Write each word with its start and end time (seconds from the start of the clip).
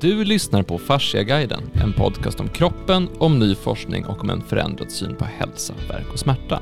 Du 0.00 0.24
lyssnar 0.24 0.62
på 0.62 0.78
Fasciaguiden, 0.78 1.62
en 1.82 1.92
podcast 1.92 2.40
om 2.40 2.48
kroppen, 2.48 3.08
om 3.18 3.38
ny 3.38 3.54
forskning 3.54 4.06
och 4.06 4.20
om 4.20 4.30
en 4.30 4.42
förändrad 4.42 4.90
syn 4.90 5.16
på 5.16 5.24
hälsa, 5.24 5.74
verk 5.88 6.06
och 6.12 6.18
smärta. 6.18 6.60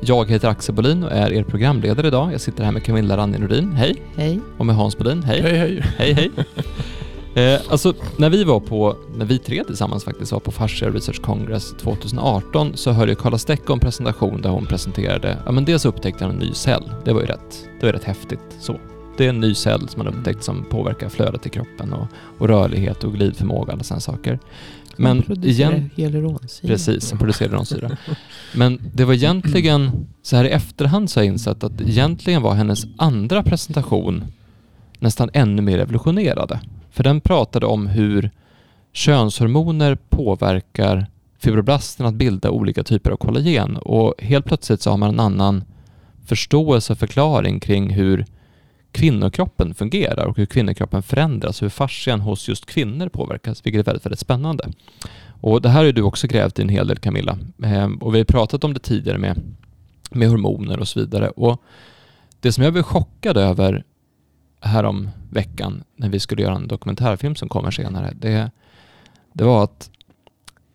Jag 0.00 0.30
heter 0.30 0.48
Axel 0.48 0.74
Bolin 0.74 1.04
och 1.04 1.12
är 1.12 1.32
er 1.32 1.42
programledare 1.42 2.06
idag. 2.06 2.32
Jag 2.32 2.40
sitter 2.40 2.64
här 2.64 2.72
med 2.72 2.84
Camilla 2.84 3.16
Ranni 3.16 3.38
Nordin, 3.38 3.72
hej. 3.72 4.02
Hej. 4.16 4.40
Och 4.58 4.66
med 4.66 4.76
Hans 4.76 4.98
Bolin, 4.98 5.22
hej. 5.22 5.42
Hej 5.42 5.56
hej. 5.56 5.82
Hej, 5.98 6.12
hej. 6.12 6.30
Eh, 7.36 7.60
alltså, 7.68 7.94
när 8.16 8.30
vi 8.30 8.44
var 8.44 8.60
på, 8.60 8.96
när 9.16 9.26
vi 9.26 9.38
tre 9.38 9.64
tillsammans 9.64 10.04
faktiskt 10.04 10.32
var 10.32 10.40
på 10.40 10.50
Fascia 10.52 10.90
Research 10.90 11.22
Congress 11.22 11.74
2018 11.80 12.76
så 12.76 12.92
hörde 12.92 13.12
jag 13.12 13.18
Carla 13.18 13.38
Stecco 13.38 13.72
en 13.72 13.78
presentation 13.78 14.42
där 14.42 14.50
hon 14.50 14.66
presenterade, 14.66 15.38
ja 15.46 15.52
men 15.52 15.64
dels 15.64 15.84
upptäckte 15.84 16.24
hon 16.24 16.34
en 16.34 16.40
ny 16.40 16.52
cell. 16.52 16.90
Det 17.04 17.12
var 17.12 17.20
ju 17.20 17.26
rätt, 17.26 17.68
det 17.80 17.86
var 17.86 17.92
rätt 17.92 18.04
häftigt 18.04 18.56
så. 18.60 18.80
Det 19.16 19.24
är 19.24 19.28
en 19.28 19.40
ny 19.40 19.54
cell 19.54 19.88
som 19.88 20.04
man 20.04 20.14
upptäckt 20.14 20.44
som 20.44 20.64
påverkar 20.64 21.08
flödet 21.08 21.46
i 21.46 21.50
kroppen 21.50 21.92
och, 21.92 22.06
och 22.38 22.48
rörlighet 22.48 23.04
och 23.04 23.12
glidförmåga 23.14 23.62
och 23.62 23.72
alla 23.72 23.82
sådana 23.82 24.00
saker. 24.00 24.38
Men 24.96 25.44
igen, 25.44 25.90
hyaluronsyra. 25.96 26.68
Precis, 26.68 27.04
som 27.04 27.18
producerar 27.18 27.48
hyaluronsyra. 27.48 27.96
Men 28.54 28.80
det 28.94 29.04
var 29.04 29.14
egentligen, 29.14 30.06
så 30.22 30.36
här 30.36 30.44
i 30.44 30.48
efterhand 30.48 31.10
så 31.10 31.20
har 31.20 31.24
jag 31.24 31.32
insett 31.32 31.64
att 31.64 31.80
egentligen 31.80 32.42
var 32.42 32.54
hennes 32.54 32.86
andra 32.96 33.42
presentation 33.42 34.24
nästan 34.98 35.30
ännu 35.32 35.62
mer 35.62 35.78
revolutionerade. 35.78 36.60
För 36.90 37.04
den 37.04 37.20
pratade 37.20 37.66
om 37.66 37.86
hur 37.86 38.30
könshormoner 38.92 39.94
påverkar 40.08 41.06
fibroblasten 41.38 42.06
att 42.06 42.14
bilda 42.14 42.50
olika 42.50 42.82
typer 42.82 43.10
av 43.10 43.16
kollagen 43.16 43.76
och 43.76 44.14
helt 44.18 44.46
plötsligt 44.46 44.82
så 44.82 44.90
har 44.90 44.96
man 44.96 45.08
en 45.08 45.20
annan 45.20 45.64
förståelse 46.26 46.92
och 46.92 46.98
förklaring 46.98 47.60
kring 47.60 47.90
hur 47.90 48.26
kvinnokroppen 48.94 49.74
fungerar 49.74 50.24
och 50.26 50.36
hur 50.36 50.46
kvinnokroppen 50.46 51.02
förändras, 51.02 51.62
hur 51.62 51.68
fascian 51.68 52.20
hos 52.20 52.48
just 52.48 52.66
kvinnor 52.66 53.08
påverkas, 53.08 53.66
vilket 53.66 53.80
är 53.80 53.84
väldigt, 53.84 54.06
väldigt 54.06 54.18
spännande. 54.18 54.72
Och 55.40 55.62
det 55.62 55.68
här 55.68 55.84
har 55.84 55.92
du 55.92 56.02
också 56.02 56.26
grävt 56.26 56.58
i 56.58 56.62
en 56.62 56.68
hel 56.68 56.86
del 56.86 56.98
Camilla. 56.98 57.38
Ehm, 57.62 57.96
och 57.96 58.14
vi 58.14 58.18
har 58.18 58.24
pratat 58.24 58.64
om 58.64 58.74
det 58.74 58.80
tidigare 58.80 59.18
med, 59.18 59.40
med 60.10 60.28
hormoner 60.28 60.78
och 60.78 60.88
så 60.88 61.00
vidare. 61.00 61.28
Och 61.28 61.62
det 62.40 62.52
som 62.52 62.64
jag 62.64 62.72
blev 62.72 62.82
chockad 62.82 63.36
över 63.36 63.84
härom 64.60 65.10
veckan 65.30 65.84
när 65.96 66.08
vi 66.08 66.20
skulle 66.20 66.42
göra 66.42 66.56
en 66.56 66.68
dokumentärfilm 66.68 67.34
som 67.34 67.48
kommer 67.48 67.70
senare, 67.70 68.12
det, 68.16 68.50
det 69.32 69.44
var 69.44 69.64
att 69.64 69.90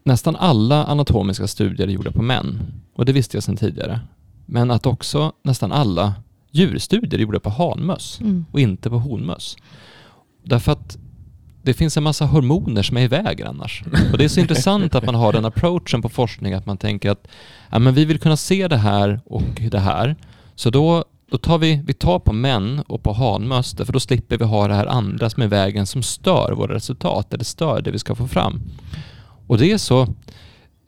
nästan 0.04 0.36
alla 0.36 0.86
anatomiska 0.86 1.48
studier 1.48 1.88
är 1.88 1.92
gjorda 1.92 2.12
på 2.12 2.22
män. 2.22 2.60
Och 2.94 3.06
det 3.06 3.14
visste 3.14 3.38
jag 3.38 3.44
sedan 3.44 3.58
tidigare. 3.58 4.00
Men 4.46 4.72
att 4.72 4.86
också 4.86 5.34
nästan 5.44 5.72
alla 5.72 6.14
djurstudier 6.52 7.20
gjorda 7.20 7.40
på 7.40 7.50
hanmöss 7.50 8.20
Mm. 8.22 8.46
och 8.52 8.60
inte 8.60 8.90
på 8.90 9.00
honmöss. 9.00 9.58
Därför 10.44 10.72
att 10.72 10.98
det 11.64 11.74
finns 11.74 11.98
en 11.98 12.04
massa 12.04 12.26
hormoner 12.26 12.84
som 12.84 12.98
är 12.98 13.02
i 13.02 13.08
vägen 13.08 13.48
annars. 13.48 13.84
Och 14.12 14.18
det 14.18 14.24
är 14.24 14.28
så 14.30 14.40
intressant 14.40 14.96
att 14.96 15.06
man 15.06 15.16
har 15.16 15.34
den 15.34 15.46
approachen 15.46 16.02
på 16.02 16.10
forskning 16.10 16.54
att 16.54 16.66
man 16.66 16.78
tänker 16.78 17.12
att 17.12 17.28
ja, 17.70 17.80
men 17.80 17.94
vi 17.94 18.06
vill 18.06 18.20
kunna 18.20 18.38
se 18.38 18.68
det 18.68 18.78
här 18.78 19.22
och 19.26 19.62
det 19.72 19.80
här. 19.80 20.16
Så 20.56 20.70
då, 20.70 21.04
då 21.32 21.38
tar 21.38 21.58
vi, 21.58 21.82
vi 21.86 21.94
tar 21.94 22.20
på 22.20 22.34
män 22.34 22.84
och 22.88 23.04
på 23.04 23.14
hanmöss 23.14 23.76
för 23.76 23.94
då 23.94 24.00
slipper 24.00 24.38
vi 24.38 24.46
ha 24.46 24.68
det 24.68 24.74
här 24.74 24.86
andra 24.86 25.30
som 25.30 25.42
är 25.42 25.46
i 25.46 25.50
vägen 25.50 25.86
som 25.88 26.04
stör 26.04 26.54
våra 26.54 26.74
resultat 26.74 27.34
eller 27.34 27.44
stör 27.44 27.82
det 27.82 27.92
vi 27.92 28.00
ska 28.00 28.16
få 28.16 28.28
fram. 28.28 28.62
Och 29.48 29.58
det 29.58 29.72
är 29.72 29.78
så 29.78 30.08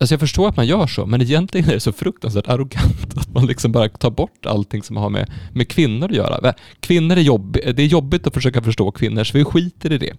Alltså 0.02 0.14
jag 0.14 0.20
förstår 0.20 0.50
att 0.50 0.58
man 0.58 0.68
gör 0.68 0.88
så, 0.88 1.06
men 1.06 1.22
egentligen 1.22 1.70
är 1.70 1.74
det 1.74 1.80
så 1.80 1.92
fruktansvärt 1.92 2.48
arrogant 2.48 3.18
att 3.18 3.34
man 3.34 3.46
liksom 3.46 3.72
bara 3.72 3.90
tar 3.90 4.12
bort 4.12 4.46
allting 4.46 4.84
som 4.84 4.98
har 4.98 5.10
med, 5.10 5.32
med 5.54 5.68
kvinnor 5.68 6.10
att 6.10 6.16
göra. 6.16 6.54
Kvinnor 6.80 7.18
är 7.18 7.22
jobbigt, 7.22 7.76
det 7.76 7.84
är 7.84 7.88
jobbigt 7.88 8.28
att 8.28 8.34
försöka 8.34 8.62
förstå 8.62 8.92
kvinnor, 8.92 9.24
så 9.24 9.38
vi 9.38 9.44
skiter 9.44 9.92
i 9.92 9.98
det. 9.98 10.14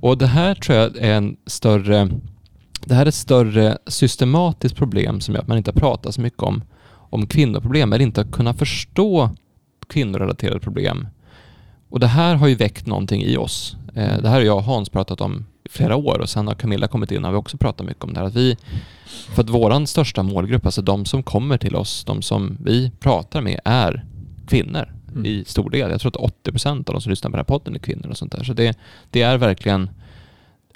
Och 0.00 0.18
det 0.18 0.26
här 0.26 0.54
tror 0.54 0.78
jag 0.78 0.96
är 0.96 1.14
en 1.14 1.36
större, 1.46 2.08
det 2.84 2.94
här 2.94 3.02
är 3.02 3.08
ett 3.08 3.14
större 3.14 3.78
systematiskt 3.86 4.76
problem 4.76 5.20
som 5.20 5.34
gör 5.34 5.42
att 5.42 5.48
man 5.48 5.58
inte 5.58 5.70
har 5.70 5.80
pratat 5.80 6.14
så 6.14 6.20
mycket 6.20 6.42
om, 6.42 6.62
om 6.92 7.26
kvinnoproblem, 7.26 7.92
eller 7.92 8.04
inte 8.04 8.20
har 8.20 8.30
kunnat 8.32 8.58
förstå 8.58 9.30
kvinnorelaterade 9.88 10.60
problem. 10.60 11.08
Och 11.88 12.00
det 12.00 12.06
här 12.06 12.34
har 12.34 12.48
ju 12.48 12.54
väckt 12.54 12.86
någonting 12.86 13.22
i 13.22 13.36
oss. 13.36 13.76
Eh, 13.94 14.18
det 14.22 14.28
här 14.28 14.34
har 14.34 14.40
jag 14.40 14.56
och 14.56 14.64
Hans 14.64 14.88
pratat 14.88 15.20
om 15.20 15.44
flera 15.70 15.96
år 15.96 16.18
och 16.18 16.28
sen 16.28 16.46
har 16.46 16.54
Camilla 16.54 16.88
kommit 16.88 17.10
in 17.10 17.24
och 17.24 17.32
vi 17.32 17.36
också 17.36 17.56
pratat 17.56 17.86
mycket 17.86 18.04
om 18.04 18.12
det 18.12 18.20
här. 18.20 18.26
Att 18.26 18.36
vi, 18.36 18.56
för 19.34 19.42
att 19.42 19.50
våran 19.50 19.86
största 19.86 20.22
målgrupp, 20.22 20.66
alltså 20.66 20.82
de 20.82 21.04
som 21.04 21.22
kommer 21.22 21.58
till 21.58 21.76
oss, 21.76 22.04
de 22.04 22.22
som 22.22 22.56
vi 22.60 22.90
pratar 23.00 23.40
med 23.40 23.60
är 23.64 24.04
kvinnor 24.46 24.94
Mm. 25.12 25.26
i 25.26 25.44
stor 25.46 25.70
del. 25.70 25.90
Jag 25.90 26.00
tror 26.00 26.24
att 26.24 26.32
80% 26.44 26.76
av 26.76 26.84
de 26.84 27.00
som 27.00 27.10
lyssnar 27.10 27.30
på 27.30 27.36
den 27.36 27.38
här 27.38 27.58
podden 27.58 27.74
är 27.74 27.78
kvinnor 27.78 28.08
och 28.10 28.16
sånt 28.16 28.32
där. 28.32 28.44
Så 28.44 28.52
det, 28.52 28.78
det 29.10 29.22
är 29.22 29.38
verkligen 29.38 29.90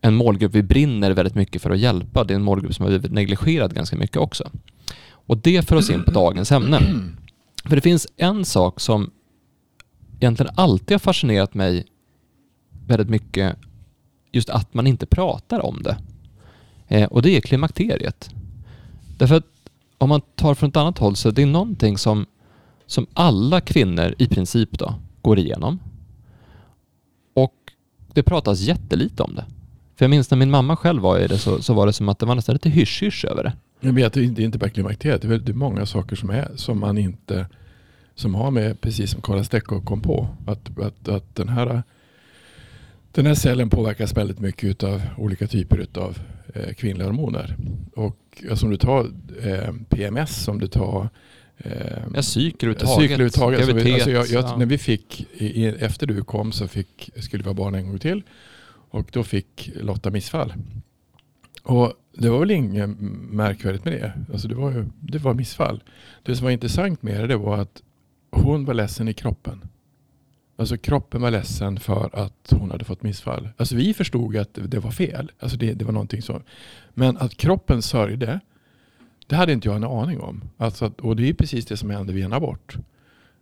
en 0.02 0.14
målgrupp 0.14 0.54
vi 0.54 0.62
brinner 0.62 1.10
väldigt 1.10 1.34
mycket 1.34 1.62
för 1.62 1.70
att 1.70 1.78
hjälpa. 1.78 2.24
Det 2.24 2.34
är 2.34 2.36
en 2.36 2.42
målgrupp 2.42 2.74
som 2.74 2.82
har 2.82 2.90
blivit 2.90 3.12
negligerad 3.12 3.74
ganska 3.74 3.96
mycket 3.96 4.16
också. 4.16 4.50
Och 5.10 5.38
det 5.38 5.68
för 5.68 5.76
oss 5.76 5.90
in 5.90 6.04
på 6.04 6.10
dagens 6.10 6.52
ämne. 6.52 6.80
För 7.64 7.76
det 7.76 7.82
finns 7.82 8.06
en 8.16 8.44
sak 8.44 8.80
som 8.80 9.10
egentligen 10.20 10.52
alltid 10.56 10.94
har 10.94 10.98
fascinerat 10.98 11.54
mig 11.54 11.84
väldigt 12.86 13.08
mycket, 13.08 13.56
just 14.34 14.50
att 14.50 14.74
man 14.74 14.86
inte 14.86 15.06
pratar 15.06 15.66
om 15.66 15.82
det. 15.82 15.96
Eh, 16.88 17.08
och 17.08 17.22
det 17.22 17.36
är 17.36 17.40
klimakteriet. 17.40 18.30
Därför 19.18 19.34
att 19.34 19.46
om 19.98 20.08
man 20.08 20.20
tar 20.34 20.54
från 20.54 20.68
ett 20.68 20.76
annat 20.76 20.98
håll 20.98 21.16
så 21.16 21.30
det 21.30 21.42
är 21.42 21.46
någonting 21.46 21.98
som, 21.98 22.26
som 22.86 23.06
alla 23.12 23.60
kvinnor 23.60 24.14
i 24.18 24.26
princip 24.26 24.78
då 24.78 24.94
går 25.22 25.38
igenom. 25.38 25.80
Och 27.34 27.54
det 28.12 28.22
pratas 28.22 28.60
jättelite 28.60 29.22
om 29.22 29.34
det. 29.34 29.44
För 29.96 30.04
jag 30.04 30.10
minns 30.10 30.30
när 30.30 30.38
min 30.38 30.50
mamma 30.50 30.76
själv 30.76 31.02
var 31.02 31.18
i 31.18 31.26
det 31.26 31.38
så, 31.38 31.62
så 31.62 31.74
var 31.74 31.86
det 31.86 31.92
som 31.92 32.08
att 32.08 32.18
det 32.18 32.26
var 32.26 32.34
nästan 32.34 32.52
lite 32.52 32.68
hysch-hysch 32.68 33.24
över 33.24 33.42
det. 33.42 33.52
Jag 33.80 33.92
vet, 33.92 34.12
det 34.12 34.20
är 34.20 34.40
inte 34.40 34.58
bara 34.58 34.70
klimakteriet. 34.70 35.22
Det 35.22 35.26
är 35.26 35.30
väldigt 35.30 35.56
många 35.56 35.86
saker 35.86 36.16
som, 36.16 36.30
är, 36.30 36.50
som 36.56 36.80
man 36.80 36.98
inte 36.98 37.46
som 38.14 38.34
har 38.34 38.50
med, 38.50 38.80
precis 38.80 39.10
som 39.10 39.22
Karla 39.22 39.44
Stecco 39.44 39.80
kom 39.80 40.00
på, 40.00 40.28
att, 40.46 40.78
att, 40.78 41.08
att 41.08 41.34
den, 41.34 41.48
här, 41.48 41.82
den 43.14 43.26
här 43.26 43.34
cellen 43.34 43.70
påverkas 43.70 44.16
väldigt 44.16 44.38
mycket 44.38 44.82
av 44.82 45.02
olika 45.18 45.46
typer 45.46 45.86
av 45.94 46.18
eh, 46.54 46.74
kvinnliga 46.74 47.06
hormoner. 47.06 47.56
Och 47.94 48.42
alltså, 48.50 48.66
om 48.66 48.70
du 48.70 48.76
tar 48.76 49.10
eh, 49.42 49.72
PMS, 49.88 50.48
om 50.48 50.58
du 50.58 50.66
tar 50.66 51.08
eh, 51.56 52.02
Ja, 52.70 52.70
överhuvudtaget. 52.70 53.00
Cykler 53.00 53.14
överhuvudtaget. 53.14 53.58
Alltså, 53.60 53.74
vi- 53.74 53.92
alltså 53.94 54.10
jag, 54.10 54.26
jag, 54.26 54.50
ja. 54.50 54.56
När 54.58 54.66
vi 54.66 54.78
fick, 54.78 55.26
i, 55.32 55.66
efter 55.66 56.06
du 56.06 56.24
kom 56.24 56.52
så 56.52 56.68
fick, 56.68 57.10
skulle 57.16 57.42
vi 57.42 57.48
ha 57.48 57.54
barn 57.54 57.74
en 57.74 57.86
gång 57.88 57.98
till. 57.98 58.22
Och 58.90 59.08
då 59.12 59.22
fick 59.22 59.70
Lotta 59.80 60.10
missfall. 60.10 60.54
Och 61.62 61.92
det 62.16 62.28
var 62.30 62.38
väl 62.38 62.50
inget 62.50 62.90
märkvärdigt 63.30 63.84
med 63.84 63.92
det. 63.94 64.12
Alltså 64.32 64.48
det, 64.48 64.54
var 64.54 64.70
ju, 64.70 64.84
det 65.00 65.18
var 65.18 65.34
missfall. 65.34 65.82
Det 66.22 66.36
som 66.36 66.44
var 66.44 66.50
intressant 66.50 67.02
med 67.02 67.20
det, 67.20 67.26
det 67.26 67.36
var 67.36 67.58
att 67.58 67.82
hon 68.30 68.64
var 68.64 68.74
ledsen 68.74 69.08
i 69.08 69.12
kroppen. 69.14 69.60
Alltså 70.56 70.76
kroppen 70.76 71.22
var 71.22 71.30
ledsen 71.30 71.80
för 71.80 72.10
att 72.12 72.52
hon 72.52 72.70
hade 72.70 72.84
fått 72.84 73.02
missfall. 73.02 73.48
Alltså 73.56 73.76
vi 73.76 73.94
förstod 73.94 74.36
att 74.36 74.58
det 74.62 74.78
var 74.78 74.90
fel. 74.90 75.32
Alltså 75.38 75.56
det, 75.56 75.72
det 75.72 75.84
var 75.84 75.92
någonting 75.92 76.22
som... 76.22 76.42
Men 76.94 77.16
att 77.16 77.36
kroppen 77.36 77.82
sörjde, 77.82 78.40
det 79.26 79.36
hade 79.36 79.52
inte 79.52 79.68
jag 79.68 79.76
en 79.76 79.84
aning 79.84 80.20
om. 80.20 80.44
Alltså 80.56 80.84
att, 80.84 81.00
och 81.00 81.16
det 81.16 81.28
är 81.28 81.34
precis 81.34 81.66
det 81.66 81.76
som 81.76 81.90
händer 81.90 82.14
vid 82.14 82.24
en 82.24 82.32
abort. 82.32 82.76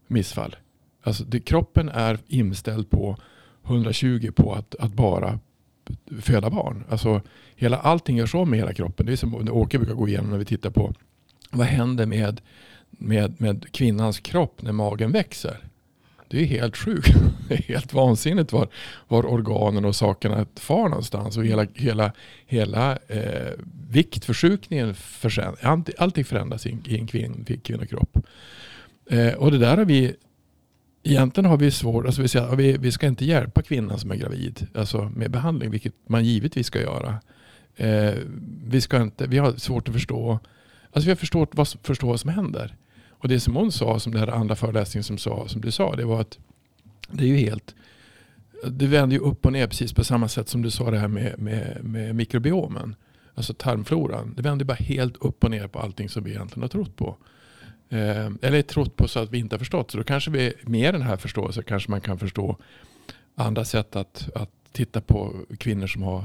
Missfall. 0.07 0.57
Alltså 1.03 1.25
det, 1.25 1.41
kroppen 1.41 1.89
är 1.89 2.19
inställd 2.27 2.91
på 2.91 3.17
120 3.65 4.31
på 4.37 4.53
att, 4.55 4.75
att 4.75 4.93
bara 4.93 5.39
föda 6.21 6.51
barn. 6.51 6.85
Alltså 6.89 7.21
hela, 7.57 7.79
allting 7.79 8.17
görs 8.17 8.35
om 8.35 8.51
med 8.51 8.59
hela 8.59 8.75
kroppen. 8.75 9.07
Det 9.07 9.13
är 9.13 9.17
som 9.17 9.49
Åke 9.51 9.79
brukar 9.79 9.95
gå 9.95 10.09
igenom 10.09 10.31
när 10.31 10.39
vi 10.39 10.45
tittar 10.45 10.71
på 10.71 10.95
vad 11.51 11.67
händer 11.67 12.07
med, 12.07 12.41
med, 12.91 13.41
med 13.41 13.73
kvinnans 13.73 14.21
kropp 14.21 14.63
när 14.63 14.73
magen 14.73 15.13
växer. 15.13 15.72
Det 16.33 16.43
är 16.43 16.47
helt 16.47 16.77
sjukt. 16.77 17.15
Det 17.49 17.55
är 17.55 17.63
helt 17.63 17.93
vansinnigt 17.93 18.53
var, 18.53 18.69
var 19.09 19.27
organen 19.27 19.85
och 19.85 19.97
sakerna 19.97 20.47
far 20.57 20.89
någonstans. 20.89 21.37
Och 21.37 21.45
hela, 21.45 21.67
hela, 21.75 22.13
hela 22.47 22.99
eh, 23.09 23.53
viktförskjutningen, 23.91 24.95
försän- 24.95 25.85
allting 25.99 26.25
förändras 26.25 26.67
i 26.67 26.73
en, 26.73 26.83
i 26.87 26.99
en 26.99 27.07
kvinn, 27.07 27.45
kvinnokropp. 27.65 28.19
Eh, 29.11 29.33
och 29.33 29.51
det 29.51 29.59
där 29.59 29.77
har 29.77 29.85
vi 29.85 30.15
Egentligen 31.05 31.51
har 31.51 31.57
vi 31.57 31.71
svårt, 31.71 32.07
alltså 32.07 32.23
vi, 32.23 32.29
säger, 32.29 32.57
vi, 32.57 32.77
vi 32.79 32.93
ska 32.93 33.07
inte 33.07 33.25
hjälpa 33.25 33.63
kvinnan 33.63 33.99
som 33.99 34.11
är 34.11 34.17
gravid 34.17 34.67
alltså 34.75 35.13
med 35.17 35.31
behandling, 35.31 35.71
vilket 35.71 35.95
man 36.07 36.25
givetvis 36.25 36.67
ska 36.67 36.81
göra. 36.81 37.21
Eh, 37.77 38.15
vi, 38.65 38.81
ska 38.81 39.03
inte, 39.03 39.27
vi 39.27 39.39
har 39.39 39.53
svårt 39.53 39.89
att 39.89 39.95
förstå, 39.95 40.39
alltså 40.93 41.07
vi 41.07 41.11
har 41.11 41.17
förstått 41.17 41.51
vad, 41.53 41.69
förstå 41.83 42.07
vad 42.07 42.21
som 42.21 42.31
händer. 42.31 42.77
Och 43.23 43.29
det 43.29 43.41
som 43.41 43.57
hon 43.57 43.73
sa, 43.73 43.99
som 43.99 44.13
det 44.13 44.19
här 44.19 44.29
andra 44.29 44.57
föreläsningen 44.57 45.05
som, 45.05 45.19
sa, 45.19 45.49
som 45.49 45.61
du 45.61 45.71
sa, 45.71 45.97
det 45.97 46.05
var 46.05 46.21
att 46.21 46.39
det 47.11 47.25
är 47.25 47.29
ju 47.29 47.37
helt, 47.37 47.75
det 48.67 48.87
vänder 48.87 49.17
ju 49.17 49.23
upp 49.23 49.47
och 49.47 49.53
ner 49.53 49.67
precis 49.67 49.93
på 49.93 50.05
samma 50.05 50.29
sätt 50.29 50.49
som 50.49 50.63
du 50.63 50.71
sa 50.71 50.91
det 50.91 50.99
här 50.99 51.09
med, 51.09 51.39
med, 51.39 51.85
med 51.85 52.15
mikrobiomen. 52.15 52.97
Alltså 53.35 53.55
tarmfloran. 53.55 54.35
Det 54.37 54.43
vänder 54.43 54.65
bara 54.65 54.75
helt 54.75 55.17
upp 55.17 55.45
och 55.45 55.51
ner 55.51 55.67
på 55.67 55.79
allting 55.79 56.09
som 56.09 56.25
vi 56.25 56.31
egentligen 56.31 56.63
har 56.63 56.69
trott 56.69 56.97
på. 56.97 57.17
Eh, 57.89 58.31
eller 58.43 58.63
trott 58.63 58.97
på 58.97 59.09
så 59.09 59.21
att 59.21 59.31
vi 59.31 59.39
inte 59.39 59.55
har 59.55 59.59
förstått. 59.59 59.91
Så 59.91 59.99
då 59.99 60.05
kanske 60.05 60.31
vi 60.31 60.53
med 60.63 60.95
den 60.95 61.03
här 61.03 61.17
förståelsen 61.17 61.65
kanske 61.65 61.91
man 61.91 62.01
kan 62.01 62.19
förstå 62.19 62.57
andra 63.35 63.65
sätt 63.65 63.97
att, 63.97 64.31
att 64.35 64.51
titta 64.73 65.01
på 65.01 65.35
kvinnor 65.59 65.87
som 65.87 66.03
har 66.03 66.25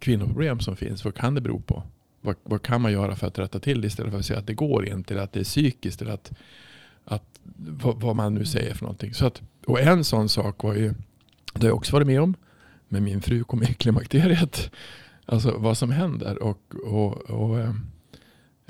kvinnoproblem 0.00 0.60
som 0.60 0.76
finns. 0.76 1.04
Vad 1.04 1.14
kan 1.14 1.34
det 1.34 1.40
bero 1.40 1.60
på? 1.60 1.82
Vad, 2.24 2.36
vad 2.42 2.62
kan 2.62 2.80
man 2.80 2.92
göra 2.92 3.16
för 3.16 3.26
att 3.26 3.38
rätta 3.38 3.60
till 3.60 3.80
det 3.80 3.86
istället 3.86 4.12
för 4.12 4.18
att 4.18 4.26
säga 4.26 4.38
att 4.38 4.46
det 4.46 4.54
går 4.54 4.88
inte, 4.88 5.14
eller 5.14 5.24
att 5.24 5.32
det 5.32 5.40
är 5.40 5.44
psykiskt, 5.44 6.02
eller 6.02 6.12
att, 6.12 6.32
att 7.04 7.40
vad, 7.56 8.00
vad 8.00 8.16
man 8.16 8.34
nu 8.34 8.44
säger 8.44 8.74
för 8.74 8.84
någonting. 8.84 9.14
Så 9.14 9.26
att, 9.26 9.42
och 9.66 9.80
en 9.80 10.04
sån 10.04 10.28
sak 10.28 10.62
var 10.62 10.74
ju, 10.74 10.94
det 11.54 11.60
har 11.60 11.66
jag 11.66 11.76
också 11.76 11.92
varit 11.92 12.06
med 12.06 12.20
om, 12.20 12.34
men 12.88 13.04
min 13.04 13.22
fru 13.22 13.44
kom 13.44 13.62
i 13.62 13.66
klimakteriet. 13.66 14.70
Alltså 15.26 15.58
vad 15.58 15.78
som 15.78 15.90
händer. 15.90 16.42
Och, 16.42 16.74
och, 16.84 17.30
och, 17.30 17.60
eh, 17.60 17.74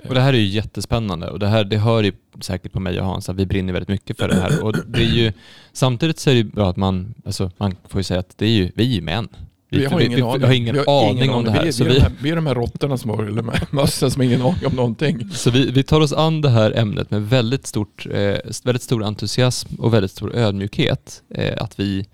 och 0.08 0.14
det 0.14 0.20
här 0.20 0.32
är 0.32 0.38
ju 0.38 0.46
jättespännande 0.46 1.30
och 1.30 1.38
det, 1.38 1.46
här, 1.46 1.64
det 1.64 1.78
hör 1.78 2.02
ju 2.02 2.12
säkert 2.40 2.72
på 2.72 2.80
mig 2.80 3.00
och 3.00 3.06
Hans 3.06 3.28
att 3.28 3.36
vi 3.36 3.46
brinner 3.46 3.72
väldigt 3.72 3.88
mycket 3.88 4.18
för 4.18 4.28
det 4.28 4.34
här. 4.34 4.64
Och 4.64 4.74
det 4.86 5.02
är 5.02 5.14
ju, 5.14 5.32
samtidigt 5.72 6.18
så 6.18 6.30
är 6.30 6.34
det 6.34 6.44
bra 6.44 6.70
att 6.70 6.76
man, 6.76 7.14
alltså 7.24 7.50
man 7.56 7.76
får 7.88 7.98
ju 7.98 8.04
säga 8.04 8.20
att 8.20 8.38
det 8.38 8.46
är 8.46 8.50
ju, 8.50 8.70
vi 8.74 8.84
är 8.84 8.94
ju 8.94 9.00
män. 9.00 9.28
Vi, 9.78 9.84
har 9.84 10.00
ingen, 10.00 10.16
vi, 10.16 10.22
aning. 10.22 10.40
Vi 10.40 10.46
har 10.46 10.52
ingen, 10.52 10.76
har 10.76 11.10
aning, 11.10 11.30
om 11.30 11.44
det 11.44 11.50
här. 11.50 11.62
Vi, 11.62 11.68
är, 11.68 11.72
så 11.72 11.84
vi, 11.84 11.96
är 11.96 12.00
här, 12.00 12.12
vi 12.22 12.30
är 12.30 12.36
de 12.36 12.46
här 12.46 12.54
råttorna 12.54 12.98
som 12.98 13.10
har, 13.10 13.24
eller 13.24 13.44
mössen 13.74 14.10
som 14.10 14.20
har 14.20 14.26
ingen 14.26 14.42
aning 14.42 14.66
om 14.66 14.76
någonting. 14.76 15.30
Så 15.30 15.50
vi, 15.50 15.70
vi 15.70 15.82
tar 15.82 16.00
oss 16.00 16.12
an 16.12 16.40
det 16.40 16.50
här 16.50 16.78
ämnet 16.78 17.10
med 17.10 17.28
väldigt, 17.28 17.66
stort, 17.66 18.06
eh, 18.06 18.36
väldigt 18.64 18.82
stor 18.82 19.04
entusiasm 19.04 19.74
och 19.78 19.94
väldigt 19.94 20.10
stor 20.10 20.34
ödmjukhet. 20.34 21.22
Eh, 21.34 21.62
att 21.62 21.80
vi, 21.80 22.06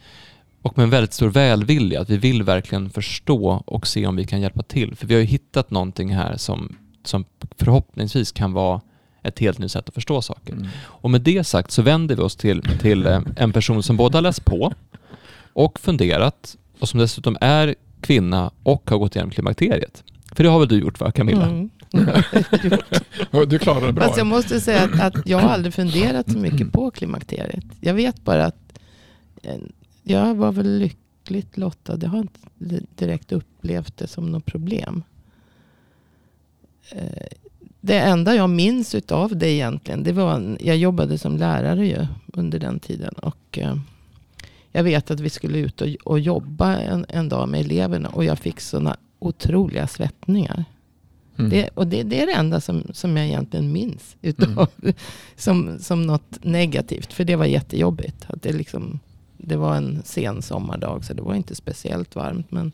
och 0.62 0.76
med 0.76 0.84
en 0.84 0.90
väldigt 0.90 1.12
stor 1.12 1.28
välvilja, 1.28 2.00
att 2.00 2.10
vi 2.10 2.16
vill 2.16 2.42
verkligen 2.42 2.90
förstå 2.90 3.62
och 3.66 3.86
se 3.86 4.06
om 4.06 4.16
vi 4.16 4.24
kan 4.24 4.40
hjälpa 4.40 4.62
till. 4.62 4.96
För 4.96 5.06
vi 5.06 5.14
har 5.14 5.20
ju 5.20 5.26
hittat 5.26 5.70
någonting 5.70 6.14
här 6.14 6.36
som, 6.36 6.76
som 7.04 7.24
förhoppningsvis 7.58 8.32
kan 8.32 8.52
vara 8.52 8.80
ett 9.22 9.38
helt 9.38 9.58
nytt 9.58 9.72
sätt 9.72 9.88
att 9.88 9.94
förstå 9.94 10.22
saker. 10.22 10.52
Mm. 10.52 10.66
Och 10.80 11.10
med 11.10 11.20
det 11.20 11.44
sagt 11.44 11.70
så 11.70 11.82
vänder 11.82 12.16
vi 12.16 12.22
oss 12.22 12.36
till, 12.36 12.62
till 12.80 13.06
eh, 13.06 13.20
en 13.36 13.52
person 13.52 13.82
som 13.82 13.96
både 13.96 14.16
har 14.16 14.22
läst 14.22 14.44
på 14.44 14.72
och 15.52 15.80
funderat 15.80 16.56
och 16.80 16.88
som 16.88 17.00
dessutom 17.00 17.36
är 17.40 17.74
kvinna 18.00 18.50
och 18.62 18.90
har 18.90 18.98
gått 18.98 19.16
igenom 19.16 19.30
klimakteriet. 19.30 20.04
För 20.32 20.44
det 20.44 20.50
har 20.50 20.58
väl 20.58 20.68
du 20.68 20.78
gjort 20.78 21.00
va 21.00 21.10
Camilla? 21.10 21.46
Mm. 21.46 21.70
du 23.48 23.58
klarade 23.58 23.86
det 23.86 23.92
bra. 23.92 24.04
Fast 24.04 24.18
jag 24.18 24.26
måste 24.26 24.60
säga 24.60 24.82
att, 24.82 25.00
att, 25.00 25.26
jag 25.26 25.38
har 25.38 25.48
aldrig 25.48 25.74
funderat 25.74 26.32
så 26.32 26.38
mycket 26.38 26.72
på 26.72 26.90
klimakteriet. 26.90 27.64
Jag 27.80 27.94
vet 27.94 28.24
bara 28.24 28.44
att 28.44 28.78
eh, 29.42 29.56
jag 30.02 30.34
var 30.34 30.52
väl 30.52 30.78
lyckligt 30.78 31.56
lottad. 31.56 31.98
Jag 32.02 32.08
har 32.08 32.18
inte 32.18 32.40
direkt 32.94 33.32
upplevt 33.32 33.96
det 33.96 34.06
som 34.06 34.32
något 34.32 34.44
problem. 34.44 35.02
Eh, 36.90 37.26
det 37.80 37.98
enda 37.98 38.34
jag 38.34 38.50
minns 38.50 38.94
av 38.94 39.36
det 39.36 39.50
egentligen, 39.50 40.02
det 40.02 40.12
var, 40.12 40.56
jag 40.60 40.76
jobbade 40.76 41.18
som 41.18 41.36
lärare 41.36 41.86
ju 41.86 42.06
under 42.26 42.58
den 42.58 42.80
tiden. 42.80 43.14
Och 43.14 43.58
eh, 43.58 43.76
jag 44.78 44.84
vet 44.84 45.10
att 45.10 45.20
vi 45.20 45.30
skulle 45.30 45.58
ut 45.58 45.80
och, 45.80 45.88
och 46.04 46.20
jobba 46.20 46.76
en, 46.76 47.06
en, 47.08 47.28
dag 47.28 47.48
med 47.48 47.60
eleverna. 47.60 48.08
Och 48.08 48.24
jag 48.24 48.38
fick 48.38 48.60
sådana 48.60 48.96
otroliga 49.18 49.86
svettningar. 49.86 50.64
Mm. 51.38 51.50
Det, 51.50 51.68
och 51.74 51.86
det, 51.86 52.02
det, 52.02 52.22
är 52.22 52.26
det 52.26 52.32
enda 52.32 52.60
som, 52.60 52.82
som 52.92 53.16
jag 53.16 53.26
egentligen 53.26 53.72
minns. 53.72 54.16
Utav, 54.22 54.68
mm. 54.82 54.94
som, 55.36 55.78
som 55.78 56.02
något 56.02 56.44
negativt. 56.44 57.12
För 57.12 57.24
det 57.24 57.36
var 57.36 57.44
jättejobbigt. 57.44 58.26
Att 58.28 58.42
det, 58.42 58.52
liksom, 58.52 59.00
det 59.36 59.56
var 59.56 59.76
en 59.76 60.02
sen 60.04 60.42
sommardag. 60.42 61.04
Så 61.04 61.14
det 61.14 61.22
var 61.22 61.34
inte 61.34 61.54
speciellt 61.54 62.16
varmt. 62.16 62.50
Men 62.50 62.72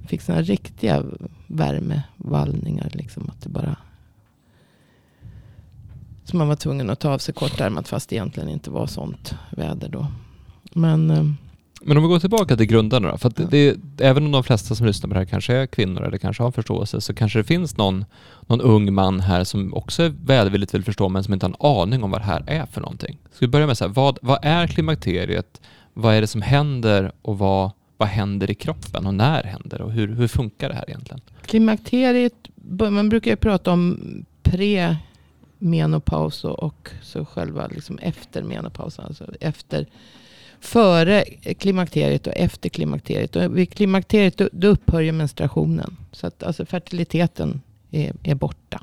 jag 0.00 0.10
fick 0.10 0.22
sådana 0.22 0.42
riktiga 0.42 1.04
värmevallningar. 1.46 2.90
Liksom, 2.92 3.30
att 3.30 3.42
det 3.42 3.48
bara... 3.48 3.76
Så 6.24 6.36
man 6.36 6.48
var 6.48 6.56
tvungen 6.56 6.90
att 6.90 7.00
ta 7.00 7.10
av 7.10 7.18
sig 7.18 7.34
kortärmat. 7.34 7.88
Fast 7.88 8.08
det 8.08 8.16
egentligen 8.16 8.48
inte 8.48 8.70
var 8.70 8.86
sånt 8.86 9.34
väder 9.50 9.88
då. 9.88 10.06
Men, 10.70 11.10
eh, 11.10 11.24
men 11.82 11.96
om 11.96 12.02
vi 12.02 12.08
går 12.08 12.18
tillbaka 12.18 12.56
till 12.56 12.66
grundarna 12.66 13.10
då. 13.10 13.18
För 13.18 13.32
ja. 13.36 13.44
det, 13.50 13.76
även 14.00 14.24
om 14.24 14.32
de 14.32 14.44
flesta 14.44 14.74
som 14.74 14.86
lyssnar 14.86 15.08
på 15.08 15.14
det 15.14 15.20
här 15.20 15.26
kanske 15.26 15.54
är 15.54 15.66
kvinnor 15.66 16.02
eller 16.02 16.18
kanske 16.18 16.42
har 16.42 16.50
förståelse 16.50 17.00
så 17.00 17.14
kanske 17.14 17.38
det 17.38 17.44
finns 17.44 17.76
någon, 17.76 18.04
någon 18.46 18.60
ung 18.60 18.94
man 18.94 19.20
här 19.20 19.44
som 19.44 19.74
också 19.74 20.02
är 20.02 20.12
välvilligt 20.24 20.74
vill 20.74 20.84
förstå 20.84 21.08
men 21.08 21.24
som 21.24 21.34
inte 21.34 21.46
har 21.46 21.50
en 21.50 21.82
aning 21.82 22.02
om 22.02 22.10
vad 22.10 22.20
det 22.20 22.24
här 22.24 22.44
är 22.46 22.66
för 22.66 22.80
någonting. 22.80 23.18
Ska 23.32 23.46
vi 23.46 23.50
börja 23.50 23.66
med 23.66 23.78
så 23.78 23.84
här, 23.84 23.92
vad, 23.92 24.18
vad 24.22 24.38
är 24.42 24.66
klimakteriet? 24.66 25.60
Vad 25.94 26.14
är 26.14 26.20
det 26.20 26.26
som 26.26 26.42
händer 26.42 27.12
och 27.22 27.38
vad, 27.38 27.70
vad 27.96 28.08
händer 28.08 28.50
i 28.50 28.54
kroppen 28.54 29.06
och 29.06 29.14
när 29.14 29.42
händer 29.42 29.78
det 29.78 29.84
och 29.84 29.92
hur, 29.92 30.08
hur 30.08 30.28
funkar 30.28 30.68
det 30.68 30.74
här 30.74 30.84
egentligen? 30.88 31.20
Klimakteriet, 31.46 32.48
man 32.90 33.08
brukar 33.08 33.30
ju 33.30 33.36
prata 33.36 33.72
om 33.72 34.00
pre 34.42 34.96
menopaus 35.58 36.44
och 36.44 36.90
så 37.02 37.24
själva 37.24 37.66
liksom 37.66 37.98
efter 37.98 38.42
menopausen. 38.42 39.04
Alltså 39.04 39.24
efter 39.40 39.86
före 40.60 41.24
klimakteriet 41.58 42.26
och 42.26 42.32
efter 42.36 42.68
klimakteriet. 42.68 43.36
Och 43.36 43.58
vid 43.58 43.72
klimakteriet 43.72 44.36
då, 44.36 44.48
då 44.52 44.68
upphör 44.68 45.00
ju 45.00 45.12
menstruationen. 45.12 45.96
Så 46.12 46.26
att 46.26 46.42
alltså 46.42 46.66
fertiliteten 46.66 47.60
är, 47.90 48.12
är 48.22 48.34
borta. 48.34 48.82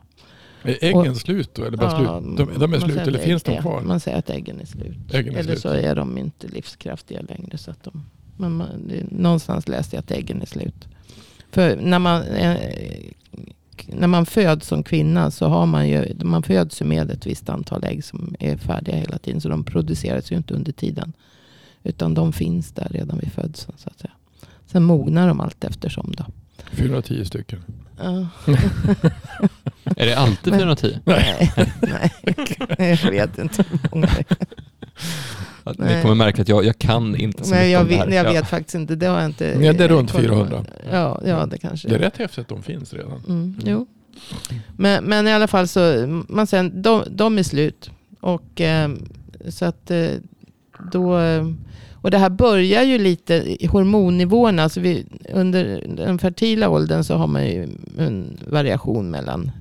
Är 0.64 0.84
äggen 0.84 1.12
och, 1.12 1.18
slut 1.18 1.56
då? 1.56 1.64
Eller 1.64 1.78
bara 1.78 2.04
ja, 2.04 2.22
slut? 2.22 2.38
De, 2.38 2.60
de 2.60 2.74
är 2.74 2.80
slut 2.80 2.98
eller 2.98 3.20
finns 3.20 3.44
de 3.44 3.62
kvar? 3.62 3.82
Man 3.82 4.00
säger 4.00 4.18
att 4.18 4.30
äggen 4.30 4.60
är 4.60 4.66
slut. 4.66 5.14
Äggen 5.14 5.36
är 5.36 5.40
eller 5.40 5.52
slut. 5.52 5.62
så 5.62 5.70
är 5.70 5.96
de 5.96 6.18
inte 6.18 6.48
livskraftiga 6.48 7.22
längre. 7.22 7.58
Så 7.58 7.72
att 7.72 7.84
de, 7.84 8.06
men 8.38 8.52
man, 8.52 8.92
någonstans 9.12 9.68
läste 9.68 9.96
jag 9.96 10.04
att 10.04 10.12
äggen 10.12 10.42
är 10.42 10.46
slut. 10.46 10.88
För 11.52 11.76
när 11.76 12.00
man, 12.00 12.24
eh, 12.24 12.58
när 13.88 14.08
man 14.08 14.26
föds 14.26 14.68
som 14.68 14.84
kvinna 14.84 15.32
så 15.32 15.48
har 15.48 15.66
man 15.66 15.90
ju, 15.90 16.16
man 16.24 16.44
föds 16.44 16.82
ju 16.82 16.86
med 16.86 17.12
ett 17.12 17.26
visst 17.26 17.50
antal 17.50 17.84
ägg 17.84 18.04
som 18.04 18.36
är 18.40 18.58
färdiga 18.58 18.96
hela 18.96 19.18
tiden. 19.18 19.42
Så 19.42 19.50
de 19.50 19.64
produceras 19.64 20.32
ju 20.32 20.36
inte 20.36 20.54
under 20.54 20.72
tiden. 20.72 21.14
Utan 21.88 22.14
de 22.14 22.34
finns 22.34 22.72
där 22.72 22.88
redan 22.92 23.18
vid 23.18 23.32
födseln. 23.32 23.78
Så 23.78 23.90
att 23.90 24.00
säga. 24.00 24.12
Sen 24.66 24.84
mognar 24.84 25.28
de 25.28 25.40
allt 25.40 25.64
eftersom. 25.64 26.14
Då. 26.18 26.26
410 26.72 27.26
stycken. 27.26 27.64
Ja. 27.98 28.28
är 29.84 30.06
det 30.06 30.14
alltid 30.14 30.54
410? 30.54 31.00
Nej, 31.06 31.54
nej, 32.78 33.00
jag 33.04 33.12
vet 33.12 33.38
inte 33.38 33.66
hur 33.70 33.80
många 33.92 34.08
det 34.08 35.84
är. 35.84 35.96
Ni 35.96 36.02
kommer 36.02 36.16
märka 36.16 36.42
att 36.42 36.50
jag, 36.50 36.66
jag 36.66 36.80
kan 36.80 37.16
inte 37.16 37.44
så 37.44 37.50
Nej, 37.56 37.68
mycket 37.68 37.82
om 37.82 38.10
det 38.10 38.18
här. 38.18 38.26
Jag 38.26 38.34
vet 38.34 38.48
faktiskt 38.48 38.76
inte. 38.76 38.96
Det 38.96 39.06
har 39.06 39.18
jag 39.18 39.26
inte. 39.26 39.46
Ja, 39.46 39.74
det 39.74 39.84
är 39.84 39.88
runt 39.88 40.12
400. 40.12 40.66
Ja, 40.92 41.22
ja 41.26 41.46
det 41.46 41.58
kanske 41.58 41.88
Det 41.88 41.96
är 41.96 42.00
rätt 42.00 42.18
häftigt 42.18 42.40
att 42.40 42.48
de 42.48 42.64
finns 42.64 42.94
redan. 42.94 43.12
Mm, 43.12 43.30
mm. 43.30 43.56
Jo. 43.66 43.88
Men, 44.78 45.04
men 45.04 45.28
i 45.28 45.32
alla 45.32 45.48
fall 45.48 45.68
så, 45.68 46.08
man 46.30 46.48
säger, 46.48 46.64
de, 46.64 47.04
de 47.10 47.38
är 47.38 47.44
slut. 47.44 47.90
Och 48.20 48.62
eh, 48.62 48.90
så 49.50 49.66
att 49.66 49.92
eh, 49.92 50.10
då 50.92 51.18
eh, 51.18 51.46
och 52.08 52.12
det 52.12 52.18
här 52.18 52.30
börjar 52.30 52.84
ju 52.84 52.98
lite 52.98 53.34
i 53.34 53.68
hormonnivåerna. 53.68 54.64
Alltså 54.64 54.80
vi, 54.80 55.06
under 55.34 55.84
den 55.88 56.20
fertila 56.20 56.70
åldern 56.70 57.04
så 57.04 57.16
har 57.16 57.28
man 57.28 57.46
ju 57.46 57.68
en 57.98 58.38
variation 58.48 59.10
mellan, 59.10 59.52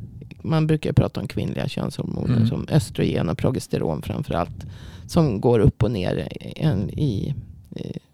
man 0.43 0.67
brukar 0.67 0.93
prata 0.93 1.21
om 1.21 1.29
kvinnliga 1.29 1.69
könshormoner 1.69 2.37
mm. 2.37 2.47
som 2.47 2.67
östrogen 2.71 3.29
och 3.29 3.39
progesteron 3.39 4.03
framförallt. 4.03 4.67
Som 5.07 5.41
går 5.41 5.59
upp 5.59 5.83
och 5.83 5.91
ner 5.91 6.29
i, 6.41 7.03
i, 7.03 7.05
i 7.05 7.35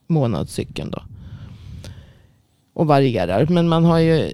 månadscykeln 0.07 0.91
då. 0.91 1.03
Och 2.73 2.87
varierar. 2.87 3.47
Men 3.47 3.69
man 3.69 3.85
har 3.85 3.99
ju 3.99 4.31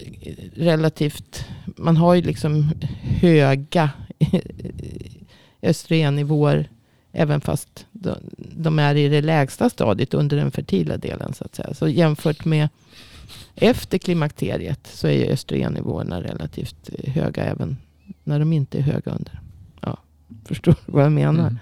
relativt, 0.55 1.45
man 1.65 1.97
har 1.97 2.15
ju 2.15 2.21
liksom 2.21 2.69
höga 3.01 3.89
östrogennivåer 5.61 6.69
Även 7.11 7.41
fast 7.41 7.85
de 8.37 8.79
är 8.79 8.95
i 8.95 9.09
det 9.09 9.21
lägsta 9.21 9.69
stadiet 9.69 10.13
under 10.13 10.37
den 10.37 10.51
fertila 10.51 10.97
delen. 10.97 11.33
Så 11.33 11.43
att 11.43 11.55
säga. 11.55 11.73
Så 11.73 11.87
jämfört 11.87 12.45
med 12.45 12.69
efter 13.55 13.97
klimakteriet 13.97 14.87
så 14.93 15.07
är 15.07 15.31
östrogennivåerna 15.31 16.23
relativt 16.23 16.89
höga 17.07 17.43
även 17.43 17.77
när 18.23 18.39
de 18.39 18.53
inte 18.53 18.77
är 18.77 18.81
höga 18.81 19.11
under. 19.11 19.39
Ja, 19.81 19.97
förstår 20.45 20.71
du 20.71 20.91
vad 20.91 21.03
jag 21.03 21.11
menar? 21.11 21.55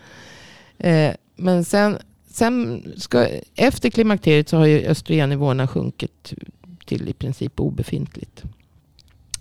Mm. 0.77 1.09
Eh, 1.09 1.15
men 1.35 1.65
sen, 1.65 1.97
sen 2.31 2.83
ska, 2.97 3.27
efter 3.55 3.89
klimakteriet 3.89 4.49
så 4.49 4.57
har 4.57 4.65
ju 4.65 4.85
östrogennivåerna 4.85 5.67
sjunkit 5.67 6.33
till 6.85 7.09
i 7.09 7.13
princip 7.13 7.59
obefintligt. 7.59 8.43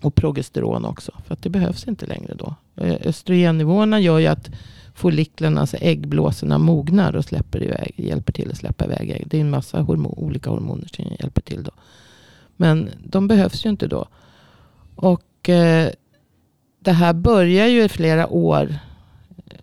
Och 0.00 0.14
progesteron 0.14 0.84
också. 0.84 1.12
För 1.26 1.34
att 1.34 1.42
det 1.42 1.50
behövs 1.50 1.88
inte 1.88 2.06
längre 2.06 2.34
då. 2.34 2.54
Eh, 2.76 2.96
östrogennivåerna 3.04 4.00
gör 4.00 4.18
ju 4.18 4.26
att 4.26 4.50
folliklerna, 4.96 5.60
alltså 5.60 5.76
äggblåsorna 5.76 6.58
mognar 6.58 7.16
och 7.16 7.24
släpper 7.24 7.62
iväg, 7.62 7.94
hjälper 7.96 8.32
till 8.32 8.50
att 8.50 8.56
släppa 8.56 8.84
iväg 8.84 9.10
ägg. 9.10 9.24
Det 9.26 9.36
är 9.36 9.40
en 9.40 9.50
massa 9.50 9.80
hormon, 9.80 10.14
olika 10.16 10.50
hormoner 10.50 10.88
som 10.92 11.04
hjälper 11.20 11.42
till 11.42 11.62
då. 11.62 11.70
Men 12.56 12.90
de 13.04 13.28
behövs 13.28 13.66
ju 13.66 13.70
inte 13.70 13.86
då. 13.86 14.08
Och 14.94 15.48
eh, 15.48 15.90
det 16.80 16.92
här 16.92 17.12
börjar 17.12 17.66
ju 17.66 17.84
i 17.84 17.88
flera 17.88 18.28
år, 18.28 18.76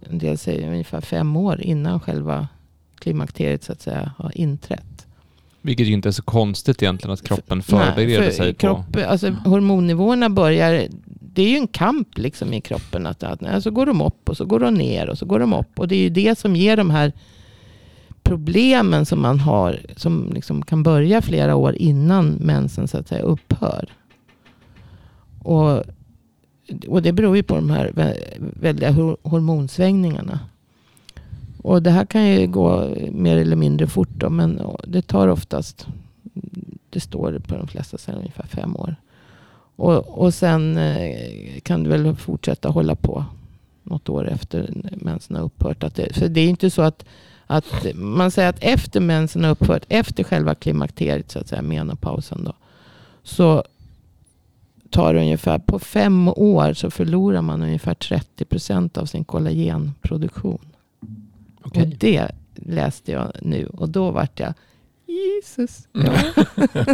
en 0.09 0.17
del 0.17 0.37
säger 0.37 0.71
ungefär 0.71 1.01
fem 1.01 1.35
år 1.37 1.61
innan 1.61 1.99
själva 1.99 2.47
klimakteriet 2.95 3.63
så 3.63 3.71
att 3.71 3.81
säga 3.81 4.11
har 4.17 4.37
inträtt. 4.37 5.07
Vilket 5.61 5.87
ju 5.87 5.93
inte 5.93 6.09
är 6.09 6.11
så 6.11 6.23
konstigt 6.23 6.83
egentligen 6.83 7.13
att 7.13 7.23
kroppen 7.23 7.63
förbereder 7.63 8.23
för 8.23 8.31
sig 8.31 8.53
kropp, 8.53 8.91
på... 8.91 8.99
Alltså, 8.99 9.29
hormonnivåerna 9.29 10.29
börjar 10.29 10.87
det 11.33 11.41
är 11.41 11.49
ju 11.49 11.57
en 11.57 11.67
kamp 11.67 12.17
liksom 12.17 12.53
i 12.53 12.61
kroppen. 12.61 13.05
Att, 13.05 13.23
att, 13.23 13.63
så 13.63 13.71
går 13.71 13.85
de 13.85 14.01
upp 14.01 14.29
och 14.29 14.37
så 14.37 14.45
går 14.45 14.59
de 14.59 14.73
ner 14.73 15.09
och 15.09 15.17
så 15.17 15.25
går 15.25 15.39
de 15.39 15.53
upp. 15.53 15.79
Och 15.79 15.87
det 15.87 15.95
är 15.95 15.99
ju 15.99 16.09
det 16.09 16.39
som 16.39 16.55
ger 16.55 16.77
de 16.77 16.89
här 16.89 17.11
problemen 18.23 19.05
som 19.05 19.21
man 19.21 19.39
har. 19.39 19.79
Som 19.97 20.31
liksom 20.33 20.61
kan 20.61 20.83
börja 20.83 21.21
flera 21.21 21.55
år 21.55 21.75
innan 21.75 22.29
mensen 22.29 22.87
så 22.87 22.97
att 22.97 23.07
säga 23.07 23.21
upphör. 23.21 23.89
Och, 25.39 25.83
och 26.87 27.01
det 27.01 27.11
beror 27.11 27.35
ju 27.35 27.43
på 27.43 27.55
de 27.55 27.69
här 27.69 27.91
väldiga 28.37 28.91
hormonsvängningarna. 29.21 30.39
Och 31.61 31.83
det 31.83 31.91
här 31.91 32.05
kan 32.05 32.29
ju 32.29 32.47
gå 32.47 32.89
mer 33.11 33.37
eller 33.37 33.55
mindre 33.55 33.87
fort 33.87 34.09
då, 34.15 34.29
men 34.29 34.61
det 34.87 35.01
tar 35.01 35.27
oftast, 35.27 35.87
det 36.89 36.99
står 36.99 37.39
på 37.47 37.57
de 37.57 37.67
flesta 37.67 37.97
ställen, 37.97 38.19
ungefär 38.19 38.47
fem 38.47 38.75
år. 38.75 38.95
Och, 39.75 40.23
och 40.23 40.33
sen 40.33 40.77
eh, 40.77 41.59
kan 41.63 41.83
du 41.83 41.89
väl 41.89 42.15
fortsätta 42.15 42.69
hålla 42.69 42.95
på 42.95 43.25
något 43.83 44.09
år 44.09 44.29
efter 44.29 44.69
mensen 44.95 45.35
har 45.35 45.43
upphört. 45.43 45.83
Att 45.83 45.95
det, 45.95 46.15
för 46.15 46.27
det 46.27 46.41
är 46.41 46.47
inte 46.47 46.69
så 46.69 46.81
att, 46.81 47.05
att 47.47 47.65
man 47.95 48.31
säger 48.31 48.49
att 48.49 48.63
efter 48.63 48.99
mensen 48.99 49.43
har 49.43 49.51
upphört, 49.51 49.85
efter 49.89 50.23
själva 50.23 50.55
klimakteriet, 50.55 51.31
så 51.31 51.39
att 51.39 51.47
säga, 51.47 51.61
menopausen 51.61 52.43
då, 52.43 52.53
så 53.23 53.63
tar 54.89 55.13
det 55.13 55.19
ungefär, 55.19 55.59
på 55.59 55.79
fem 55.79 56.27
år 56.27 56.73
så 56.73 56.91
förlorar 56.91 57.41
man 57.41 57.61
ungefär 57.61 57.93
30 57.93 58.45
procent 58.45 58.97
av 58.97 59.05
sin 59.05 59.23
kollagenproduktion. 59.23 60.65
Och 61.63 61.77
det 61.99 62.31
läste 62.55 63.11
jag 63.11 63.31
nu 63.41 63.65
och 63.65 63.89
då 63.89 64.11
vart 64.11 64.39
jag 64.39 64.53
Jesus. 65.13 65.87
Ja. 65.91 66.13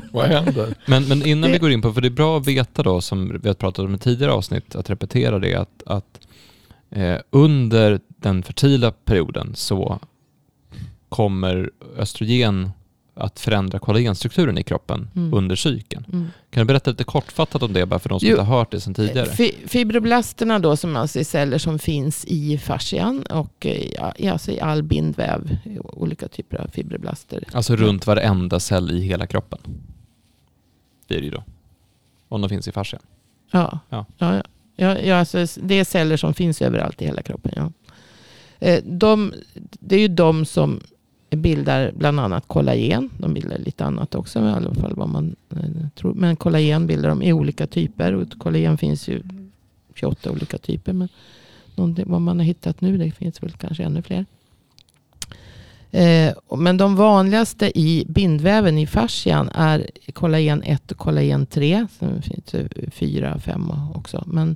Vad 0.12 0.26
händer? 0.26 0.76
Men, 0.88 1.04
men 1.08 1.26
innan 1.26 1.50
Det- 1.50 1.54
vi 1.54 1.60
går 1.60 1.72
in 1.72 1.82
på, 1.82 1.94
för 1.94 2.02
det 2.02 2.08
är 2.08 2.10
bra 2.10 2.38
att 2.38 2.48
veta 2.48 2.84
då, 2.84 3.02
som 3.02 3.40
vi 3.42 3.48
har 3.48 3.56
pratat 3.56 3.86
om 3.86 3.96
i 3.96 3.98
tidigare 3.98 4.32
avsnitt, 4.32 4.76
att 4.76 4.90
repetera 4.90 5.40
det, 5.40 5.56
att, 5.56 5.84
att 5.86 6.20
eh, 6.90 7.18
under 7.30 8.00
den 8.08 8.44
fertila 8.44 8.92
perioden 8.92 9.52
så 9.56 10.00
kommer 11.10 11.72
östrogen 11.98 12.70
att 13.20 13.40
förändra 13.40 13.80
kollagenstrukturen 13.80 14.58
i 14.58 14.64
kroppen 14.64 15.10
Mm. 15.16 15.34
under 15.34 15.56
cykeln. 15.56 16.06
Mm. 16.14 16.28
Kan 16.50 16.62
du 16.62 16.66
berätta 16.68 16.92
lite 16.92 17.04
kortfattat 17.04 17.64
om 17.64 17.74
det, 17.74 17.86
bara 17.86 18.00
för 18.00 18.10
de 18.10 18.20
som 18.20 18.30
Jo. 18.30 18.34
inte 18.36 18.44
har 18.44 18.58
hört 18.58 18.72
det 18.72 18.80
sedan 18.82 18.94
tidigare? 18.94 19.26
Fi- 19.30 19.56
Fibroblasterna 19.68 20.60
då 20.60 20.76
som 20.76 20.96
alltså 20.96 21.20
är 21.20 21.24
celler 21.24 21.58
som 21.58 21.80
finns 21.80 22.26
i 22.26 22.58
fascian 22.58 23.22
och 23.24 23.66
eh, 23.66 23.88
ja, 23.96 24.14
i- 24.18 24.28
alltså 24.28 24.52
i 24.52 24.60
all 24.60 24.84
bindväv. 24.84 25.58
Olika 25.84 26.28
typer 26.28 26.58
av 26.62 26.68
fibroblaster. 26.68 27.44
Alltså 27.52 27.76
runt 27.76 28.08
varenda 28.08 28.60
cell 28.60 28.92
i 28.92 29.02
hela 29.02 29.28
kroppen. 29.28 29.60
Det 31.08 31.16
är 31.16 31.20
det 31.20 31.26
ju 31.26 31.32
då. 31.32 31.44
Om 32.30 32.42
de 32.42 32.50
finns 32.50 32.68
i 32.68 32.72
fascian. 32.72 33.02
Ja, 33.52 33.80
Ja. 33.90 34.06
ja. 34.18 34.34
Ja, 34.36 34.44
ja, 34.76 35.00
ja, 35.00 35.16
alltså 35.20 35.46
det 35.62 35.76
är 35.80 35.84
celler 35.84 36.18
som 36.18 36.34
finns 36.34 36.62
överallt 36.62 37.02
i 37.02 37.06
hela 37.06 37.22
kroppen. 37.22 37.52
Ja. 37.56 37.72
Eh, 38.60 38.84
De, 38.84 39.34
det 39.80 39.96
är 39.96 40.00
ju 40.00 40.08
de 40.08 40.46
som 40.46 40.80
bildar 41.38 41.92
bland 41.96 42.20
annat 42.20 42.48
kollagen. 42.48 43.10
De 43.18 43.34
bildar 43.34 43.58
lite 43.58 43.86
annat 43.86 44.16
också, 44.16 44.40
i 44.40 44.52
alla 44.52 44.74
fall 44.74 44.96
vad 44.96 45.10
man 45.10 45.36
eh, 45.50 45.88
tror. 45.96 46.14
Men 46.14 46.36
kollagen 46.36 46.88
bildar 46.88 47.10
de 47.10 47.22
i 47.22 47.34
olika 47.34 47.68
typer. 47.68 48.14
Och 48.14 48.30
kollagen 48.40 48.78
finns 48.78 49.08
ju 49.08 49.22
28 49.96 50.32
olika 50.32 50.58
typer. 50.58 50.94
Men 50.94 51.10
vad 52.06 52.22
man 52.22 52.40
har 52.40 52.46
hittat 52.46 52.82
nu, 52.82 52.98
det 52.98 53.12
finns 53.12 53.44
väl 53.44 53.52
kanske 53.52 53.84
ännu 53.84 54.02
fler. 54.02 54.26
Eh, 55.92 56.34
men 56.58 56.78
de 56.78 56.96
vanligaste 56.96 57.80
i 57.80 58.06
bindväven 58.08 58.78
i 58.78 58.88
fascian 58.88 59.50
är 59.54 59.90
kollagen 60.14 60.64
1 60.64 60.92
och 60.92 60.98
kollagen 60.98 61.46
3. 61.46 61.88
Sen 62.00 62.22
finns 62.22 62.46
det 62.46 62.92
4 62.92 63.40
5 63.40 63.72
också. 63.96 64.24
Men 64.28 64.56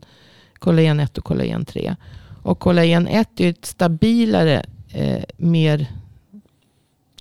kollagen 0.59 0.99
1 0.99 1.17
och 1.17 1.23
kollagen 1.23 1.65
3. 1.65 1.95
Och 2.43 2.59
kollagen 2.59 3.07
1 3.07 3.39
är 3.39 3.49
ett 3.49 3.65
stabilare, 3.65 4.65
eh, 4.89 5.23
mer 5.37 5.87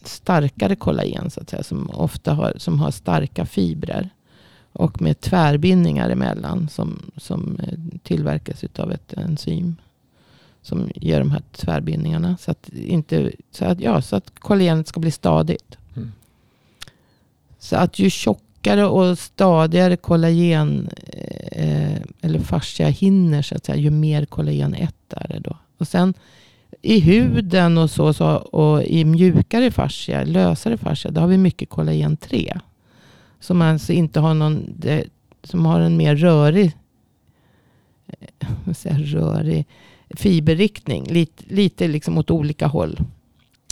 starkare 0.07 0.77
kollagen 0.77 1.31
så 1.31 1.41
att 1.41 1.51
säga. 1.51 1.63
Som 1.63 1.91
ofta 1.91 2.35
har, 2.35 2.53
som 2.57 2.81
har 2.81 2.91
starka 2.91 3.47
fibrer. 3.47 4.11
Och 4.73 5.03
med 5.03 5.21
tvärbindningar 5.21 6.11
emellan 6.11 6.69
som, 6.69 7.11
som 7.17 7.59
eh, 7.63 7.99
tillverkas 8.03 8.65
av 8.79 8.93
ett 8.93 9.13
enzym. 9.13 9.77
Som 10.63 10.91
gör 10.95 11.19
de 11.19 11.31
här 11.31 11.43
tvärbindningarna. 11.53 12.37
Så 12.37 12.51
att, 12.51 12.69
inte, 12.69 13.33
så 13.51 13.65
att, 13.65 13.81
ja, 13.81 14.03
så 14.03 14.17
att 14.17 14.39
kollagenet 14.39 14.89
ska 14.89 15.01
bli 15.01 15.11
stadigt. 15.11 15.77
Mm. 15.97 16.13
Så 17.59 17.77
att 17.77 17.99
ju 17.99 18.11
tjockare 18.11 18.87
och 18.87 19.19
stadigare 19.19 19.97
kollagen 19.97 20.89
eh, 21.53 22.03
eller 22.21 22.39
fascia 22.39 22.89
hinner 22.89 23.43
så 23.43 23.57
att 23.57 23.65
säga, 23.65 23.79
ju 23.79 23.91
mer 23.91 24.25
kollagen 24.25 24.75
1 24.75 24.95
är 25.11 25.29
det 25.29 25.39
då. 25.39 25.57
Och 25.79 25.89
sen 25.89 26.15
i 26.83 27.01
huden 27.01 27.79
och 27.79 27.91
så, 27.91 28.13
så 28.13 28.27
och 28.37 28.83
i 28.83 29.05
mjukare 29.05 29.71
fascia, 29.71 30.25
lösare 30.25 30.77
fascia, 30.77 31.11
då 31.11 31.21
har 31.21 31.29
vi 31.29 31.39
mycket 31.39 31.69
kollagen 31.69 32.17
3. 32.17 32.59
Som 33.41 33.63
alltså 33.63 33.93
inte 33.93 34.21
har 34.21 34.35
någon, 34.35 34.83
som 35.43 35.67
har 35.67 35.81
en 35.81 35.97
mer 35.97 36.17
rörig, 36.17 36.73
eh, 38.07 38.49
jag, 38.85 39.15
rörig 39.15 39.67
fiberriktning. 40.11 41.05
Lite, 41.05 41.45
lite 41.47 41.89
liksom 41.89 42.19
åt 42.19 42.31
olika 42.31 42.67
håll. 42.67 43.01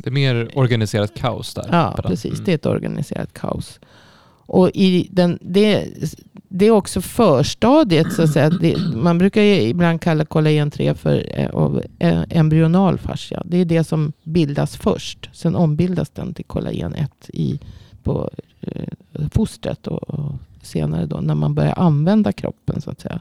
Det 0.03 0.09
är 0.09 0.13
mer 0.13 0.51
organiserat 0.55 1.15
kaos 1.15 1.55
där. 1.55 1.69
Ja, 1.73 1.99
precis. 2.03 2.33
Mm. 2.33 2.45
Det 2.45 2.53
är 2.53 2.55
ett 2.55 2.67
organiserat 2.67 3.33
kaos. 3.33 3.81
Och 4.53 4.71
i 4.75 5.09
den, 5.11 5.39
det, 5.43 5.89
det 6.49 6.67
är 6.67 6.71
också 6.71 7.01
förstadiet. 7.01 8.13
Så 8.13 8.23
att 8.23 8.33
säga. 8.33 8.51
Det, 8.51 8.77
man 8.95 9.19
brukar 9.19 9.43
ju 9.43 9.61
ibland 9.61 10.01
kalla 10.01 10.25
kollagen 10.25 10.71
3 10.71 10.95
för 10.95 11.39
eh, 11.39 11.51
eh, 11.99 12.23
embryonal 12.31 12.99
fascia. 12.99 13.43
Det 13.45 13.59
är 13.59 13.65
det 13.65 13.85
som 13.85 14.13
bildas 14.25 14.77
först. 14.77 15.31
Sen 15.33 15.57
ombildas 15.57 16.11
den 16.11 16.35
till 16.35 16.45
kollagen 16.45 16.95
1 16.95 17.31
i, 17.33 17.61
på 18.03 18.31
eh, 18.61 18.85
fostret. 19.33 19.87
Och, 19.87 20.11
och 20.11 20.33
senare 20.63 21.07
då 21.07 21.17
när 21.17 21.35
man 21.35 21.55
börjar 21.55 21.75
använda 21.79 22.33
kroppen 22.33 22.81
så 22.81 22.91
att 22.91 23.01
säga. 23.01 23.21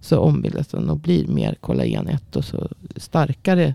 Så 0.00 0.18
ombildas 0.18 0.68
den 0.68 0.90
och 0.90 0.98
blir 0.98 1.26
mer 1.26 1.54
kollagen 1.60 2.08
1 2.08 2.36
och 2.36 2.44
så 2.44 2.68
starkare 2.96 3.74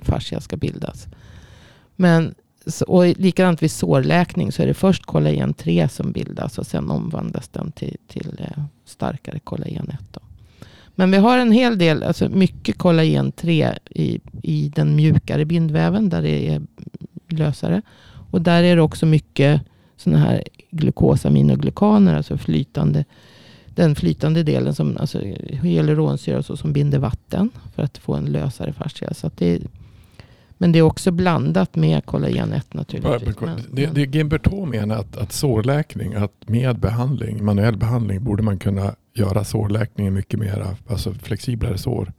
fascia 0.00 0.40
ska 0.40 0.56
bildas. 0.56 1.06
Men 1.96 2.34
och 2.86 3.06
likadant 3.06 3.62
vid 3.62 3.70
sårläkning 3.70 4.52
så 4.52 4.62
är 4.62 4.66
det 4.66 4.74
först 4.74 5.06
kollagen 5.06 5.54
3 5.54 5.88
som 5.88 6.12
bildas 6.12 6.58
och 6.58 6.66
sen 6.66 6.90
omvandlas 6.90 7.48
den 7.48 7.72
till, 7.72 7.96
till 8.08 8.36
eh, 8.38 8.62
starkare 8.84 9.38
kollagen 9.38 9.88
1. 9.88 10.00
Då. 10.10 10.20
Men 10.94 11.10
vi 11.10 11.16
har 11.16 11.38
en 11.38 11.52
hel 11.52 11.78
del, 11.78 12.02
alltså 12.02 12.28
mycket 12.28 12.78
kollagen 12.78 13.32
3 13.32 13.78
i, 13.90 14.20
i 14.42 14.72
den 14.74 14.96
mjukare 14.96 15.44
bindväven 15.44 16.08
där 16.08 16.22
det 16.22 16.48
är 16.48 16.62
lösare. 17.28 17.82
Och 18.30 18.42
där 18.42 18.62
är 18.62 18.76
det 18.76 18.82
också 18.82 19.06
mycket 19.06 19.60
sådana 19.96 20.18
här 20.20 20.44
glukosaminoglykaner, 20.70 22.16
alltså 22.16 22.38
flytande 22.38 23.04
den 23.74 23.94
flytande 23.94 24.42
delen 24.42 24.74
som 24.74 24.96
alltså 24.96 25.22
eh, 25.22 25.62
hyaluronsyra 25.62 26.38
och 26.38 26.44
så, 26.44 26.56
som 26.56 26.72
binder 26.72 26.98
vatten 26.98 27.50
för 27.74 27.82
att 27.82 27.98
få 27.98 28.14
en 28.14 28.24
lösare 28.24 28.72
fascia. 28.72 29.14
Så 29.14 29.26
att 29.26 29.36
det 29.36 29.54
är, 29.54 29.60
men 30.62 30.72
det 30.72 30.78
är 30.78 30.82
också 30.82 31.10
blandat 31.10 31.76
med 31.76 32.04
kollagen 32.06 32.52
1 32.52 32.74
naturligtvis. 32.74 33.40
Men, 33.40 33.58
Det, 33.72 33.86
det 33.86 34.14
Gimberto 34.16 34.64
menar 34.66 34.96
att, 34.96 35.16
att 35.16 35.32
sårläkning, 35.32 36.14
att 36.14 36.32
med 36.48 36.78
behandling, 36.78 37.44
manuell 37.44 37.76
behandling, 37.76 38.24
borde 38.24 38.42
man 38.42 38.58
kunna 38.58 38.94
göra 39.14 39.44
sårläkningen 39.44 40.14
mycket 40.14 40.40
mer 40.40 40.66
alltså 40.86 41.12
flexiblare 41.14 41.78
sår. 41.78 42.12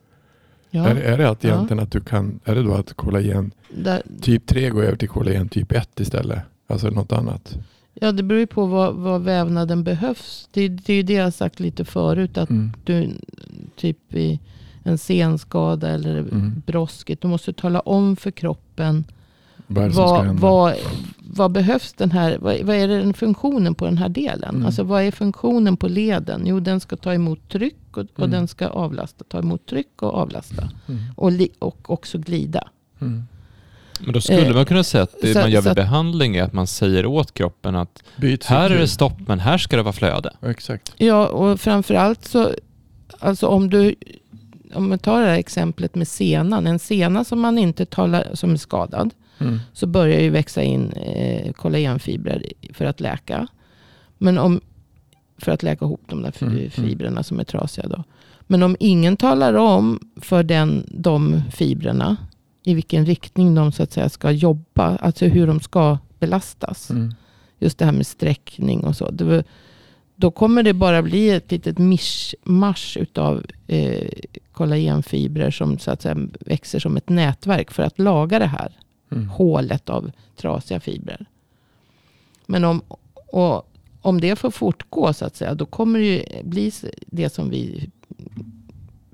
ja, 0.70 0.88
Är, 0.88 0.96
det- 0.96 1.02
är 1.02 1.18
det 1.18 1.30
att 1.30 1.44
Ja. 1.44 1.50
egentligen 1.50 1.84
att 1.84 1.92
du 1.92 2.02
kan, 2.02 2.40
är 2.46 2.56
det 2.56 2.64
då 2.64 2.74
att 2.74 2.94
kollagen 2.94 3.52
där, 3.70 4.02
typ 4.22 4.46
3 4.48 4.70
går 4.70 4.84
över 4.84 4.96
till 4.98 5.10
kollagen 5.10 5.50
typ 5.50 5.72
1 5.72 6.00
istället? 6.00 6.40
Alltså 6.68 6.90
något 6.90 7.12
annat? 7.12 7.58
ja, 7.94 8.12
det 8.12 8.24
beror 8.24 8.40
ju 8.40 8.48
på 8.48 8.66
vad, 8.66 8.96
vad 8.96 9.22
vävnaden 9.22 9.84
behövs. 9.84 10.50
Det, 10.52 10.68
det 10.70 10.94
är 10.94 10.98
ju 10.98 11.04
det 11.04 11.14
jag 11.14 11.24
har 11.24 11.32
sagt 11.32 11.60
lite 11.60 11.86
förut. 11.86 12.38
Att 12.38 12.50
Mm. 12.50 12.72
du 12.84 13.10
typ 13.76 14.14
i 14.16 14.40
en 14.84 14.98
senskada 14.98 15.90
eller 15.90 16.18
Mm. 16.18 16.62
brosket. 16.66 17.22
Du 17.22 17.28
måste 17.28 17.54
tala 17.54 17.80
om 17.80 18.16
för 18.16 18.32
kroppen 18.32 19.04
Vad 19.68 19.92
vad, 19.92 20.26
vad, 20.40 20.76
vad 21.18 21.52
behövs 21.52 21.94
den 21.94 22.12
här, 22.12 22.38
vad, 22.38 22.60
vad 22.62 22.76
är 22.76 22.88
den 22.88 23.14
funktionen 23.14 23.76
på 23.76 23.86
den 23.86 23.98
här 23.98 24.10
delen? 24.10 24.50
Mm. 24.56 24.66
Alltså 24.66 24.84
vad 24.84 25.04
är 25.04 25.12
funktionen 25.12 25.78
på 25.78 25.88
leden? 25.88 26.42
Jo, 26.46 26.60
den 26.60 26.80
ska 26.80 26.96
ta 26.96 27.14
emot 27.14 27.50
tryck 27.50 27.76
och, 27.92 27.98
och 27.98 28.20
Mm. 28.20 28.32
den 28.32 28.48
ska 28.48 28.68
avlasta. 28.68 29.24
Ta 29.30 29.40
emot 29.40 29.66
tryck 29.66 30.02
och 30.02 30.14
avlasta. 30.14 30.70
Mm. 30.88 31.02
Och, 31.16 31.32
li, 31.32 31.50
och 31.60 31.90
också 31.90 32.18
glida. 32.18 32.68
Mm. 33.02 33.24
Men 34.00 34.14
då 34.14 34.22
skulle 34.22 34.48
Eh, 34.48 34.54
man 34.56 34.66
kunna 34.66 34.84
säga 34.84 35.04
att 35.04 35.16
det 35.22 35.34
så- 35.34 35.40
man 35.40 35.52
gör 35.52 35.62
vid 35.62 35.70
att- 35.72 35.76
behandling 35.76 36.36
är 36.36 36.44
att 36.44 36.54
man 36.54 36.68
säger 36.68 37.06
åt 37.06 37.34
kroppen 37.34 37.76
att 37.76 38.04
Byt 38.18 38.44
här 38.46 38.70
är 38.70 38.80
det 38.80 38.88
stopp 38.88 39.20
men 39.28 39.40
här 39.40 39.58
ska 39.58 39.78
det 39.78 39.84
vara 39.84 39.94
flöde. 39.94 40.34
Ja, 40.40 40.50
Exakt. 40.52 40.94
Ja, 40.98 41.28
och 41.28 41.60
framförallt 41.60 42.26
så, 42.26 42.52
alltså 43.20 43.48
om 43.48 43.70
du, 43.70 43.96
om 44.74 44.90
man 44.90 45.00
tar 45.00 45.22
det 45.22 45.28
här 45.28 45.40
exemplet 45.40 45.96
med 45.96 46.08
senan. 46.08 46.68
En 46.68 46.80
sena 46.80 47.24
som 47.24 47.40
man 47.40 47.58
inte 47.58 47.86
talar, 47.86 48.28
som 48.34 48.52
är 48.52 48.58
skadad. 48.58 49.14
Mm. 49.38 49.60
så 49.74 49.88
börjar 49.88 50.20
ju 50.20 50.30
växa 50.30 50.64
in 50.64 50.92
eh, 50.92 51.54
kollagenfibrer 51.54 52.46
för 52.74 52.86
att 52.86 53.00
läka. 53.00 53.48
Men 54.18 54.38
om, 54.38 54.62
för 55.38 55.52
att 55.52 55.64
läka 55.64 55.86
ihop 55.86 56.02
de 56.08 56.22
där 56.22 56.34
Mm, 56.42 56.58
mm. 56.58 56.70
fibrerna 56.70 57.24
som 57.24 57.40
är 57.40 57.44
trasiga. 57.44 57.88
Då. 57.88 58.04
Men 58.42 58.64
om 58.64 58.76
ingen 58.80 59.18
talar 59.18 59.54
om 59.54 60.00
för 60.22 60.44
den, 60.44 60.86
de 60.88 61.42
fibrerna 61.52 62.18
i 62.64 62.74
vilken 62.74 63.06
riktning 63.06 63.56
de 63.56 63.72
så 63.72 63.84
att 63.84 63.92
säga 63.92 64.10
ska 64.10 64.32
jobba. 64.32 64.96
Alltså 64.96 65.26
hur 65.26 65.48
de 65.48 65.60
ska 65.60 65.98
belastas. 66.20 66.90
Mm. 66.90 67.14
Just 67.60 67.78
det 67.78 67.86
här 67.86 67.92
med 67.92 68.08
sträckning 68.08 68.84
och 68.84 68.96
så. 68.96 69.12
Det 69.12 69.24
var, 69.24 69.44
då 70.22 70.32
kommer 70.32 70.64
det 70.64 70.74
bara 70.74 71.02
bli 71.02 71.30
ett 71.30 71.52
litet 71.52 71.78
mischmasch 71.78 72.98
utav 73.00 73.46
eh, 73.68 74.08
kollagenfibrer 74.52 75.52
som 75.52 75.80
så 75.80 75.92
att 75.92 76.02
säga 76.02 76.28
växer 76.40 76.80
som 76.80 76.98
ett 76.98 77.10
nätverk 77.10 77.72
för 77.72 77.84
att 77.84 78.00
laga 78.00 78.40
det 78.40 78.46
här 78.46 78.78
Mm. 79.12 79.30
hålet 79.30 79.90
av 79.90 80.12
trasiga 80.36 80.80
fibrer. 80.80 81.26
Men 82.46 82.64
om, 82.64 82.82
och, 83.14 83.72
om 84.02 84.22
det 84.22 84.36
får 84.36 84.52
fortgå 84.52 85.14
så 85.14 85.26
att 85.26 85.36
säga, 85.36 85.54
då 85.54 85.66
kommer 85.66 86.00
det 86.00 86.06
ju 86.06 86.44
bli 86.44 86.72
det 87.06 87.30
som 87.30 87.50
vi 87.50 87.90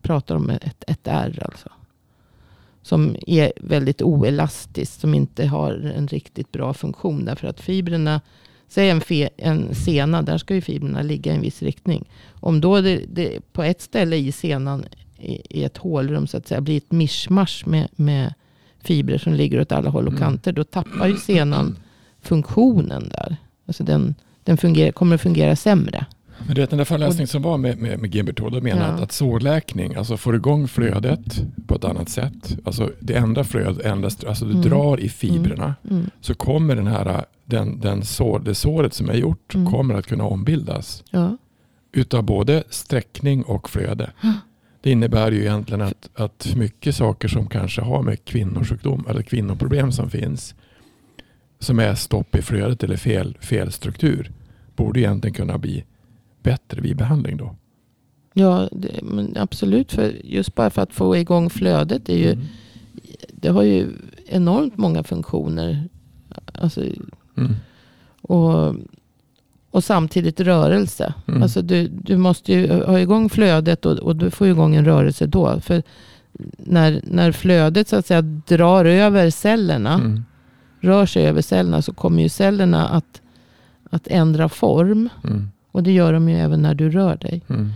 pratar 0.02 0.36
om, 0.36 0.50
ett, 0.50 0.84
ett 0.88 1.08
R 1.08 1.44
alltså. 1.46 1.70
Som 2.82 3.16
är 3.28 3.54
väldigt 3.62 4.02
oelastiskt, 4.02 5.02
som 5.02 5.14
inte 5.14 5.48
har 5.48 5.74
en 5.74 6.08
riktigt 6.08 6.52
bra 6.52 6.74
funktion. 6.74 7.26
Därför 7.26 7.48
att 7.48 7.60
fibrerna, 7.62 8.22
säg 8.70 8.90
en, 8.90 9.02
fe, 9.02 9.30
en 9.38 9.76
sena, 9.76 10.22
där 10.22 10.38
ska 10.38 10.56
ju 10.56 10.62
fibrerna 10.62 11.02
ligga 11.02 11.32
i 11.32 11.36
en 11.36 11.42
viss 11.42 11.62
riktning. 11.62 12.10
Om 12.34 12.62
då 12.62 12.82
det, 12.82 13.02
det 13.14 13.54
på 13.54 13.64
ett 13.64 13.82
ställe 13.82 14.16
i 14.16 14.32
senan, 14.32 14.86
i, 15.20 15.60
i 15.60 15.64
ett 15.64 15.78
hålrum 15.78 16.28
så 16.28 16.38
att 16.38 16.48
säga, 16.48 16.62
blir 16.62 16.78
ett 16.78 16.92
mischmasch 16.92 17.64
med, 17.68 17.88
med 17.96 18.34
fibrer 18.84 19.18
som 19.18 19.34
ligger 19.34 19.62
åt 19.62 19.72
alla 19.72 19.90
håll 19.90 20.08
och 20.08 20.14
Mm. 20.14 20.22
kanter, 20.24 20.52
då 20.52 20.64
tappar 20.64 21.08
ju 21.08 21.16
senan 21.18 21.76
funktionen 22.22 23.10
där. 23.10 23.38
Alltså 23.68 23.84
den, 23.84 24.16
den 24.44 24.58
fungerar, 24.58 24.92
kommer 24.92 25.16
att 25.16 25.22
fungera 25.22 25.56
sämre. 25.56 26.06
Men 26.46 26.56
du 26.56 26.62
vet 26.62 26.70
den 26.70 26.78
där 26.78 26.86
föreläsningen 26.86 27.28
som 27.28 27.42
var 27.42 27.58
med, 27.58 27.78
med, 27.78 28.00
med 28.00 28.16
Gilbert 28.16 28.38
då 28.38 28.50
menar 28.62 28.88
Ja. 28.88 28.94
att, 28.94 29.02
att 29.02 29.12
sårläkning, 29.12 29.96
alltså 29.96 30.18
får 30.18 30.36
igång 30.36 30.68
flödet 30.68 31.44
på 31.68 31.76
ett 31.76 31.84
annat 31.84 32.10
sätt. 32.10 32.58
Alltså 32.66 32.92
det 33.00 33.14
ändrar 33.14 33.44
flödet, 33.44 33.86
ändras, 33.86 34.24
alltså 34.24 34.46
du 34.46 34.52
Mm. 34.52 34.64
drar 34.70 35.00
i 35.00 35.10
fibrerna. 35.10 35.76
Mm. 35.90 36.10
Så 36.22 36.34
kommer 36.36 36.76
den 36.76 36.88
här, 36.88 37.26
den, 37.50 37.80
den 37.80 38.04
sår, 38.06 38.40
det 38.40 38.56
såret 38.56 38.94
som 38.94 39.10
är 39.10 39.14
gjort 39.14 39.56
Mm. 39.56 39.72
kommer 39.72 39.94
att 39.96 40.08
kunna 40.08 40.24
ombildas. 40.24 41.04
Ja. 41.12 41.38
Utav 41.92 42.24
både 42.24 42.64
sträckning 42.70 43.44
och 43.44 43.70
flöde. 43.70 44.12
Det 44.82 44.92
innebär 44.92 45.32
ju 45.32 45.42
egentligen 45.42 45.82
att, 45.82 46.10
att 46.14 46.56
mycket 46.56 46.96
saker 46.96 47.28
som 47.28 47.48
kanske 47.48 47.82
har 47.82 48.04
med 48.04 48.26
kvinnosjukdom 48.26 49.06
eller 49.10 49.22
kvinnoproblem 49.22 49.92
som 49.92 50.10
finns. 50.10 50.56
Som 51.60 51.80
är 51.80 51.96
stopp 51.96 52.36
i 52.36 52.42
flödet 52.42 52.84
eller 52.84 52.98
fel, 52.98 53.38
fel 53.42 53.72
struktur. 53.72 54.32
Borde 54.76 55.00
egentligen 55.00 55.34
kunna 55.34 55.58
bli 55.58 55.84
bättre 56.44 56.82
vid 56.82 56.98
behandling 56.98 57.38
då. 57.38 57.56
Ja, 58.34 58.70
det, 58.72 59.00
men 59.04 59.38
absolut. 59.38 59.92
För 59.92 60.14
just 60.24 60.56
bara 60.56 60.70
för 60.70 60.82
att 60.82 60.94
få 60.94 61.18
igång 61.18 61.50
flödet. 61.50 62.10
Är 62.10 62.18
ju, 62.18 62.32
Mm. 62.32 62.46
Det 63.32 63.50
har 63.50 63.64
ju 63.64 63.88
enormt 64.26 64.78
många 64.78 65.04
funktioner. 65.04 65.90
Alltså, 66.54 66.84
Mm. 67.38 67.56
och, 68.22 68.76
och 69.72 69.84
samtidigt 69.84 70.40
rörelse. 70.40 71.14
Mm. 71.28 71.44
Alltså 71.44 71.62
du, 71.62 71.88
du 71.88 72.18
måste 72.18 72.54
ju 72.54 72.84
ha 72.84 73.00
igång 73.00 73.30
flödet 73.30 73.86
och, 73.86 73.98
och 74.00 74.16
du 74.16 74.30
får 74.32 74.48
igång 74.48 74.76
en 74.76 74.86
rörelse 74.86 75.26
då. 75.26 75.60
För 75.60 75.84
när, 76.58 77.02
när 77.04 77.32
flödet 77.32 77.88
så 77.88 77.96
att 77.96 78.06
säga 78.06 78.22
drar 78.22 78.86
över 78.86 79.30
cellerna, 79.30 79.94
Mm. 79.94 80.24
rör 80.82 81.06
sig 81.06 81.28
över 81.28 81.42
cellerna, 81.42 81.82
så 81.82 81.94
kommer 81.94 82.24
ju 82.24 82.30
cellerna 82.30 82.88
att, 82.88 83.22
att 83.90 84.08
ändra 84.08 84.50
form. 84.50 85.10
Mm. 85.24 85.50
Och 85.72 85.84
det 85.84 85.92
gör 85.92 86.14
de 86.14 86.30
ju 86.30 86.36
även 86.36 86.62
när 86.62 86.76
du 86.76 86.90
rör 86.90 87.16
dig. 87.16 87.42
Mm. 87.48 87.72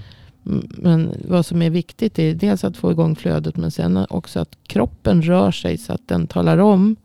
Men 0.77 1.13
vad 1.27 1.45
som 1.45 1.61
är 1.61 1.69
viktigt 1.69 2.19
är 2.19 2.33
dels 2.35 2.63
att 2.63 2.77
få 2.77 2.91
igång 2.91 3.15
flödet 3.15 3.57
men 3.57 3.71
sen 3.71 4.05
också 4.09 4.39
att 4.39 4.57
kroppen 4.67 5.21
rör 5.21 5.51
sig 5.51 5.77
så 5.77 5.93
att 5.93 6.07
den 6.07 6.27
talar 6.27 6.57
om 6.57 6.95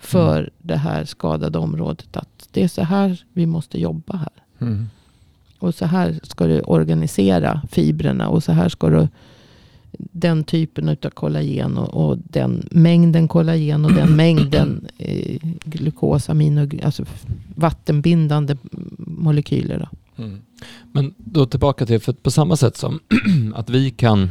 för 0.00 0.50
det 0.58 0.76
här 0.76 1.04
skadade 1.04 1.58
området 1.58 2.16
att 2.16 2.48
det 2.50 2.62
är 2.62 2.68
så 2.68 2.82
här 2.82 3.24
vi 3.32 3.46
måste 3.46 3.80
jobba 3.80 4.16
här. 4.16 4.32
Mm. 4.58 4.88
Och 5.58 5.74
så 5.74 5.86
här 5.86 6.20
ska 6.22 6.46
du 6.46 6.60
organisera 6.60 7.62
fibrerna 7.70 8.28
och 8.28 8.44
så 8.44 8.52
här 8.52 8.68
ska 8.68 8.88
du 8.88 9.08
den 9.98 10.44
typen 10.44 10.88
av 10.88 11.10
kollagen 11.10 11.78
och, 11.78 12.10
och 12.10 12.18
den 12.18 12.68
mängden 12.70 13.28
kollagen 13.28 13.84
och 13.84 13.92
den 13.92 14.16
mängden 14.16 14.88
eh, 14.98 15.38
glukos, 15.64 16.30
amino, 16.30 16.68
alltså 16.82 17.04
vattenbindande 17.54 18.56
molekyler. 18.98 19.78
Då. 19.78 20.22
Mm. 20.22 20.40
Men 20.92 21.14
då 21.16 21.46
tillbaka 21.46 21.86
till, 21.86 22.00
för 22.00 22.12
på 22.12 22.30
samma 22.30 22.56
sätt 22.56 22.76
som 22.76 23.00
att 23.54 23.70
vi 23.70 23.90
kan, 23.90 24.30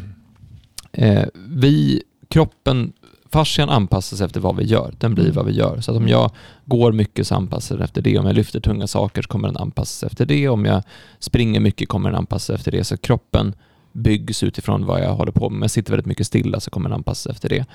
eh, 0.91 1.25
vi, 1.34 2.03
kroppen, 2.27 2.93
fascian 3.31 3.69
anpassas 3.69 4.21
efter 4.21 4.39
vad 4.39 4.55
vi 4.55 4.63
gör. 4.63 4.93
Den 4.97 5.13
blir 5.15 5.23
Mm. 5.25 5.35
vad 5.35 5.45
vi 5.45 5.51
gör. 5.51 5.81
Så 5.81 5.91
att 5.91 5.97
om 5.97 6.07
jag 6.07 6.31
går 6.65 6.91
mycket 6.91 7.27
så 7.27 7.35
anpassar 7.35 7.75
den 7.75 7.83
efter 7.83 8.01
det. 8.01 8.17
Om 8.19 8.25
jag 8.25 8.35
lyfter 8.35 8.59
tunga 8.59 8.87
saker 8.87 9.21
så 9.21 9.27
kommer 9.27 9.47
den 9.47 9.57
anpassa 9.57 9.99
sig 9.99 10.07
efter 10.07 10.25
det. 10.25 10.49
Om 10.49 10.65
jag 10.65 10.83
springer 11.19 11.59
mycket 11.59 11.89
kommer 11.89 12.09
den 12.09 12.17
anpassa 12.19 12.45
sig 12.45 12.55
efter 12.55 12.71
det. 12.71 12.83
Så 12.83 12.97
kroppen 12.97 13.53
byggs 13.91 14.43
utifrån 14.43 14.85
vad 14.85 15.01
jag 15.03 15.13
håller 15.13 15.31
på 15.31 15.49
med. 15.49 15.57
Om 15.57 15.61
jag 15.61 15.71
sitter 15.71 15.91
väldigt 15.91 16.05
mycket 16.05 16.27
stilla 16.27 16.59
så 16.59 16.69
kommer 16.71 16.89
den 16.89 16.95
anpassa 16.95 17.23
sig 17.23 17.31
efter 17.31 17.49
det. 17.49 17.65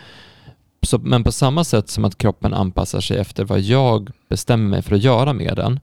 Så, 0.82 0.98
men 0.98 1.24
på 1.24 1.32
samma 1.32 1.64
sätt 1.64 1.88
som 1.90 2.04
att 2.04 2.18
kroppen 2.18 2.54
anpassar 2.54 3.00
sig 3.00 3.18
efter 3.18 3.44
vad 3.44 3.60
jag 3.60 4.10
bestämmer 4.28 4.68
mig 4.70 4.82
för 4.82 4.94
att 4.96 5.02
göra 5.02 5.32
med 5.32 5.56
den, 5.56 5.80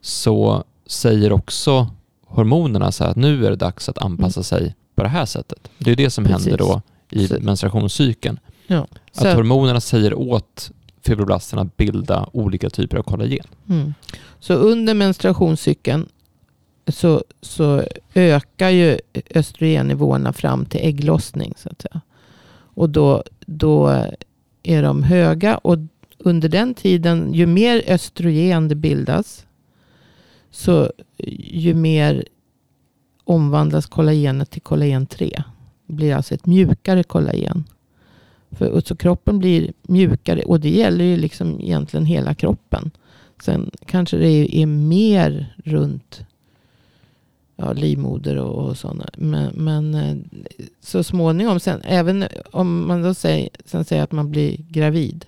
så 0.00 0.64
säger 0.86 1.32
också 1.32 1.90
hormonerna 2.26 2.92
så 2.92 3.04
här 3.04 3.10
att 3.10 3.16
nu 3.16 3.46
är 3.46 3.50
det 3.50 3.56
dags 3.56 3.88
att 3.88 3.98
anpassa 3.98 4.42
sig 4.42 4.74
på 4.94 5.02
det 5.02 5.08
här 5.08 5.26
sättet. 5.26 5.68
Det 5.78 5.90
är 5.90 5.96
det 5.96 6.10
som 6.10 6.24
Mm. 6.26 6.36
Precis. 6.36 6.50
händer 6.50 6.64
då 6.64 6.82
i 7.10 7.28
menstruationscykeln. 7.40 8.38
Ja. 8.66 8.86
Att 9.16 9.36
hormonerna 9.36 9.80
säger 9.80 10.14
åt 10.14 10.70
fibroblasterna 11.02 11.62
att 11.62 11.76
bilda 11.76 12.28
olika 12.32 12.70
typer 12.70 12.96
av 12.96 13.02
kollagen. 13.02 13.46
Mm. 13.68 13.94
Så 14.40 14.54
under 14.54 14.94
menstruationscykeln 14.94 16.08
så, 16.86 17.24
så 17.40 17.82
ökar 18.14 18.68
ju 18.68 18.98
östrogennivåerna 19.34 20.32
fram 20.32 20.66
till 20.66 20.80
ägglossning. 20.82 21.54
Så 21.56 21.68
att 21.68 21.82
säga. 21.82 22.00
Och 22.74 22.90
då, 22.90 23.22
då 23.46 24.04
är 24.62 24.82
de 24.82 25.02
höga 25.02 25.56
och 25.56 25.78
under 26.18 26.48
den 26.48 26.74
tiden, 26.74 27.34
ju 27.34 27.46
mer 27.46 27.82
östrogen 27.86 28.68
det 28.68 28.74
bildas, 28.74 29.46
så 30.50 30.90
ju 31.48 31.74
mer 31.74 32.24
omvandlas 33.24 33.86
kollagenet 33.86 34.50
till 34.50 34.62
kollagen 34.62 35.06
3. 35.06 35.42
Det 35.86 35.92
blir 35.92 36.14
alltså 36.14 36.34
ett 36.34 36.46
mjukare 36.46 37.02
kollagen. 37.02 37.64
För, 38.52 38.80
så 38.80 38.96
kroppen 38.96 39.38
blir 39.38 39.72
mjukare 39.82 40.42
och 40.42 40.60
det 40.60 40.70
gäller 40.70 41.04
ju 41.04 41.16
liksom 41.16 41.60
egentligen 41.60 42.06
hela 42.06 42.34
kroppen. 42.34 42.90
Sen 43.42 43.70
kanske 43.86 44.16
det 44.16 44.56
är, 44.56 44.66
mer 44.66 45.56
runt 45.64 46.24
ja, 47.56 47.72
livmoder 47.72 48.36
och, 48.36 48.68
och 48.68 48.76
sådana. 48.76 49.08
Men, 49.16 49.52
men 49.54 49.94
eh, 49.94 50.16
så 50.80 51.02
småningom, 51.02 51.60
sen, 51.60 51.80
även 51.84 52.24
om 52.50 52.86
man 52.86 53.02
då 53.02 53.14
säger, 53.14 53.48
sen 53.64 53.84
säger 53.84 54.02
att 54.02 54.12
man 54.12 54.30
blir 54.30 54.56
gravid. 54.68 55.26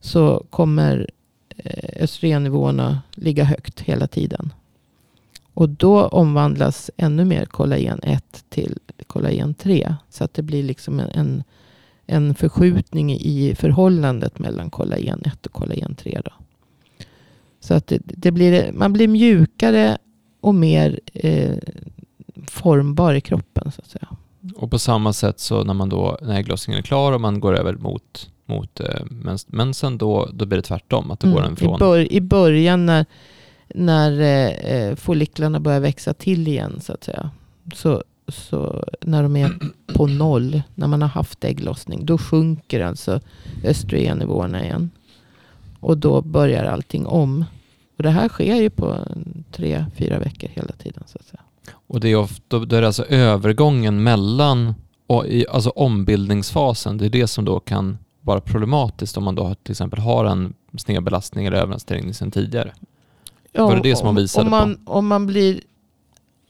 Så 0.00 0.44
kommer 0.50 1.10
eh, 1.56 2.02
östrogennivåerna 2.02 3.02
ligga 3.14 3.44
högt 3.44 3.80
hela 3.80 4.06
tiden. 4.06 4.52
Och 5.54 5.68
då 5.68 6.06
omvandlas 6.06 6.90
ännu 6.96 7.24
mer 7.24 7.44
kollagen 7.44 8.00
1 8.02 8.44
till 8.48 8.78
kollagen 9.06 9.54
3. 9.54 9.94
Så 10.10 10.24
att 10.24 10.34
det 10.34 10.42
blir 10.42 10.62
liksom 10.62 11.00
en, 11.00 11.10
en, 11.10 11.44
en 12.06 12.34
förskjutning 12.34 13.12
i 13.12 13.54
förhållandet 13.58 14.38
mellan 14.38 14.70
kollagen 14.70 15.22
1 15.24 15.46
och 15.46 15.52
kollagen 15.52 15.94
3. 15.94 16.20
Då. 16.24 16.32
Så 17.60 17.74
att 17.74 17.86
det, 17.86 17.98
det 18.04 18.30
blir, 18.30 18.72
man 18.72 18.92
blir 18.92 19.08
mjukare 19.08 19.98
och 20.40 20.54
mer 20.54 21.00
eh, 21.14 21.56
formbar 22.46 23.14
i 23.14 23.20
kroppen. 23.20 23.72
Så 23.72 23.80
att 23.80 23.90
säga. 23.90 24.08
Och 24.56 24.70
på 24.70 24.78
samma 24.78 25.12
sätt 25.12 25.40
så 25.40 25.64
när 25.64 25.74
man 25.74 25.88
då, 25.88 26.18
när 26.22 26.38
ägglossningen 26.38 26.78
är 26.78 26.82
klar 26.82 27.12
och 27.12 27.20
man 27.20 27.40
går 27.40 27.56
över 27.56 27.74
mot, 27.74 28.30
mot 28.46 28.80
eh, 28.80 29.04
mens, 29.10 29.48
mensen, 29.48 29.98
då, 29.98 30.28
då 30.32 30.46
blir 30.46 30.56
det 30.56 30.62
tvärtom. 30.62 31.10
Att 31.10 31.20
då 31.20 31.32
går 31.32 31.40
den 31.40 31.44
Mm. 31.44 31.54
I, 31.54 31.56
från... 31.56 31.78
bör, 31.78 32.12
I 32.12 32.20
början 32.20 32.86
när, 32.86 33.06
när 33.68 34.20
eh, 34.20 34.74
eh, 34.74 34.94
folliklarna 34.94 35.60
börjar 35.60 35.80
växa 35.80 36.14
till 36.14 36.48
igen 36.48 36.80
så 36.80 36.92
att 36.92 37.04
säga. 37.04 37.30
Så, 37.74 38.02
så 38.28 38.84
när 39.00 39.22
de 39.22 39.36
är 39.36 39.58
på 39.94 40.06
noll, 40.06 40.62
när 40.74 40.86
man 40.86 41.02
har 41.02 41.08
haft 41.08 41.44
ägglossning, 41.44 42.06
då 42.06 42.18
sjunker 42.18 42.80
alltså 42.80 43.20
östrogennivåerna 43.64 44.64
igen. 44.64 44.90
Och 45.80 45.98
då 45.98 46.20
börjar 46.22 46.64
allting 46.64 47.06
om. 47.06 47.44
Och 47.96 48.02
det 48.02 48.10
här 48.10 48.28
sker 48.28 48.56
ju 48.56 48.70
på 48.70 48.96
tre, 49.52 49.84
fyra 49.96 50.18
veckor 50.18 50.48
hela 50.52 50.72
tiden. 50.72 51.02
Så 51.06 51.18
att 51.20 51.26
säga. 51.26 51.40
Och 51.86 52.00
det 52.00 52.08
är, 52.08 52.16
ofta, 52.16 52.58
då 52.58 52.76
är 52.76 52.80
det 52.80 52.86
alltså 52.86 53.04
övergången 53.04 54.02
mellan, 54.02 54.74
och 55.06 55.26
i, 55.26 55.46
alltså 55.50 55.70
ombildningsfasen, 55.70 56.98
det 56.98 57.04
är 57.06 57.10
det 57.10 57.26
som 57.26 57.44
då 57.44 57.60
kan 57.60 57.98
vara 58.20 58.40
problematiskt 58.40 59.16
om 59.16 59.24
man 59.24 59.34
då 59.34 59.54
till 59.54 59.72
exempel 59.72 59.98
har 60.00 60.24
en 60.24 60.54
snedbelastning 60.78 61.46
eller 61.46 61.56
överansträngning 61.56 62.14
sedan 62.14 62.30
tidigare. 62.30 62.72
Ja, 63.52 63.66
Var 63.66 63.76
det 63.76 63.82
det 63.82 63.96
som 63.96 64.08
om- 64.08 64.14
visade 64.16 64.44
om 64.44 64.50
man, 64.50 64.78
Om 64.84 65.06
man 65.06 65.26
blir 65.26 65.60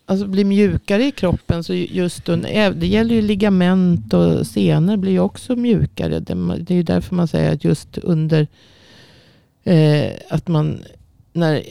alltså 0.07 0.27
blir 0.27 0.45
mjukare 0.45 1.05
i 1.05 1.11
kroppen. 1.11 1.65
Så 1.65 1.75
just 1.75 2.27
det 2.27 2.87
gäller 2.87 3.15
ju 3.15 3.23
ligament 3.23 4.15
och 4.15 4.47
senor 4.47 4.97
blir 4.97 5.13
ju 5.13 5.21
också 5.21 5.57
mjukare. 5.57 6.21
Det, 6.21 6.33
är 6.33 6.75
ju 6.75 6.83
därför 6.83 7.15
man 7.15 7.29
säger 7.29 7.53
att 7.53 7.65
just 7.65 7.99
under 7.99 8.47
eh, 9.65 10.13
att 10.31 10.49
man 10.49 10.83
när 11.33 11.63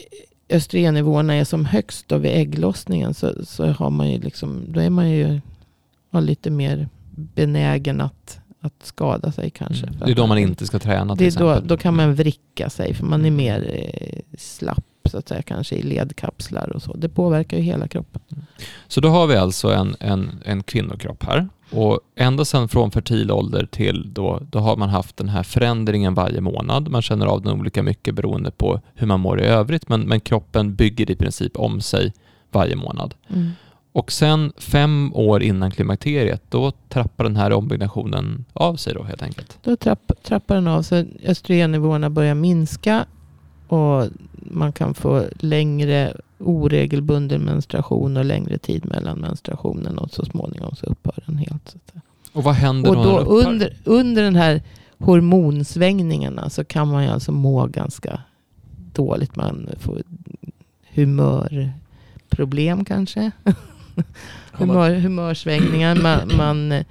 östrogennivåerna 0.48 1.34
är 1.34 1.44
som 1.44 1.64
högst 1.64 2.08
då 2.08 2.18
vid 2.18 2.32
ägglossningen 2.32 3.14
så, 3.14 3.44
så 3.44 3.66
har 3.66 3.90
man 3.90 4.10
ju 4.10 4.18
liksom, 4.18 4.64
då 4.68 4.80
är 4.80 4.90
man 4.90 5.10
ju 5.10 5.40
har 6.12 6.20
lite 6.20 6.50
mer 6.50 6.88
benägen 7.10 8.00
att, 8.00 8.40
att 8.60 8.74
skada 8.82 9.32
sig 9.32 9.50
kanske. 9.50 9.86
Mm. 9.86 9.98
Det 9.98 10.10
är 10.10 10.14
då 10.14 10.26
man 10.26 10.38
inte 10.38 10.66
ska 10.66 10.78
träna 10.78 11.16
till 11.16 11.24
det 11.24 11.36
är 11.36 11.40
då, 11.40 11.50
exempel. 11.50 11.68
då 11.68 11.76
kan 11.76 11.96
man 11.96 12.14
vricka 12.14 12.70
sig 12.70 12.94
för 12.94 13.04
man 13.04 13.24
är 13.24 13.30
mer 13.30 13.70
eh, 13.74 14.36
slapp 14.38 14.84
så 15.12 15.18
att 15.18 15.28
säga, 15.28 15.42
kanske 15.42 15.74
i 15.74 15.82
ledkapslar 15.82 16.72
och 16.74 16.82
så. 16.82 16.96
Det 16.96 17.08
påverkar 17.08 17.56
ju 17.56 17.62
hela 17.62 17.88
kroppen. 17.88 18.22
Så 18.88 19.00
då 19.00 19.08
har 19.08 19.26
vi 19.26 19.36
alltså 19.36 19.72
en, 19.72 19.96
en, 20.00 20.30
en 20.44 20.62
kvinnokropp 20.62 21.24
här. 21.24 21.48
Och 21.70 22.00
ända 22.16 22.44
sedan 22.44 22.68
från 22.68 22.90
fertil 22.90 23.30
ålder 23.30 23.66
till 23.66 24.10
då, 24.14 24.40
då 24.50 24.58
har 24.58 24.76
man 24.76 24.88
haft 24.88 25.16
den 25.16 25.28
här 25.28 25.42
förändringen 25.42 26.14
varje 26.14 26.40
månad. 26.40 26.88
Man 26.88 27.02
känner 27.02 27.26
av 27.26 27.42
den 27.42 27.60
olika 27.60 27.82
mycket 27.82 28.14
beroende 28.14 28.50
på 28.50 28.80
hur 28.94 29.06
man 29.06 29.20
mår 29.20 29.40
i 29.40 29.44
övrigt, 29.44 29.88
men, 29.88 30.00
men 30.00 30.20
kroppen 30.20 30.74
bygger 30.74 31.10
i 31.10 31.16
princip 31.16 31.56
om 31.56 31.80
sig 31.80 32.12
varje 32.50 32.76
månad. 32.76 33.14
Mm. 33.28 33.50
Och 33.92 34.12
sen 34.12 34.52
fem 34.56 35.12
år 35.14 35.42
innan 35.42 35.70
klimakteriet, 35.70 36.42
då 36.48 36.72
trappar 36.88 37.24
den 37.24 37.36
här 37.36 37.52
ombyggnationen 37.52 38.44
av 38.52 38.76
sig 38.76 38.94
då 38.94 39.02
helt 39.02 39.22
enkelt. 39.22 39.58
Då 39.62 39.76
trapp, 39.76 40.12
trappar 40.22 40.54
den 40.54 40.68
av 40.68 40.82
sig. 40.82 41.08
Östrogennivåerna 41.26 42.10
börjar 42.10 42.34
minska 42.34 43.06
och 43.68 44.06
man 44.50 44.72
kan 44.72 44.94
få 44.94 45.24
längre 45.38 46.16
oregelbunden 46.38 47.40
menstruation 47.42 48.16
och 48.16 48.24
längre 48.24 48.58
tid 48.58 48.86
mellan 48.86 49.18
menstruationen 49.18 49.98
och 49.98 50.10
så 50.10 50.24
småningom 50.24 50.76
så 50.76 50.86
upphör 50.86 51.22
den 51.26 51.36
helt. 51.36 51.68
Så 51.68 51.76
att 51.76 51.90
säga. 51.92 52.02
Och 52.32 52.44
vad 52.44 52.54
händer 52.54 52.90
Och 52.90 52.96
då, 52.96 53.02
då 53.02 53.18
under, 53.18 53.76
under 53.84 54.22
den 54.22 54.36
här 54.36 54.62
hormonsvängningarna 54.98 56.50
så 56.50 56.64
kan 56.64 56.88
man 56.88 57.04
ju 57.04 57.10
alltså 57.10 57.32
må 57.32 57.66
ganska 57.66 58.20
dåligt. 58.92 59.36
Man 59.36 59.68
får 59.78 60.02
humörproblem 60.94 62.84
kanske. 62.84 63.30
Humör, 64.52 64.94
humörsvängningar. 64.94 65.94
Man, 65.94 66.36
man 66.36 66.72
eh, 66.72 66.84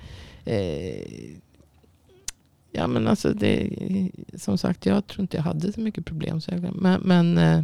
ja 2.72 2.88
men 2.88 3.08
alltså 3.08 3.34
det, 3.34 3.70
som 4.38 4.58
sagt 4.58 4.86
jag 4.86 5.08
tror 5.08 5.22
inte 5.22 5.38
jag 5.38 5.44
hade 5.44 5.74
så 5.74 5.80
mycket 5.80 6.06
problem. 6.06 6.42
Så 6.42 6.52
jag, 6.52 6.76
men 6.76 7.02
men 7.02 7.38
eh, 7.38 7.64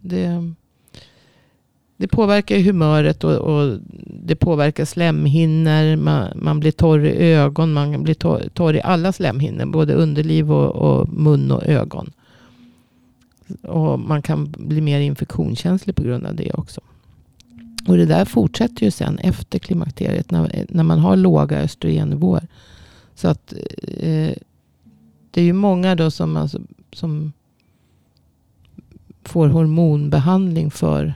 det, 0.00 0.52
det 1.96 2.08
påverkar 2.08 2.58
humöret 2.58 3.24
och, 3.24 3.36
och 3.36 3.78
det 4.06 4.36
påverkar 4.36 4.84
slemhinnor. 4.84 5.96
Man, 5.96 6.28
man 6.34 6.60
blir 6.60 6.72
torr 6.72 7.04
i 7.04 7.32
ögon. 7.32 7.72
Man 7.72 8.02
blir 8.02 8.14
torr, 8.14 8.48
torr 8.54 8.74
i 8.74 8.82
alla 8.82 9.12
slemhinnor. 9.12 9.66
Både 9.66 9.94
underliv 9.94 10.52
och, 10.52 10.76
och 10.76 11.08
mun 11.12 11.50
och 11.50 11.66
ögon. 11.66 12.10
Och 13.62 14.00
man 14.00 14.22
kan 14.22 14.54
bli 14.58 14.80
mer 14.80 15.00
infektionskänslig 15.00 15.96
på 15.96 16.02
grund 16.02 16.26
av 16.26 16.34
det 16.34 16.50
också. 16.52 16.80
Och 17.86 17.96
det 17.96 18.06
där 18.06 18.24
fortsätter 18.24 18.84
ju 18.84 18.90
sen 18.90 19.18
efter 19.18 19.58
klimakteriet. 19.58 20.30
När, 20.30 20.66
när 20.68 20.84
man 20.84 20.98
har 20.98 21.16
låga 21.16 21.58
östrogennivåer. 21.58 22.46
Så 23.18 23.28
att 23.28 23.52
eh, 23.82 24.34
det 25.30 25.40
är 25.40 25.44
ju 25.44 25.52
många 25.52 25.94
då 25.94 26.10
som, 26.10 26.36
alltså, 26.36 26.60
som 26.92 27.32
får 29.22 29.48
hormonbehandling 29.48 30.70
för, 30.70 31.14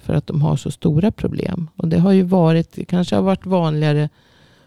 för 0.00 0.14
att 0.14 0.26
de 0.26 0.42
har 0.42 0.56
så 0.56 0.70
stora 0.70 1.12
problem. 1.12 1.70
Och 1.76 1.88
det 1.88 1.98
har 1.98 2.12
ju 2.12 2.22
varit, 2.22 2.72
det 2.72 2.84
kanske 2.84 3.16
har 3.16 3.22
varit 3.22 3.46
vanligare 3.46 4.08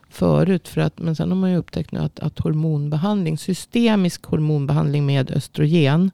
förut. 0.09 0.67
För 0.67 0.81
att, 0.81 0.99
men 0.99 1.15
sen 1.15 1.29
har 1.29 1.37
man 1.37 1.51
ju 1.51 1.57
upptäckt 1.57 1.91
nu 1.91 1.99
att, 1.99 2.19
att 2.19 2.39
hormonbehandling, 2.39 3.37
systemisk 3.37 4.25
hormonbehandling 4.25 5.05
med 5.05 5.31
östrogen 5.31 6.11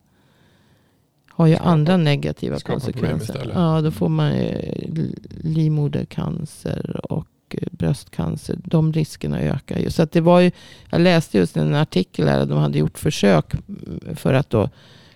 har 1.30 1.48
ju 1.48 1.56
Skapar- 1.56 1.72
andra 1.72 1.98
negativa 1.98 2.60
konsekvenser. 2.60 3.52
Ja, 3.54 3.82
då 3.82 3.92
får 3.92 4.10
man 4.10 4.34
livmodercancer 5.42 7.12
och 7.12 7.28
bröstcancer. 7.72 8.60
De 8.66 8.94
riskerna 8.94 9.40
ökar 9.40 9.80
ju. 9.80 9.90
Så 9.90 10.04
att 10.04 10.12
det 10.12 10.22
var 10.22 10.40
ju, 10.40 10.52
jag 10.90 11.02
läste 11.02 11.38
just 11.38 11.58
en 11.58 11.76
artikel 11.76 12.26
där 12.26 12.46
de 12.46 12.58
hade 12.58 12.78
gjort 12.78 12.98
försök 12.98 13.54
mm, 13.54 14.16
för 14.16 14.34
att 14.34 14.50
då 14.50 14.70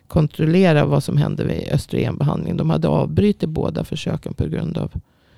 kontrollera 0.07 0.85
vad 0.85 1.03
som 1.03 1.17
hände 1.17 1.43
vid 1.43 1.69
östrogenbehandling. 1.71 2.57
De 2.57 2.69
hade 2.69 2.87
avbrutit 2.87 3.49
båda 3.49 3.83
försöken 3.83 4.33
på 4.33 4.45
grund 4.45 4.77
av 4.77 4.91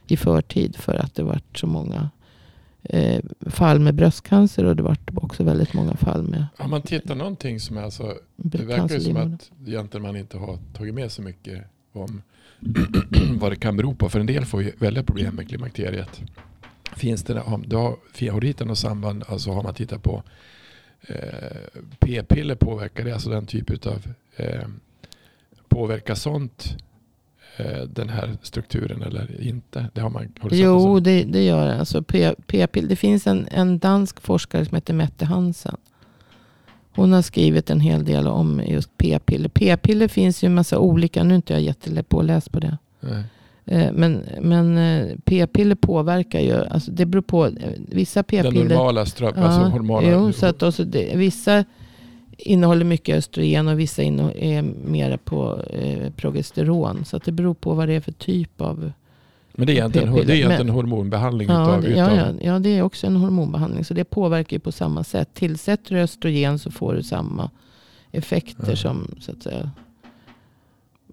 i 0.07 0.17
förtid 0.17 0.75
för 0.75 0.95
att 0.95 1.15
det 1.15 1.23
var 1.23 1.41
så 1.55 1.67
många 1.67 2.09
eh, 2.83 3.21
fall 3.41 3.79
med 3.79 3.95
bröstcancer 3.95 4.65
och 4.65 4.75
det 4.75 4.83
var 4.83 4.97
också 5.15 5.43
väldigt 5.43 5.73
många 5.73 5.95
fall 5.95 6.23
med 6.23 6.45
Har 6.57 6.67
man 6.67 6.81
tittat 6.81 7.17
någonting 7.17 7.59
som 7.59 7.77
är 7.77 7.81
alltså, 7.81 8.13
det 8.35 8.65
verkar 8.65 8.95
ju 8.95 8.99
som 8.99 9.17
att 9.17 9.51
egentligen 9.67 10.01
man 10.01 10.15
inte 10.15 10.37
har 10.37 10.57
tagit 10.73 10.93
med 10.93 11.11
så 11.11 11.21
mycket 11.21 11.63
om 11.93 12.21
vad 13.39 13.51
det 13.51 13.55
kan 13.55 13.77
bero 13.77 13.95
på. 13.95 14.09
För 14.09 14.19
en 14.19 14.25
del 14.25 14.45
får 14.45 14.63
ju 14.63 14.71
väldigt 14.77 15.05
problem 15.05 15.35
med 15.35 15.47
klimakteriet. 15.47 16.21
Finns 16.99 17.23
det, 17.23 17.33
har, 17.33 18.31
har, 18.31 18.39
du 18.39 18.47
hittat 18.47 18.67
något 18.67 18.77
samband, 18.77 19.23
alltså 19.27 19.51
har 19.51 19.63
man 19.63 19.73
tittat 19.73 20.03
på 20.03 20.23
eh, 21.01 21.79
p-piller 21.99 22.55
påverkar 22.55 23.03
det, 23.03 23.13
alltså 23.13 23.29
den 23.29 23.45
typ 23.45 23.87
av 23.87 24.05
eh, 24.35 24.67
påverkar 25.67 26.15
sånt 26.15 26.77
eh, 27.57 27.81
den 27.81 28.09
här 28.09 28.37
strukturen 28.41 29.01
eller 29.01 29.41
inte? 29.41 29.85
Det 29.93 30.01
har 30.01 30.09
man, 30.09 30.33
har 30.39 30.49
Jo, 30.53 30.99
det, 30.99 31.23
det 31.23 31.43
gör 31.43 31.67
det. 31.67 31.79
Alltså 31.79 32.03
P- 32.03 32.35
p-pill. 32.47 32.87
Det 32.87 32.95
finns 32.95 33.27
en, 33.27 33.47
en 33.51 33.79
dansk 33.79 34.21
forskare 34.21 34.65
som 34.65 34.75
heter 34.75 34.93
Mette 34.93 35.25
Hansen. 35.25 35.77
Hon 36.91 37.13
har 37.13 37.21
skrivit 37.21 37.69
en 37.69 37.79
hel 37.79 38.05
del 38.05 38.27
om 38.27 38.61
just 38.67 38.97
p-piller. 38.97 39.49
P-piller 39.49 40.07
finns 40.07 40.43
ju 40.43 40.45
en 40.45 40.55
massa 40.55 40.79
olika. 40.79 41.23
Nu 41.23 41.33
är 41.33 41.35
inte 41.35 41.53
jag 41.53 41.61
jättepåläst 41.61 42.51
på 42.51 42.59
det. 42.59 42.77
Nej. 42.99 43.23
Eh, 43.71 43.91
Men, 43.93 44.23
men 44.41 44.77
eh, 44.77 45.15
p-piller 45.25 45.75
påverkar 45.75 46.39
ju. 46.39 46.53
Alltså 46.65 46.91
det 46.91 47.05
beror 47.05 47.21
på. 47.21 47.45
eh, 47.45 47.51
Vissa 47.77 48.19
Den 48.19 48.23
p-piller. 48.23 48.69
normala 48.69 49.05
ström, 49.05 49.33
alltså 49.37 49.61
hormonala. 49.61 50.07
jo, 50.11 50.31
så 50.33 50.45
att 50.45 50.63
också 50.63 50.83
det, 50.83 51.15
vissa 51.17 51.65
innehåller 52.37 52.85
mycket 52.85 53.15
östrogen 53.17 53.67
och 53.67 53.79
vissa 53.79 54.03
är 54.03 54.61
mer 54.85 55.17
på 55.17 55.61
eh, 55.69 56.11
progesteron. 56.15 57.05
Så 57.05 57.17
att 57.17 57.23
det 57.23 57.31
beror 57.31 57.53
på 57.53 57.73
vad 57.73 57.87
det 57.87 57.93
är 57.93 58.01
för 58.01 58.11
typ 58.11 58.61
av 58.61 58.91
men 59.53 59.67
det 59.67 59.73
är 59.73 59.75
egentligen, 59.75 60.13
det 60.13 60.19
är 60.21 60.29
egentligen 60.35 60.65
Men- 60.65 60.75
hormonbehandling 60.75 61.47
Ja, 61.49 61.63
utav, 61.63 61.81
det, 61.81 61.87
utav 61.87 62.15
ja, 62.15 62.15
ja, 62.15 62.33
ja, 62.41 62.59
det 62.59 62.69
är 62.77 62.81
också 62.81 63.07
en 63.07 63.15
hormonbehandling. 63.15 63.85
Så 63.85 63.93
det 63.93 64.03
påverkar 64.03 64.55
ju 64.55 64.59
på 64.59 64.71
samma 64.71 65.03
sätt. 65.03 65.29
Tillsätter 65.33 65.95
du 65.95 66.01
östrogen 66.01 66.59
så 66.59 66.71
får 66.71 66.93
du 66.93 67.03
samma 67.03 67.49
effekter 68.11 68.69
Ja. 68.69 68.75
som 68.75 69.07
så 69.19 69.31
att 69.31 69.43
säga. 69.43 69.71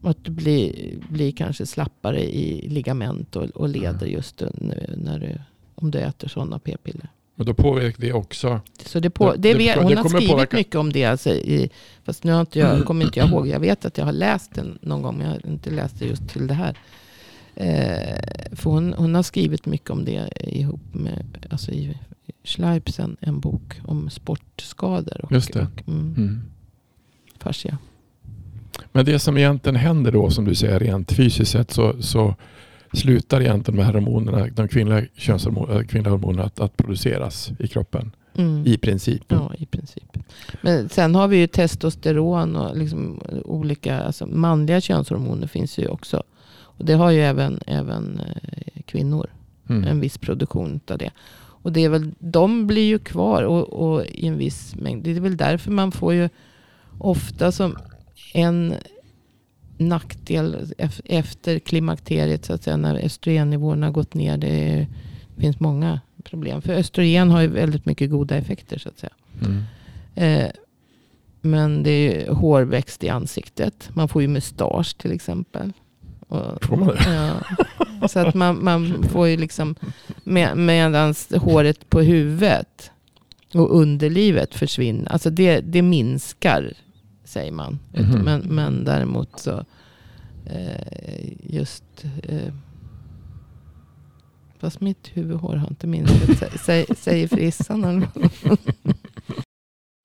Att 0.06 0.24
du 0.24 0.30
blir, 0.30 0.94
blir 1.08 1.32
kanske 1.32 1.66
slappare 1.66 2.34
i 2.34 2.68
ligament 2.68 3.36
och, 3.36 3.44
och 3.44 3.68
leder 3.68 4.06
just 4.06 4.42
när, 4.54 4.94
när 4.96 5.18
du, 5.18 5.38
om 5.74 5.90
du 5.90 5.98
äter 5.98 6.28
sådana 6.28 6.58
p-piller. 6.58 7.08
Men 7.34 7.46
då 7.46 7.54
påverkar 7.54 8.00
det 8.00 8.12
också. 8.12 8.60
Så 8.84 9.00
det 9.00 9.10
på, 9.10 9.32
Det- 9.32 9.36
det 9.38 9.54
vet, 9.54 9.74
det 9.76 9.82
hon 9.82 9.96
har 9.96 10.08
skrivit 10.08 10.30
påverka- 10.30 10.56
mycket 10.56 10.74
om 10.74 10.92
det. 10.92 11.04
Alltså 11.04 11.30
i, 11.30 11.70
fast 12.04 12.24
nu 12.24 12.32
har 12.32 12.40
inte 12.40 12.58
jag, 12.58 12.84
kommer 12.84 13.04
inte 13.04 13.18
jag 13.18 13.28
ihåg. 13.28 13.48
Jag 13.48 13.60
vet 13.60 13.84
att 13.84 13.98
jag 13.98 14.04
har 14.04 14.12
läst 14.12 14.54
den 14.54 14.78
någon 14.82 15.02
gång. 15.02 15.16
Men 15.18 15.26
jag 15.26 15.32
har 15.34 15.46
inte 15.50 15.70
läst 15.70 15.98
det 15.98 16.06
just 16.06 16.28
till 16.28 16.46
det 16.46 16.54
här. 16.54 16.76
Eh, 17.54 18.56
för 18.56 18.70
hon, 18.70 18.92
hon 18.92 19.14
har 19.14 19.22
skrivit 19.22 19.66
mycket 19.66 19.90
om 19.90 20.04
det 20.04 20.28
ihop 20.40 20.80
med 20.94 21.46
alltså 21.50 21.70
i 21.72 21.98
Schleipsen. 22.44 23.16
En 23.20 23.40
bok 23.40 23.80
om 23.84 24.10
sportskador. 24.10 25.24
Och, 25.24 25.32
Just 25.32 25.52
det. 25.52 25.60
Och, 25.60 25.88
mm, 25.88 26.14
Mm. 26.16 26.42
fascia. 27.38 27.78
Men 28.92 29.04
det 29.04 29.18
som 29.18 29.38
egentligen 29.38 29.76
händer 29.76 30.12
då 30.12 30.30
som 30.30 30.44
du 30.44 30.54
säger 30.54 30.78
rent 30.78 31.12
fysiskt 31.12 31.50
sett 31.50 31.70
så, 31.70 32.02
så 32.02 32.34
slutar 32.92 33.40
egentligen 33.40 33.78
de 33.78 33.84
här 33.84 33.92
hormonerna, 33.92 34.46
de 34.46 34.68
kvinnliga, 34.68 35.02
könshormon, 35.16 35.70
äh, 35.70 35.82
kvinnliga 35.82 36.10
hormonerna 36.10 36.44
att, 36.44 36.60
att 36.60 36.76
produceras 36.76 37.50
i 37.58 37.68
kroppen. 37.68 38.12
Mm. 38.34 38.66
I 38.66 38.78
princip. 38.78 39.22
Ja, 39.28 39.52
i 39.58 39.66
princip. 39.66 40.18
Men 40.60 40.88
sen 40.88 41.14
har 41.14 41.28
vi 41.28 41.36
ju 41.36 41.46
testosteron 41.46 42.56
och 42.56 42.76
liksom 42.76 43.20
olika 43.44 44.00
alltså 44.00 44.26
manliga 44.26 44.80
könshormoner 44.80 45.46
finns 45.46 45.78
ju 45.78 45.88
också. 45.88 46.22
Och 46.58 46.84
det 46.84 46.94
har 46.94 47.10
ju 47.10 47.20
även, 47.20 47.60
även 47.66 48.20
eh, 48.20 48.82
kvinnor. 48.86 49.30
Mm. 49.68 49.84
En 49.84 50.00
viss 50.00 50.18
produktion 50.18 50.80
av 50.90 50.98
det. 50.98 51.10
Och 51.38 51.72
det 51.72 51.84
är 51.84 51.88
väl, 51.88 52.10
de 52.18 52.66
blir 52.66 52.86
ju 52.86 52.98
kvar 52.98 53.42
och, 53.42 53.72
och 53.72 54.04
i 54.06 54.26
en 54.26 54.38
viss 54.38 54.74
mängd. 54.76 55.04
Det 55.04 55.10
är 55.10 55.20
väl 55.20 55.36
därför 55.36 55.70
man 55.70 55.92
får 55.92 56.14
ju 56.14 56.28
ofta 56.98 57.52
som 57.52 57.76
en 58.34 58.74
nackdel 59.78 60.72
ef- 60.78 61.00
efter 61.04 61.58
klimakteriet 61.58 62.44
så 62.44 62.52
att 62.52 62.62
säga 62.62 62.76
när 62.76 63.04
östrogennivåerna 63.04 63.86
har 63.86 63.92
gått 63.92 64.14
ner. 64.14 64.36
Det, 64.36 64.48
är, 64.48 64.86
finns 65.38 65.60
många 65.60 66.00
problem. 66.24 66.62
För 66.62 66.72
östrogen 66.72 67.30
har 67.30 67.40
ju 67.40 67.46
väldigt 67.46 67.86
mycket 67.86 68.10
goda 68.10 68.36
effekter 68.36 68.78
så 68.78 68.88
att 68.88 68.98
säga. 68.98 69.12
Mm. 69.44 69.62
Eh, 70.14 70.50
men 71.40 71.82
det 71.82 71.90
är 71.90 72.20
ju 72.20 72.32
hårväxt 72.32 73.04
i 73.04 73.08
ansiktet. 73.08 73.88
Man 73.94 74.08
får 74.08 74.22
ju 74.22 74.28
mustasch 74.28 74.96
till 74.98 75.12
exempel. 75.12 75.72
Och, 76.28 76.64
Får 76.64 76.76
man 76.76 76.88
det? 76.88 77.34
Ja. 78.00 78.08
Så 78.08 78.18
att 78.18 78.34
man, 78.34 78.64
man 78.64 79.02
får 79.02 79.28
ju 79.28 79.36
liksom, 79.36 79.74
med, 80.24 80.56
medans 80.56 81.32
håret 81.36 81.90
på 81.90 82.00
huvudet 82.00 82.90
och 83.54 83.76
underlivet 83.80 84.54
försvinner. 84.54 85.12
Alltså 85.12 85.30
det, 85.30 85.60
det 85.60 85.82
minskar, 85.82 86.72
säger 87.26 87.52
man. 87.52 87.78
Mhm. 87.94 88.24
Men, 88.24 88.40
men 88.40 88.84
däremot 88.84 89.40
så, 89.40 89.64
eh, 90.46 91.32
just, 91.42 91.84
eh, 92.22 92.52
fast 94.58 94.80
mitt 94.80 95.10
huvudhår 95.14 95.56
har 95.56 95.68
inte 95.68 95.86
minskat, 95.86 96.28
sä- 96.28 96.56
sä- 96.56 96.94
säger 96.94 97.28
frissan. 97.28 98.06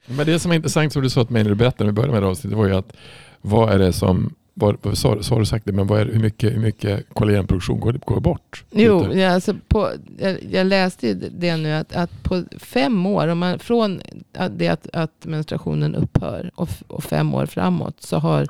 Men 0.07 0.25
det 0.25 0.39
som 0.39 0.51
är 0.51 0.55
intressant 0.55 0.93
som 0.93 1.01
du 1.01 1.09
sa 1.09 1.23
till 1.25 1.33
mig 1.33 1.43
när 1.43 1.49
du 1.49 1.55
berättade 1.55 1.83
när 1.83 1.91
vi 1.91 1.95
började 1.95 2.13
med 2.13 2.23
det 2.23 2.27
avsnittet 2.27 2.57
var 2.57 2.65
ju 2.67 2.75
att 2.75 2.93
vad 3.41 3.73
är 3.73 3.79
det 3.79 3.93
som, 3.93 4.33
vad, 4.53 4.77
vad, 4.81 4.97
sa, 4.97 5.23
sa 5.23 5.39
du 5.39 5.45
sagt 5.45 5.65
det, 5.65 5.71
men 5.71 5.89
är, 5.89 6.05
hur, 6.05 6.19
mycket, 6.19 6.53
hur 6.53 6.59
mycket 6.59 7.13
kollagenproduktion 7.13 7.79
går, 7.79 7.93
går 7.93 8.19
bort? 8.19 8.63
Jo, 8.71 9.13
ja, 9.13 9.29
alltså 9.33 9.55
på, 9.67 9.89
jag, 10.17 10.43
jag 10.43 10.67
läste 10.67 11.13
det 11.13 11.57
nu 11.57 11.71
att, 11.71 11.95
att 11.95 12.23
på 12.23 12.43
fem 12.57 13.05
år, 13.05 13.27
om 13.27 13.39
man, 13.39 13.59
från 13.59 14.01
det 14.49 14.67
att, 14.67 14.87
att 14.93 15.25
menstruationen 15.25 15.95
upphör 15.95 16.51
och, 16.55 16.69
och 16.87 17.03
fem 17.03 17.33
år 17.33 17.45
framåt 17.45 18.01
så 18.01 18.17
har 18.17 18.47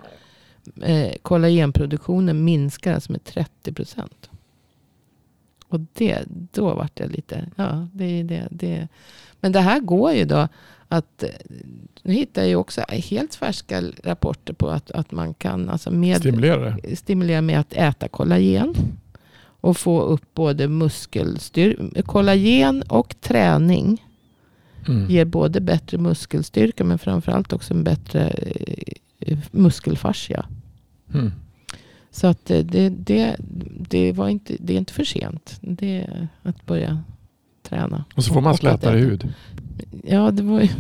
eh, 0.82 1.14
kollagenproduktionen 1.22 2.44
minskat 2.44 2.96
alltså 2.96 3.12
med 3.12 3.24
30 3.24 3.74
procent. 3.74 4.30
Och 5.68 5.80
det, 5.94 6.24
då 6.28 6.74
vart 6.74 7.00
jag 7.00 7.12
lite, 7.12 7.50
ja 7.56 7.88
det 7.94 8.06
är 8.06 8.24
det, 8.24 8.48
det. 8.52 8.88
Men 9.40 9.52
det 9.52 9.60
här 9.60 9.80
går 9.80 10.12
ju 10.12 10.26
då 10.26 10.48
att, 10.92 11.24
eh, 11.24 11.30
nu 12.04 12.14
hittar 12.14 12.42
jag 12.42 12.50
ju 12.50 12.56
också 12.56 12.82
helt 12.90 13.36
färska 13.36 13.82
rapporter 14.04 14.54
på 14.54 14.70
att, 14.70 14.92
att 14.92 15.12
man 15.12 15.34
kan 15.34 15.70
alltså 15.70 15.92
med 15.92 16.18
Stimulera 16.18 16.78
stimulera 16.96 17.42
med 17.42 17.60
att 17.60 17.74
äta 17.74 18.08
kollagen. 18.08 18.76
Och 19.64 19.78
få 19.78 20.02
upp 20.02 20.34
både 20.34 20.68
muskelstyrka, 20.68 22.02
kollagen 22.02 22.82
och 22.82 23.16
träning. 23.22 24.06
Mm. 24.88 25.10
Ger 25.10 25.26
både 25.26 25.62
bättre 25.62 25.98
muskelstyrka 25.98 26.84
men 26.84 27.00
framförallt 27.00 27.54
också 27.54 27.74
en 27.74 27.84
bättre 27.84 28.30
eh, 29.20 29.38
muskelfascia. 29.52 30.46
Mm. 31.14 31.32
Så 32.12 32.28
att 32.28 32.52
eh, 32.52 32.60
det, 32.60 32.90
det, 32.90 33.36
det, 33.90 34.12
var 34.12 34.30
inte, 34.30 34.56
det 34.60 34.74
är 34.74 34.78
inte 34.78 34.94
för 34.94 35.04
sent. 35.04 35.58
Det 35.62 36.08
att 36.44 36.66
börja 36.66 37.04
träna. 37.72 38.06
Och 38.16 38.24
så 38.24 38.34
får 38.34 38.42
man 38.42 38.58
slätare 38.58 38.98
äta. 38.98 39.08
hud. 39.08 39.34
Ja, 40.04 40.32
det 40.32 40.44
var 40.44 40.62
ju... 40.62 40.68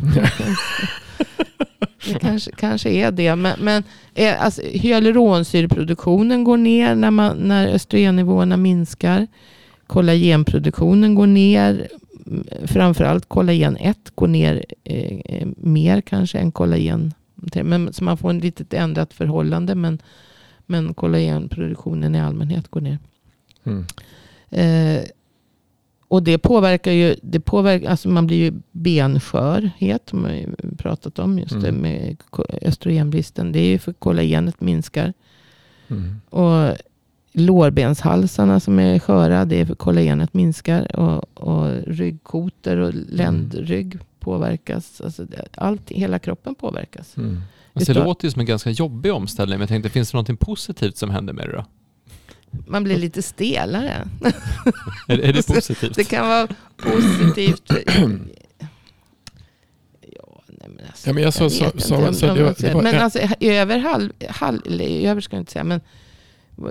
det 2.05 2.19
kanske, 2.19 2.51
kanske 2.51 2.89
är 2.89 3.11
det. 3.11 3.35
Men, 3.35 3.59
men 3.59 3.83
eh, 4.13 4.43
alltså, 4.43 4.61
hyaluronsyreproduktionen 4.61 6.43
går 6.43 6.57
ner 6.57 6.95
när, 6.95 7.11
man, 7.11 7.37
när 7.37 7.67
östrogennivåerna 7.67 8.57
minskar. 8.57 9.27
Kollagenproduktionen 9.87 11.15
går 11.15 11.27
ner. 11.27 11.87
Framförallt 12.65 13.29
kollagen 13.29 13.77
1 13.77 13.97
går 14.15 14.27
ner 14.27 14.65
eh, 14.83 15.47
mer 15.57 16.01
kanske 16.01 16.39
än 16.39 16.51
kollagen 16.51 17.13
3. 17.51 17.63
Men, 17.63 17.93
så 17.93 18.03
man 18.03 18.17
får 18.17 18.33
ett 18.33 18.43
litet 18.43 18.73
ändrat 18.73 19.13
förhållande. 19.13 19.75
Men, 19.75 20.01
men 20.65 20.93
kollagenproduktionen 20.93 22.15
i 22.15 22.19
allmänhet 22.19 22.67
går 22.67 22.81
ner. 22.81 22.99
Mm. 23.63 23.85
Eh, 24.49 25.03
och 26.11 26.23
det 26.23 26.37
påverkar 26.37 26.91
ju, 26.91 27.15
det 27.21 27.39
påverkar, 27.39 27.89
alltså 27.89 28.09
man 28.09 28.27
blir 28.27 28.37
ju 28.37 28.53
benskörhet, 28.71 30.09
som 30.09 30.23
vi 30.25 30.47
pratat 30.77 31.19
om 31.19 31.39
just 31.39 31.61
det 31.61 31.69
Mm. 31.69 31.81
med 31.81 32.17
ko- 32.29 32.45
östrogenbristen. 32.61 33.51
Det 33.51 33.59
är 33.59 33.67
ju 33.69 33.79
för 33.79 33.93
kollagenet 33.93 34.61
minskar. 34.61 35.13
Mm. 35.87 36.21
Och 36.29 36.75
lårbenshalsarna 37.33 38.59
som 38.59 38.79
är 38.79 38.99
sköra, 38.99 39.45
det 39.45 39.59
är 39.61 39.65
för 39.65 39.75
kollagenet 39.75 40.33
minskar. 40.33 40.95
Och, 40.99 41.25
och 41.47 41.67
ryggkotor 41.87 42.77
och 42.77 42.91
ländrygg 43.09 43.97
påverkas. 44.19 45.01
Alltså 45.01 45.23
det- 45.25 45.47
allt, 45.57 45.89
hela 45.91 46.19
kroppen 46.19 46.55
påverkas. 46.55 47.17
Mm. 47.17 47.41
Alltså, 47.73 47.93
det 47.93 48.03
låter 48.03 48.25
ju 48.27 48.31
som 48.31 48.39
en 48.39 48.45
ganska 48.45 48.69
jobbig 48.69 49.13
omställning, 49.13 49.53
men 49.53 49.61
jag 49.61 49.69
tänkte, 49.69 49.89
finns 49.89 50.11
det 50.11 50.17
något 50.17 50.39
positivt 50.39 50.97
som 50.97 51.09
händer 51.09 51.33
med 51.33 51.47
det 51.49 51.53
då? 51.53 51.65
Man 52.67 52.83
blir 52.83 52.97
lite 52.97 53.21
stelare. 53.21 54.07
Är, 55.07 55.17
är 55.19 55.33
det 55.33 55.47
positivt? 55.47 55.95
Det 55.95 56.03
kan 56.03 56.27
vara 56.27 56.47
positivt. 56.77 57.71
Ja, 60.17 60.43
men 60.67 60.85
alltså, 60.87 61.13
men 61.13 61.23
jag 61.23 61.33
sa- 61.33 61.49
så 61.49 62.25
det 62.35 62.43
var- 62.43 62.55
det 62.61 62.73
var- 62.73 62.81
Men 62.83 62.99
alltså 63.01 63.19
över 63.39 63.77
halv, 63.79 64.11
halv, 64.29 64.59
eller 64.65 65.09
över 65.09 65.21
ska 65.21 65.35
jag 65.35 65.41
inte 65.41 65.51
säga, 65.51 65.63
men 65.63 65.81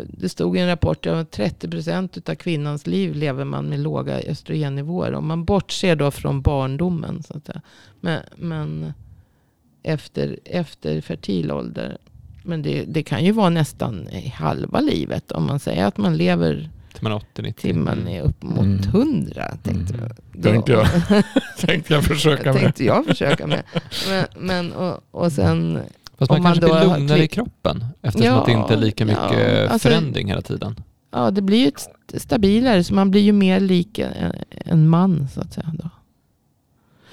det 0.09 0.29
stod 0.29 0.57
i 0.57 0.61
en 0.61 0.67
rapport 0.69 1.07
att 1.07 1.31
30% 1.39 2.31
av 2.31 2.35
kvinnans 2.35 2.87
liv 2.87 3.15
lever 3.15 3.45
man 3.45 3.65
med 3.69 3.81
låga 3.81 4.21
östrogennivåer. 4.21 5.13
Om 5.15 5.27
man 5.27 5.45
bortser 5.45 5.97
då 5.97 6.11
från 6.11 6.43
barndomen. 6.43 7.23
Så 7.23 7.37
att 7.37 7.47
säga. 7.47 7.61
Men, 8.01 8.23
men 8.37 8.93
efter, 9.83 10.39
efter 10.45 11.01
fertil 11.01 11.53
ålder. 11.53 11.99
Men 12.43 12.63
det, 12.63 12.85
det 12.85 13.03
kan 13.03 13.25
ju 13.25 13.33
vara 13.33 13.51
nästan 13.51 14.09
i 14.09 14.29
halva 14.29 14.81
livet. 14.81 15.33
Om 15.33 15.47
man 15.47 15.61
säger 15.61 15.85
att 15.87 15.97
man 15.97 16.17
lever 16.17 16.71
Till 16.95 17.03
man 17.03 17.13
är 17.13 17.17
80-90? 17.35 17.53
till 17.53 17.77
man 17.79 18.09
är 18.09 18.23
upp 18.23 18.43
mot 18.43 18.59
Mm. 18.59 18.79
100. 18.83 19.55
Tänkte 19.63 19.95
Mm. 19.95 20.07
jag. 20.33 20.43
Tänkte 20.43 20.73
jag. 20.73 20.87
Tänkte 21.59 21.95
jag 21.95 22.05
försöka 22.05 22.53
med. 22.53 22.63
tänkte 22.63 22.85
jag 22.85 23.07
försöka 23.07 23.47
med. 23.47 23.63
Men, 24.09 24.25
men 24.39 24.73
och, 24.73 25.01
och 25.11 25.33
sen, 25.33 25.79
Fast 26.19 26.31
man 26.31 26.37
Om 26.39 26.43
man 26.43 26.53
kanske 26.53 26.67
då 26.73 26.79
blir 26.81 26.99
lugnare 26.99 27.19
i 27.19 27.29
klipp- 27.29 27.33
kroppen 27.33 27.85
eftersom 28.03 28.27
Ja, 28.27 28.41
att 28.41 28.47
det 28.47 28.53
inte 28.53 28.75
är 28.75 28.79
lika 28.79 29.05
ja, 29.05 29.07
mycket 29.07 29.71
alltså- 29.71 29.89
förändring 29.89 30.29
hela 30.29 30.43
tiden. 30.43 30.75
ja 31.13 31.31
det 31.31 31.43
blir 31.43 31.65
ju 31.65 31.71
stabilare. 32.19 32.85
Så 32.85 32.95
man 32.95 33.11
blir 33.11 33.21
ju 33.23 33.33
mer 33.33 33.61
lik 33.61 33.99
en, 33.99 34.33
en 34.51 34.89
man 34.89 35.29
så 35.35 35.41
att 35.41 35.53
säga. 35.53 35.73
Då. 35.79 35.91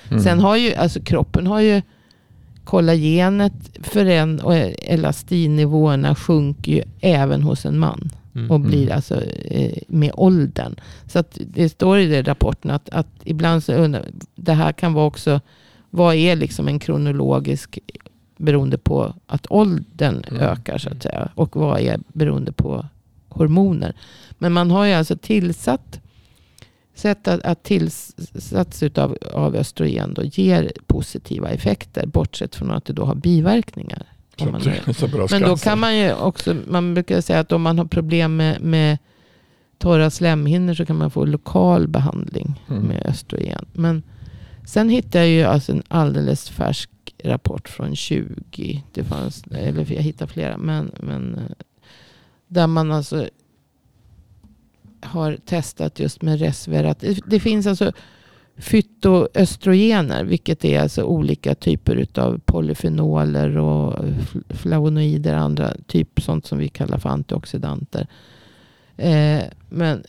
Mm. 0.10 0.24
Sen 0.24 0.40
har 0.40 0.56
ju, 0.56 0.74
alltså 0.76 1.00
kroppen 1.02 1.48
har 1.48 1.60
ju 1.60 1.82
kollagenet 2.68 3.54
föränd- 3.82 4.42
och 4.42 4.56
elastinnivåerna 4.82 6.16
sjunker 6.16 6.72
ju 6.72 6.84
även 7.02 7.44
hos 7.44 7.66
en 7.66 7.80
man. 7.80 8.10
Mm. 8.36 8.52
Och 8.52 8.60
blir 8.60 8.84
Mm. 8.84 8.96
alltså 8.96 9.22
eh, 9.24 9.78
med 9.88 10.12
åldern. 10.14 10.76
Så 11.06 11.20
att 11.20 11.38
det 11.54 11.70
står 11.70 12.00
i 12.00 12.06
den 12.06 12.24
rapporten 12.26 12.72
att, 12.72 12.90
att 12.90 13.08
ibland 13.24 13.64
så 13.64 13.74
undrar, 13.74 14.06
det 14.36 14.54
här 14.54 14.72
kan 14.72 14.94
vara 14.94 15.06
också, 15.06 15.42
vad 15.90 16.16
är 16.16 16.36
liksom 16.36 16.68
en 16.68 16.80
kronologisk 16.80 17.80
beroende 18.38 18.78
på 18.78 19.14
att 19.28 19.48
åldern 19.50 20.24
Mm. 20.28 20.42
ökar 20.42 20.78
så 20.78 20.90
att 20.90 21.04
säga. 21.04 21.30
Och 21.36 21.56
vad 21.56 21.80
är 21.82 22.00
beroende 22.14 22.52
på 22.52 22.86
hormoner. 23.30 23.94
Men 24.38 24.54
man 24.54 24.72
har 24.72 24.86
ju 24.86 24.94
alltså 24.94 25.18
tillsatt 25.18 26.00
sätt 26.98 27.28
att, 27.28 27.42
att 27.42 27.64
tillsats 27.64 28.84
utav, 28.84 29.18
av 29.34 29.56
östrogen 29.56 30.14
då 30.14 30.24
ger 30.24 30.72
positiva 30.88 31.50
effekter. 31.50 32.06
Bortsett 32.06 32.56
från 32.56 32.72
att 32.72 32.86
det 32.86 32.94
då 32.94 33.06
har 33.06 33.16
biverkningar. 33.16 34.04
Så, 34.38 34.94
så 34.94 35.28
men 35.32 35.42
då 35.42 35.58
kan 35.58 35.80
man 35.80 35.98
ju 35.98 36.14
också, 36.14 36.56
man 36.68 36.94
brukar 36.94 37.22
säga 37.22 37.40
att 37.40 37.52
om 37.52 37.62
man 37.62 37.78
har 37.78 37.86
problem 37.86 38.36
med, 38.36 38.62
med 38.62 38.98
torra 39.78 40.10
slemhinnor 40.10 40.74
så 40.74 40.86
kan 40.86 40.98
man 40.98 41.12
få 41.12 41.26
lokal 41.26 41.88
behandling 41.88 42.64
Mm. 42.70 42.84
med 42.84 43.06
östrogen. 43.06 43.66
Men 43.74 44.04
sen 44.66 44.90
hittade 44.90 45.26
jag 45.26 45.34
ju 45.34 45.44
alltså 45.44 45.72
en 45.72 45.84
alldeles 45.88 46.50
färsk 46.50 46.90
rapport 47.24 47.70
från 47.70 47.96
20, 47.96 48.84
det 48.94 49.04
fanns, 49.04 49.44
eller 49.52 49.94
jag 49.94 50.02
hittade 50.02 50.32
flera, 50.32 50.58
men, 50.58 50.92
men 51.00 51.36
eh, 51.36 51.66
där 52.48 52.68
man 52.68 52.92
alltså 52.92 53.30
har 55.02 55.38
testat 55.46 56.00
just 56.00 56.22
med 56.22 56.40
resverat. 56.40 57.04
Det, 57.26 57.40
finns 57.40 57.68
alltså 57.68 57.92
fytoöstrogener, 58.58 60.24
vilket 60.24 60.66
är 60.66 60.82
alltså 60.82 61.04
olika 61.04 61.56
typer 61.56 62.08
av 62.20 62.40
polyfenoler 62.46 63.58
och 63.58 64.06
flavonoider, 64.50 65.36
andra 65.36 65.74
typ 65.88 66.22
sånt 66.22 66.46
som 66.46 66.58
vi 66.58 66.70
kallar 66.70 66.98
för 66.98 67.10
antioxidanter. 67.10 68.08
Eh, 68.98 69.44
men 69.70 70.04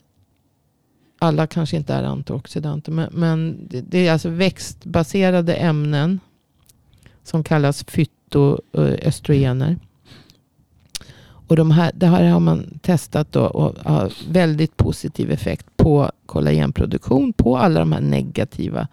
alla 1.18 1.46
kanske 1.46 1.77
inte 1.77 1.94
är 1.94 2.03
antioxidanter, 2.03 2.92
men, 2.92 3.09
men 3.12 3.68
det, 3.68 3.81
det 3.81 4.07
är 4.07 4.12
alltså 4.12 4.29
växtbaserade 4.29 5.55
ämnen 5.55 6.20
som 7.22 7.44
kallas 7.44 7.85
fytoöstrogener. 7.85 9.77
Och 11.48 11.56
de 11.56 11.70
här, 11.70 11.92
det 11.94 12.06
här 12.06 12.24
har 12.24 12.40
man 12.40 12.78
testat 12.82 13.32
då 13.32 13.44
och 13.44 13.78
har 13.84 14.12
väldigt 14.30 14.76
positiv 14.76 15.30
effekt 15.30 15.66
på 15.76 16.11
kollagenproduktion, 16.26 17.32
på 17.32 17.58
alla 17.58 17.80
de 17.80 17.92
här 17.92 18.00
negativa 18.00 18.88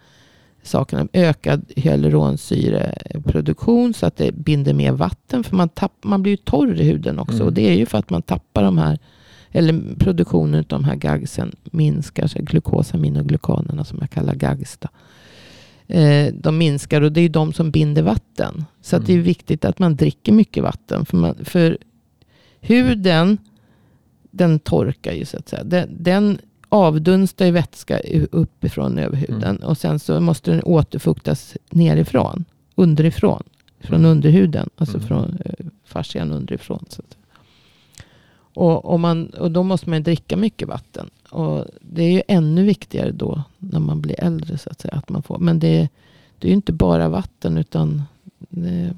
sakerna. 0.62 1.08
Ökad 1.12 1.64
hyaluronsyreproduktion 1.76 3.94
så 3.94 4.06
att 4.06 4.16
det 4.16 4.32
binder 4.32 4.74
mer 4.74 4.92
vatten. 4.92 5.44
För 5.44 5.56
man, 5.56 5.68
tapp, 5.68 5.92
man 6.02 6.22
blir 6.22 6.32
ju 6.32 6.36
torr 6.36 6.80
i 6.80 6.84
huden 6.84 7.18
också. 7.18 7.34
Mm. 7.34 7.46
Och 7.46 7.52
det 7.52 7.68
är 7.68 7.74
ju 7.74 7.86
för 7.86 7.98
att 7.98 8.10
man 8.10 8.22
tappar 8.22 8.62
de 8.62 8.78
här, 8.78 8.98
eller 9.50 9.80
produktionen 9.98 10.60
av 10.60 10.66
de 10.66 10.84
här 10.84 10.96
gagsen 10.96 11.56
minskar. 11.64 12.26
Så 12.26 12.38
glukosaminoglykanerna 12.42 13.84
som 13.84 13.98
jag 14.00 14.10
kallar 14.10 14.34
gags. 14.34 14.78
Då. 14.78 14.88
Eh, 15.94 16.32
de 16.34 16.58
minskar 16.58 17.02
och 17.02 17.12
det 17.12 17.20
är 17.20 17.22
ju 17.22 17.28
de 17.28 17.52
som 17.52 17.70
binder 17.70 18.02
vatten. 18.02 18.64
Så 18.82 18.96
att 18.96 19.06
det 19.06 19.12
är 19.12 19.14
Mm. 19.14 19.26
viktigt 19.26 19.64
att 19.64 19.78
man 19.78 19.96
dricker 19.96 20.32
mycket 20.32 20.62
vatten. 20.62 21.04
För, 21.04 21.16
man, 21.16 21.34
för 21.44 21.78
huden, 22.66 23.38
den 24.30 24.58
torkar 24.58 25.12
ju 25.12 25.24
så 25.24 25.36
att 25.38 25.48
säga. 25.48 25.64
Den, 25.64 25.88
den 26.00 26.38
avdunstar 26.68 27.44
ju 27.46 27.50
vätska 27.50 27.98
uppifrån 28.32 28.98
överhuden. 28.98 29.42
Mm. 29.56 29.62
Och 29.62 29.78
sen 29.78 29.98
så 29.98 30.20
måste 30.20 30.50
den 30.50 30.62
återfuktas 30.62 31.56
nerifrån. 31.70 32.44
Underifrån. 32.74 33.42
Från 33.80 33.98
Mm. 33.98 34.10
underhuden. 34.10 34.70
Alltså 34.76 34.96
Mm. 34.96 35.08
från 35.08 35.38
eh, 35.44 35.66
fascian 35.84 36.32
underifrån. 36.32 36.84
Så 36.88 37.02
att. 37.02 37.16
Och, 38.54 38.84
och, 38.84 39.00
man, 39.00 39.26
och 39.26 39.50
då 39.50 39.62
måste 39.62 39.90
man 39.90 40.02
dricka 40.02 40.36
mycket 40.36 40.68
vatten. 40.68 41.10
Och 41.30 41.64
det 41.80 42.02
är 42.02 42.10
ju 42.12 42.22
ännu 42.28 42.64
viktigare 42.64 43.10
då 43.10 43.42
när 43.58 43.80
man 43.80 44.00
blir 44.00 44.20
äldre. 44.24 44.58
så 44.58 44.70
att 44.70 44.80
säga. 44.80 44.94
Att 44.94 45.08
man 45.08 45.22
får. 45.22 45.38
Men 45.38 45.58
det, 45.58 45.88
det 46.38 46.46
är 46.46 46.50
ju 46.50 46.54
inte 46.56 46.72
bara 46.72 47.08
vatten 47.08 47.58
utan 47.58 48.02
det, 48.38 48.94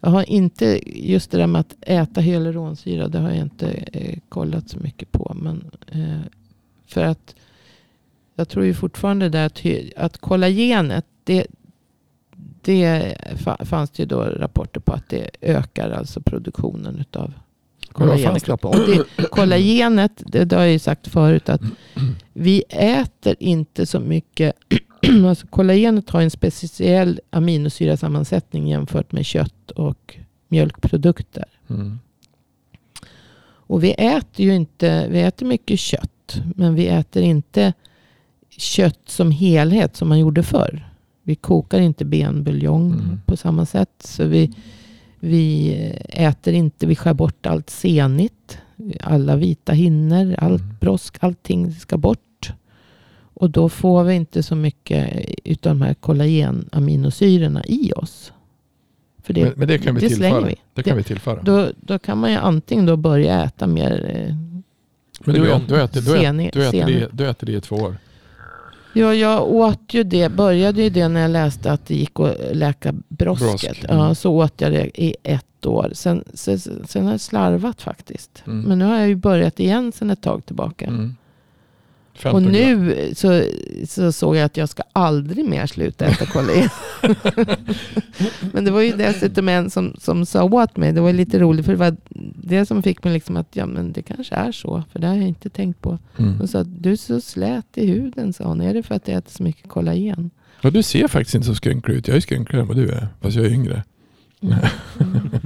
jag 0.00 0.10
har 0.10 0.30
inte, 0.30 0.80
just 1.08 1.30
det 1.30 1.38
där 1.38 1.46
med 1.46 1.60
att 1.60 1.74
äta 1.80 2.20
hyaluronsyra, 2.20 3.08
det 3.08 3.18
har 3.18 3.28
jag 3.28 3.38
inte 3.38 3.70
eh, 3.92 4.18
kollat 4.28 4.68
så 4.68 4.78
mycket 4.78 5.12
på. 5.12 5.36
Men, 5.40 5.70
eh, 5.92 6.20
för 6.86 7.04
att 7.04 7.34
jag 8.34 8.48
tror 8.48 8.64
ju 8.64 8.74
fortfarande 8.74 9.28
där 9.28 9.46
att, 9.46 9.62
att 9.96 10.18
kollagenet, 10.18 11.04
det, 11.24 11.46
det 12.62 13.16
fa- 13.36 13.64
fanns 13.64 13.90
det 13.90 14.02
ju 14.02 14.06
då 14.06 14.20
rapporter 14.22 14.80
på 14.80 14.92
att 14.92 15.08
det 15.08 15.30
ökar 15.40 15.90
alltså 15.90 16.20
produktionen 16.20 16.98
utav 17.00 17.32
vad 17.86 17.92
kollagen 17.92 18.36
i 18.36 18.40
kroppen. 18.40 18.70
Och 18.70 18.76
det, 19.16 19.28
kollagenet, 19.30 20.22
det, 20.26 20.44
det 20.44 20.56
har 20.56 20.62
jag 20.62 20.72
ju 20.72 20.78
sagt 20.78 21.06
förut, 21.08 21.48
att 21.48 21.60
vi 22.32 22.62
äter 22.68 23.34
inte 23.38 23.86
så 23.86 24.00
mycket. 24.00 24.52
alltså 25.28 25.46
kollagenet 25.46 26.10
har 26.10 26.22
en 26.22 26.30
speciell 26.30 27.20
aminosyrasammansättning 27.30 28.68
jämfört 28.68 29.12
med 29.12 29.26
kött 29.26 29.70
och 29.70 30.16
mjölkprodukter. 30.48 31.44
Mm. 31.70 31.98
Och 33.70 33.84
vi 33.84 33.90
äter 33.92 34.46
ju 34.46 34.54
inte, 34.54 35.08
vi 35.10 35.20
äter 35.22 35.46
mycket 35.46 35.78
kött. 35.78 36.40
Men 36.56 36.74
vi 36.74 36.86
äter 36.88 37.22
inte 37.22 37.72
kött 38.50 39.00
som 39.06 39.30
helhet 39.30 39.96
som 39.96 40.08
man 40.08 40.18
gjorde 40.18 40.42
förr. 40.42 40.88
Vi 41.22 41.34
kokar 41.34 41.80
inte 41.80 42.04
benbuljong 42.04 42.92
Mm. 42.92 43.20
på 43.26 43.36
samma 43.36 43.66
sätt. 43.66 43.90
Så 44.04 44.24
vi, 44.24 44.54
vi 45.20 45.72
äter 46.08 46.54
inte, 46.54 46.86
vi 46.86 46.96
skär 46.96 47.14
bort 47.14 47.46
allt 47.46 47.70
senigt. 47.70 48.58
Alla 49.00 49.36
vita 49.36 49.72
hinnor, 49.72 50.34
allt 50.38 50.62
Mm. 50.62 50.76
brosk, 50.80 51.16
allting 51.20 51.72
ska 51.72 51.96
bort. 51.96 52.18
Och 53.40 53.50
då 53.50 53.68
får 53.68 54.04
vi 54.04 54.14
inte 54.14 54.42
så 54.42 54.54
mycket 54.54 55.24
utav 55.44 55.72
de 55.72 55.82
här 55.82 55.94
kollagenaminosyrorna 55.94 57.64
i 57.64 57.92
oss. 57.96 58.32
För 59.22 59.34
det, 59.34 59.44
Men, 59.44 59.52
men 59.56 59.68
det 59.68 59.78
kan 59.78 59.94
vi 59.94 60.00
det 60.00 60.08
tillföra. 60.08 60.40
vi. 60.40 60.56
Det 60.74 60.82
kan 60.82 60.96
vi 60.96 61.02
tillföra. 61.02 61.42
Då, 61.42 61.70
då 61.80 61.98
kan 61.98 62.18
man 62.18 62.30
ju 62.30 62.36
antingen 62.36 62.86
då 62.86 62.96
börja 62.96 63.44
äta 63.44 63.66
mer 63.66 64.26
eh, 64.28 64.34
men 65.24 65.34
du, 65.34 65.40
du, 65.40 65.52
äter, 65.52 65.66
du, 65.66 65.82
äter, 65.82 66.00
du, 66.52 66.66
äter 66.66 66.86
det, 66.86 67.08
du 67.12 67.28
äter 67.28 67.46
det 67.46 67.52
i 67.52 67.60
två 67.60 67.76
år. 67.76 67.96
Ja, 68.92 69.14
jag 69.14 69.48
åt 69.48 69.94
ju 69.94 70.04
det. 70.04 70.28
Började 70.28 70.82
ju 70.82 70.90
det 70.90 71.08
när 71.08 71.20
jag 71.20 71.30
läste 71.30 71.72
att 71.72 71.86
det 71.86 71.94
gick 71.94 72.20
att 72.20 72.36
läka 72.52 72.94
brosket. 73.08 73.60
Brosk, 73.60 73.84
mm. 73.84 73.96
Ja, 73.96 74.14
så 74.14 74.32
åt 74.32 74.60
jag 74.60 74.72
det 74.72 75.02
i 75.02 75.16
ett 75.22 75.66
år. 75.66 75.90
Sen, 75.92 76.24
sen, 76.34 76.58
sen 76.88 77.04
har 77.04 77.10
jag 77.10 77.20
slarvat 77.20 77.82
faktiskt. 77.82 78.42
Mm. 78.46 78.60
Men 78.60 78.78
nu 78.78 78.84
har 78.84 78.98
jag 78.98 79.08
ju 79.08 79.16
börjat 79.16 79.60
igen 79.60 79.92
sen 79.92 80.10
ett 80.10 80.22
tag 80.22 80.46
tillbaka. 80.46 80.86
Mm. 80.86 81.16
Och 82.18 82.22
15 82.22 82.42
gram. 82.42 82.52
nu 82.52 83.10
så, 83.14 83.44
så 83.88 84.12
såg 84.12 84.36
jag 84.36 84.44
att 84.44 84.56
jag 84.56 84.68
ska 84.68 84.82
aldrig 84.92 85.44
mer 85.44 85.66
sluta 85.66 86.06
äta 86.06 86.26
kollagen. 86.26 86.68
Men 88.52 88.64
det 88.64 88.70
var 88.70 88.80
ju 88.80 88.92
dessutom 88.92 89.48
en 89.48 89.70
som, 89.70 89.96
som 90.00 90.26
sa 90.26 90.44
åt 90.44 90.76
mig. 90.76 90.92
Det 90.92 91.00
var 91.00 91.12
lite 91.12 91.38
roligt 91.38 91.64
för 91.64 91.72
det 91.72 91.78
var 91.78 91.96
det 92.34 92.66
som 92.66 92.82
fick 92.82 93.04
mig 93.04 93.12
liksom 93.12 93.36
att 93.36 93.56
ja 93.56 93.66
men 93.66 93.92
det 93.92 94.02
kanske 94.02 94.34
är 94.34 94.52
så. 94.52 94.82
För 94.92 94.98
det 94.98 95.06
har 95.06 95.14
jag 95.14 95.28
inte 95.28 95.50
tänkt 95.50 95.82
på. 95.82 95.98
Mm. 96.16 96.38
Hon 96.38 96.48
sa 96.48 96.62
du 96.62 96.92
är 96.92 96.96
så 96.96 97.20
slät 97.20 97.66
i 97.78 97.86
huden 97.86 98.32
sa 98.32 98.44
hon. 98.44 98.60
Är 98.60 98.74
det 98.74 98.82
för 98.82 98.94
att 98.94 99.08
jag 99.08 99.16
äter 99.16 99.30
så 99.30 99.42
mycket 99.42 99.68
kollagen? 99.68 100.30
Och 100.62 100.72
du 100.72 100.82
ser 100.82 101.08
faktiskt 101.08 101.34
inte 101.34 101.46
så 101.46 101.54
skrynklig 101.54 101.94
ut. 101.94 102.08
Jag 102.08 102.16
är 102.16 102.20
skrynkligare 102.20 102.62
än 102.62 102.68
vad 102.68 102.76
du 102.76 102.88
är. 102.88 103.08
Fast 103.20 103.36
jag 103.36 103.46
är 103.46 103.50
yngre. 103.50 103.82
Mm. 104.40 104.58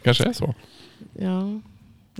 Kanske 0.02 0.24
är 0.24 0.32
så. 0.32 0.54
Ja, 1.18 1.60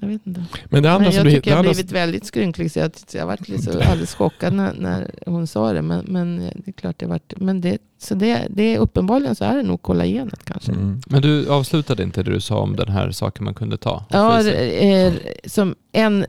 jag 0.01 0.09
vet 0.09 0.27
inte. 0.27 0.45
Men 0.65 0.83
det 0.83 0.93
andra 0.93 1.05
Men 1.05 1.13
som 1.13 1.17
jag 1.17 1.27
du 1.27 1.31
tycker 1.31 1.51
jag 1.51 1.57
har 1.57 1.59
andra, 1.59 1.73
blivit 1.73 1.93
väldigt 1.93 2.25
skrynklig. 2.25 2.73
Så 2.73 2.79
jag, 2.79 2.91
jag 3.13 3.49
lite 3.49 3.63
så 3.63 3.71
alldeles 3.71 4.15
chockad 4.15 4.53
när, 4.53 4.75
när 4.75 5.11
hon 5.27 5.47
sa 5.47 5.73
det. 5.73 5.83
Men, 5.83 6.05
men 6.09 6.37
det 6.37 6.71
är 6.71 6.73
klart 6.73 6.99
det 6.99 7.07
varit. 7.07 7.33
Men 7.37 7.61
det, 7.61 7.79
så 7.99 8.15
det, 8.15 8.47
det 8.51 8.79
uppenbarligen 8.79 9.35
så 9.35 9.45
är 9.45 9.57
det 9.57 9.63
nog 9.63 9.83
kollagenet 9.83 10.45
kanske. 10.45 10.73
mm. 10.73 11.01
Men 11.07 11.23
du 11.23 11.49
avslutade 11.49 12.03
inte 12.03 12.23
det 12.23 12.33
du 12.33 12.41
sa 12.41 12.59
om 12.59 12.77
den 12.77 12.89
här 12.89 13.11
saken 13.11 13.45
man 13.45 13.55
kunde 13.55 13.77
ta? 13.77 14.05
Ja, 14.11 14.43
är 14.43 15.19
som 15.45 15.75
en 15.93 16.27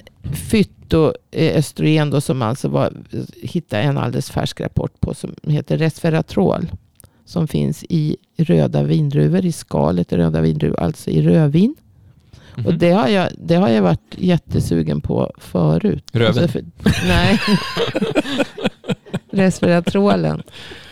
fytoöstrogen 0.49 2.09
då 2.09 2.21
som 2.21 2.41
alltså 2.41 2.67
var, 2.67 2.93
hittade 3.41 3.83
en 3.83 3.97
alldeles 3.97 4.31
färsk 4.31 4.61
rapport 4.61 4.99
på 4.99 5.13
som 5.13 5.35
heter 5.43 5.77
resveratrol. 5.77 6.71
Som 7.25 7.47
finns 7.47 7.85
i 7.89 8.17
röda 8.37 8.83
vindruvor, 8.83 9.45
i 9.45 9.51
skalet 9.51 10.13
i 10.13 10.17
röda 10.17 10.41
vindruvor, 10.41 10.79
alltså 10.79 11.09
i 11.09 11.21
rödvin. 11.21 11.75
Mhm. 12.55 12.65
Och 12.65 12.73
det 12.73 12.91
har, 12.91 13.07
jag, 13.07 13.29
det 13.37 13.55
har 13.55 13.69
jag 13.69 13.81
varit 13.81 14.15
jättesugen 14.17 15.01
på 15.01 15.31
förut. 15.37 16.03
Rödvin? 16.11 16.43
Alltså 16.43 16.47
för, 16.47 16.63
nej. 17.07 17.39
Resveratrolen. 19.31 20.43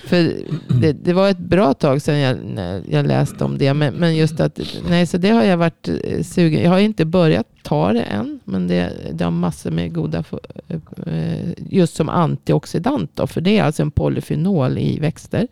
För 0.05 0.33
det, 0.81 0.93
det 0.93 1.13
var 1.13 1.29
ett 1.29 1.37
bra 1.39 1.73
tag 1.73 2.01
sedan 2.01 2.19
jag, 2.19 2.37
när 2.43 2.81
jag 2.89 3.07
läste 3.07 3.43
om 3.43 3.57
det. 3.57 3.73
Men, 3.73 3.93
men 3.93 4.15
just 4.15 4.39
att, 4.39 4.59
nej 4.89 5.07
så 5.07 5.17
det 5.17 5.29
har 5.29 5.43
jag 5.43 5.57
varit 5.57 5.87
eh, 5.87 6.23
sugen. 6.23 6.63
Jag 6.63 6.69
har 6.71 6.79
inte 6.79 7.05
börjat 7.05 7.47
ta 7.63 7.93
det 7.93 8.01
än. 8.01 8.39
Men 8.43 8.67
det, 8.67 8.91
det 9.13 9.23
har 9.23 9.31
massor 9.31 9.71
med 9.71 9.93
goda, 9.93 10.23
eh, 11.05 11.49
just 11.69 11.95
som 11.95 12.09
antioxidant 12.09 13.11
då. 13.13 13.27
För 13.27 13.41
det 13.41 13.57
är 13.57 13.63
alltså 13.63 13.81
en 13.81 13.91
polyfenol 13.91 14.77
i 14.77 14.99
växter. 14.99 15.47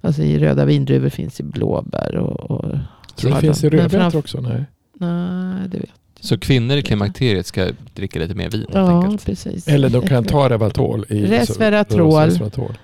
Alltså 0.00 0.22
i 0.22 0.38
röda 0.38 0.64
vindruvor 0.64 1.08
finns 1.08 1.40
i 1.40 1.42
blåbär 1.42 2.16
och, 2.16 2.50
och 2.50 2.78
Så 3.14 3.28
det 3.28 3.40
finns 3.40 3.64
i 3.64 3.68
rödbetor 3.68 4.18
också? 4.18 4.40
Nej. 4.40 4.64
Nej, 5.04 5.68
det 5.68 5.78
vet 5.78 5.90
Så 6.20 6.38
kvinnor 6.38 6.76
i 6.76 6.82
klimakteriet 6.82 7.46
ska 7.46 7.70
dricka 7.94 8.18
lite 8.18 8.34
mer 8.34 8.50
vin 8.50 8.66
Ja, 8.72 9.16
precis. 9.24 9.68
Eller 9.68 9.90
de 9.90 10.06
kan 10.06 10.24
ta 10.24 10.48
Revatol 10.50 11.04
i 11.08 11.26
Resveratrol. 11.26 12.12
så- 12.12 12.20
resveratrol. 12.26 12.78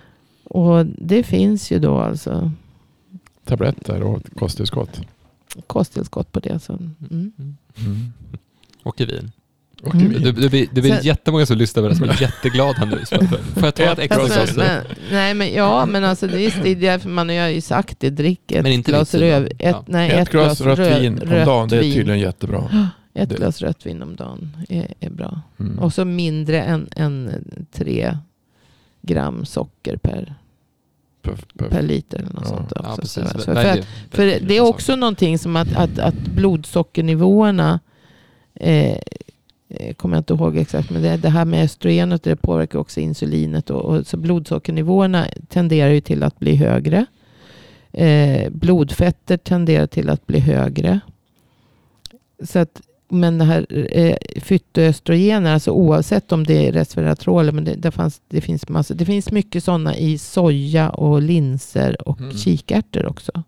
Och 0.45 0.87
det 0.87 1.23
finns 1.23 1.71
ju 1.73 1.79
då 1.79 1.99
alltså 1.99 2.53
Tabletter 3.45 4.03
och 4.03 4.23
kosttillskott. 4.37 5.01
kosttillskott 5.67 6.33
på 6.33 6.41
det. 6.41 6.59
Så, 6.63 6.73
mm. 6.73 7.33
Mm. 7.77 8.13
Och 8.83 9.01
i 9.01 9.05
vin. 9.05 9.33
Mm. 9.85 10.09
vin. 10.09 10.23
Det, 10.23 10.33
det, 10.33 10.49
blir, 10.49 10.67
det 10.73 10.81
blir 10.81 10.95
Sen- 10.95 11.05
jättemånga 11.05 11.47
som 11.47 11.59
lyssnar 11.59 11.83
på 11.83 11.89
det 11.89 11.95
som 11.95 12.09
är 12.11 12.23
jätteglada 12.23 12.73
här 12.79 12.87
nu. 12.87 13.01
Så 13.07 13.17
Får 13.55 13.65
jag 13.65 13.75
ta 13.75 13.83
ett 13.93 13.99
extra 13.99 14.23
Alltså, 14.23 14.41
glas? 14.45 14.57
men, 14.57 14.83
nej, 15.11 15.35
men 15.35 15.53
ja, 15.55 15.87
men 15.87 16.05
alltså 16.05 16.27
det 16.27 16.41
är, 16.47 16.61
det 16.63 16.69
är 16.71 16.77
därför 16.77 17.09
man 17.09 17.29
har 17.29 17.35
ju 17.49 17.61
sagt 17.61 18.01
det. 18.01 18.11
Drick 18.11 18.53
ett 18.53 18.63
Men 18.63 18.73
inte 18.73 18.91
glas 18.91 19.15
röv, 19.15 19.45
ett, 19.47 19.53
Ja. 19.59 19.85
nej, 19.87 20.11
Ett, 20.11 20.31
glas 20.31 20.61
rött 20.61 20.79
vin 20.79 21.21
om 21.23 21.29
dagen, 21.45 21.69
det 21.69 21.77
är 21.77 21.83
tydligen 21.83 22.21
jättebra. 22.21 22.69
Ett 23.15 23.29
det- 23.29 23.35
glas 23.37 23.63
rött 23.63 23.87
vin 23.87 24.03
om 24.03 24.17
dagen 24.17 24.57
är, 24.69 24.95
är 25.01 25.11
bra. 25.11 25.41
Mm. 25.61 25.79
Och 25.79 25.93
så 25.93 26.05
mindre 26.05 26.63
än, 26.63 26.89
än 26.97 27.45
tre 27.73 28.17
gram 29.03 29.45
socker 29.45 29.97
per, 29.97 30.35
Puff, 31.23 31.45
puff. 31.59 31.71
per 31.71 31.83
liter. 31.83 32.19
Eller 32.19 32.31
något 32.33 32.43
Ja. 32.45 32.49
sånt 32.49 32.73
Ja, 32.77 32.81
också. 32.81 33.01
precis. 33.01 33.45
Så, 33.45 33.53
Nej, 33.53 33.65
för, 33.65 33.75
det- 33.75 33.81
att, 33.81 33.87
för 34.11 34.47
det 34.47 34.57
är 34.57 34.61
också 34.61 34.97
någonting 34.97 35.39
som 35.39 35.57
att, 35.57 35.77
att, 35.77 35.99
att 35.99 36.15
blodsockernivåerna 36.15 37.81
eh, 38.55 38.85
eh, 38.91 38.99
kommer 39.97 40.17
jag 40.17 40.21
inte 40.21 40.35
ihåg 40.35 40.57
exakt, 40.57 40.91
men 40.91 41.03
det, 41.03 41.17
det 41.17 41.29
här 41.29 41.45
med 41.45 41.65
östrogenet 41.65 42.23
det 42.23 42.37
påverkar 42.37 42.79
också 42.79 43.01
insulinet. 43.01 43.71
Och, 43.71 43.85
och, 43.85 44.07
så 44.07 44.17
blodsockernivåerna 44.17 45.27
tenderar 45.49 45.91
ju 45.91 46.01
till 46.01 46.23
att 46.23 46.39
bli 46.39 46.57
högre. 46.57 47.07
Eh, 47.93 48.51
blodfetter 48.51 49.37
tenderar 49.37 49.87
till 49.87 50.11
att 50.11 50.27
bli 50.27 50.39
högre. 50.39 51.01
Så 52.45 52.59
att, 52.59 52.81
men 53.09 53.39
det 53.39 53.45
här 53.45 53.67
eh, 53.99 54.17
fytoöstrogener, 54.41 55.55
alltså 55.55 55.71
oavsett 55.71 56.33
om 56.33 56.45
det 56.45 56.69
är 56.69 56.73
resveratrol, 56.73 57.53
men 57.53 57.65
det, 57.65 57.75
det, 57.75 57.91
fanns, 57.91 58.21
det, 58.29 58.41
finns 58.41 58.69
massa, 58.69 58.95
det 58.95 59.05
finns 59.05 59.33
mycket 59.33 59.65
sådana 59.65 59.97
i 59.97 60.19
soja 60.19 60.91
och 60.91 61.23
linser 61.23 62.09
och 62.09 62.21
Mm. 62.21 62.37
kikärtor 62.37 63.07
också. 63.07 63.43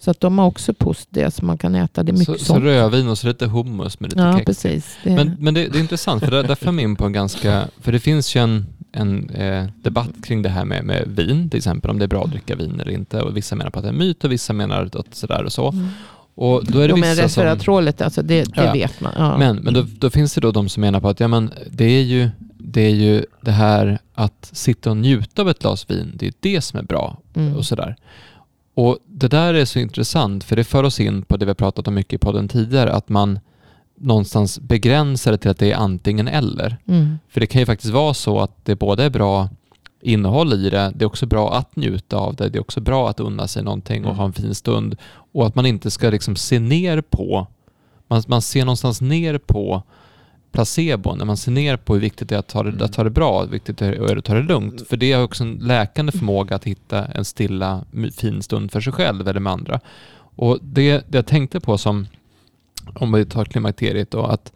Så 0.00 0.10
att 0.10 0.20
de 0.20 0.38
har 0.38 0.46
också 0.46 0.74
det, 1.10 1.34
så 1.34 1.44
man 1.44 1.58
kan 1.58 1.74
äta 1.74 2.02
det 2.02 2.12
mycket 2.12 2.40
Så, 2.40 2.44
så 2.44 2.60
rödvin 2.60 3.08
och 3.08 3.18
så 3.18 3.26
lite 3.26 3.46
hummus 3.46 4.00
med 4.00 4.10
lite 4.10 4.22
Ja, 4.22 4.32
kex. 4.32 4.46
precis. 4.46 4.96
Det, 5.04 5.10
Men, 5.14 5.36
men 5.38 5.54
det, 5.54 5.68
det 5.68 5.78
är 5.78 5.80
intressant, 5.80 6.24
för 6.24 6.30
där, 6.30 6.42
där 6.42 6.54
för 6.54 6.80
in 6.80 6.96
på 6.96 7.04
en 7.06 7.12
ganska... 7.12 7.64
För 7.80 7.92
det 7.92 8.00
finns 8.00 8.36
ju 8.36 8.40
en, 8.40 8.66
en 8.92 9.30
eh, 9.30 9.66
debatt 9.82 10.10
kring 10.22 10.42
det 10.42 10.48
här 10.48 10.64
med, 10.64 10.84
med 10.84 11.04
vin, 11.08 11.50
till 11.50 11.58
exempel, 11.58 11.90
om 11.90 11.98
det 11.98 12.04
är 12.04 12.08
bra 12.08 12.24
att 12.24 12.30
dricka 12.30 12.56
vin 12.56 12.80
eller 12.80 12.92
inte. 12.92 13.22
Och 13.22 13.36
vissa 13.36 13.56
menar 13.56 13.70
på 13.70 13.78
att 13.78 13.82
det 13.84 13.88
är 13.88 13.92
en 13.92 13.98
myt 13.98 14.24
och 14.24 14.32
vissa 14.32 14.52
menar 14.52 14.90
att 14.94 15.14
sådär 15.14 15.44
och 15.44 15.52
så. 15.52 15.68
mm. 15.70 15.88
Och 16.34 16.64
då 16.66 16.78
är 16.78 16.88
det 16.88 16.94
Jo, 16.94 16.96
men 16.96 17.16
som... 17.16 17.22
resveratrolet, 17.24 18.00
alltså 18.00 18.22
det, 18.22 18.44
det 18.44 18.64
Ja. 18.64 18.72
vet 18.72 19.00
man. 19.00 19.12
Ja. 19.16 19.38
Men, 19.38 19.56
men 19.56 19.74
då, 19.74 19.86
då 19.98 20.10
finns 20.10 20.34
det 20.34 20.40
då 20.40 20.50
de 20.50 20.68
som 20.68 20.80
menar 20.80 21.00
på 21.00 21.08
att 21.08 21.20
ja, 21.20 21.28
men 21.28 21.50
det, 21.70 21.84
är 21.84 22.02
ju, 22.02 22.28
det 22.58 22.80
är 22.82 22.94
ju 22.94 23.24
det 23.40 23.50
här 23.50 23.98
att 24.14 24.50
sitta 24.52 24.90
och 24.90 24.96
njuta 24.96 25.42
av 25.42 25.48
ett 25.50 25.58
glas 25.58 25.90
vin, 25.90 26.12
det 26.14 26.26
är 26.26 26.32
det 26.40 26.60
som 26.60 26.78
är 26.78 26.82
bra 26.82 27.18
Mm. 27.34 27.56
och 27.56 27.64
sådär. 27.66 27.96
Och 28.78 28.98
det 29.06 29.28
där 29.28 29.54
är 29.54 29.64
så 29.64 29.78
intressant 29.78 30.44
för 30.44 30.56
det 30.56 30.64
för 30.64 30.84
oss 30.84 31.00
in 31.00 31.22
på 31.22 31.36
det 31.36 31.44
vi 31.44 31.50
har 31.50 31.54
pratat 31.54 31.88
om 31.88 31.94
mycket 31.94 32.12
i 32.12 32.18
podden 32.18 32.48
tidigare, 32.48 32.92
att 32.92 33.08
man, 33.08 33.38
någonstans 33.96 34.60
begränsa 34.60 35.30
det 35.30 35.38
till 35.38 35.50
att 35.50 35.58
det 35.58 35.72
är 35.72 35.76
antingen 35.76 36.28
eller. 36.28 36.76
Mm. 36.86 37.18
För 37.28 37.40
det 37.40 37.46
kan 37.46 37.60
ju 37.60 37.66
faktiskt 37.66 37.92
vara 37.92 38.14
så 38.14 38.40
att 38.40 38.64
det 38.64 38.76
både 38.76 39.04
är 39.04 39.10
bra 39.10 39.48
innehåll 40.00 40.52
i 40.52 40.70
det, 40.70 40.92
det 40.94 41.04
är 41.04 41.06
också 41.06 41.26
bra 41.26 41.54
att 41.54 41.76
njuta 41.76 42.16
av 42.16 42.34
det, 42.34 42.48
det 42.48 42.58
är 42.58 42.60
också 42.60 42.80
bra 42.80 43.10
att 43.10 43.20
unna 43.20 43.48
sig 43.48 43.62
någonting 43.62 44.04
och 44.04 44.10
Mm. 44.10 44.18
ha 44.18 44.24
en 44.24 44.32
fin 44.32 44.54
stund. 44.54 44.96
Och 45.32 45.46
att 45.46 45.54
man 45.54 45.66
inte 45.66 45.90
ska 45.90 46.10
liksom 46.10 46.36
se 46.36 46.58
ner 46.58 47.00
på, 47.00 47.46
man, 48.08 48.22
man 48.26 48.42
ser 48.42 48.64
någonstans 48.64 49.00
ner 49.00 49.38
på 49.38 49.82
placebon, 50.52 51.18
när 51.18 51.24
man 51.24 51.36
ser 51.36 51.52
ner 51.52 51.76
på 51.76 51.94
hur 51.94 52.00
viktigt 52.00 52.28
det 52.28 52.34
är 52.34 52.38
att 52.38 52.48
ta 52.48 52.62
det, 52.62 52.68
Mm. 52.68 52.82
att 52.82 52.92
ta 52.92 53.04
det 53.04 53.10
bra, 53.10 53.40
hur 53.42 53.48
viktigt 53.48 53.78
det 53.78 53.86
är 53.86 54.16
att 54.16 54.24
ta 54.24 54.34
det 54.34 54.42
lugnt. 54.42 54.88
För 54.88 54.96
det 54.96 55.12
har 55.12 55.22
också 55.22 55.44
en 55.44 55.54
läkande 55.54 56.12
förmåga 56.12 56.56
att 56.56 56.64
hitta 56.64 57.04
en 57.06 57.24
stilla, 57.24 57.84
fin 58.16 58.42
stund 58.42 58.72
för 58.72 58.80
sig 58.80 58.92
själv 58.92 59.28
eller 59.28 59.40
med 59.40 59.52
andra. 59.52 59.80
Och 60.36 60.58
det, 60.62 61.04
det 61.08 61.18
jag 61.18 61.26
tänkte 61.26 61.60
på 61.60 61.78
som, 61.78 62.06
om 62.94 63.12
vi 63.12 63.24
tar 63.24 63.44
klimakteriet 63.44 64.10
då, 64.10 64.24
att 64.24 64.52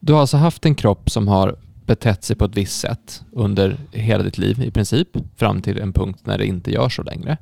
du 0.00 0.12
har 0.12 0.20
alltså 0.20 0.36
haft 0.36 0.66
en 0.66 0.74
kropp 0.74 1.10
som 1.10 1.28
har 1.28 1.56
betett 1.86 2.24
sig 2.24 2.36
på 2.36 2.44
ett 2.44 2.56
visst 2.56 2.80
sätt 2.80 3.22
under 3.32 3.76
hela 3.92 4.22
ditt 4.22 4.38
liv 4.38 4.62
i 4.62 4.70
princip, 4.70 5.08
fram 5.36 5.62
till 5.62 5.78
en 5.78 5.92
punkt 5.92 6.20
när 6.24 6.38
det 6.38 6.46
inte 6.46 6.72
gör 6.72 6.88
så 6.88 7.02
längre. 7.02 7.36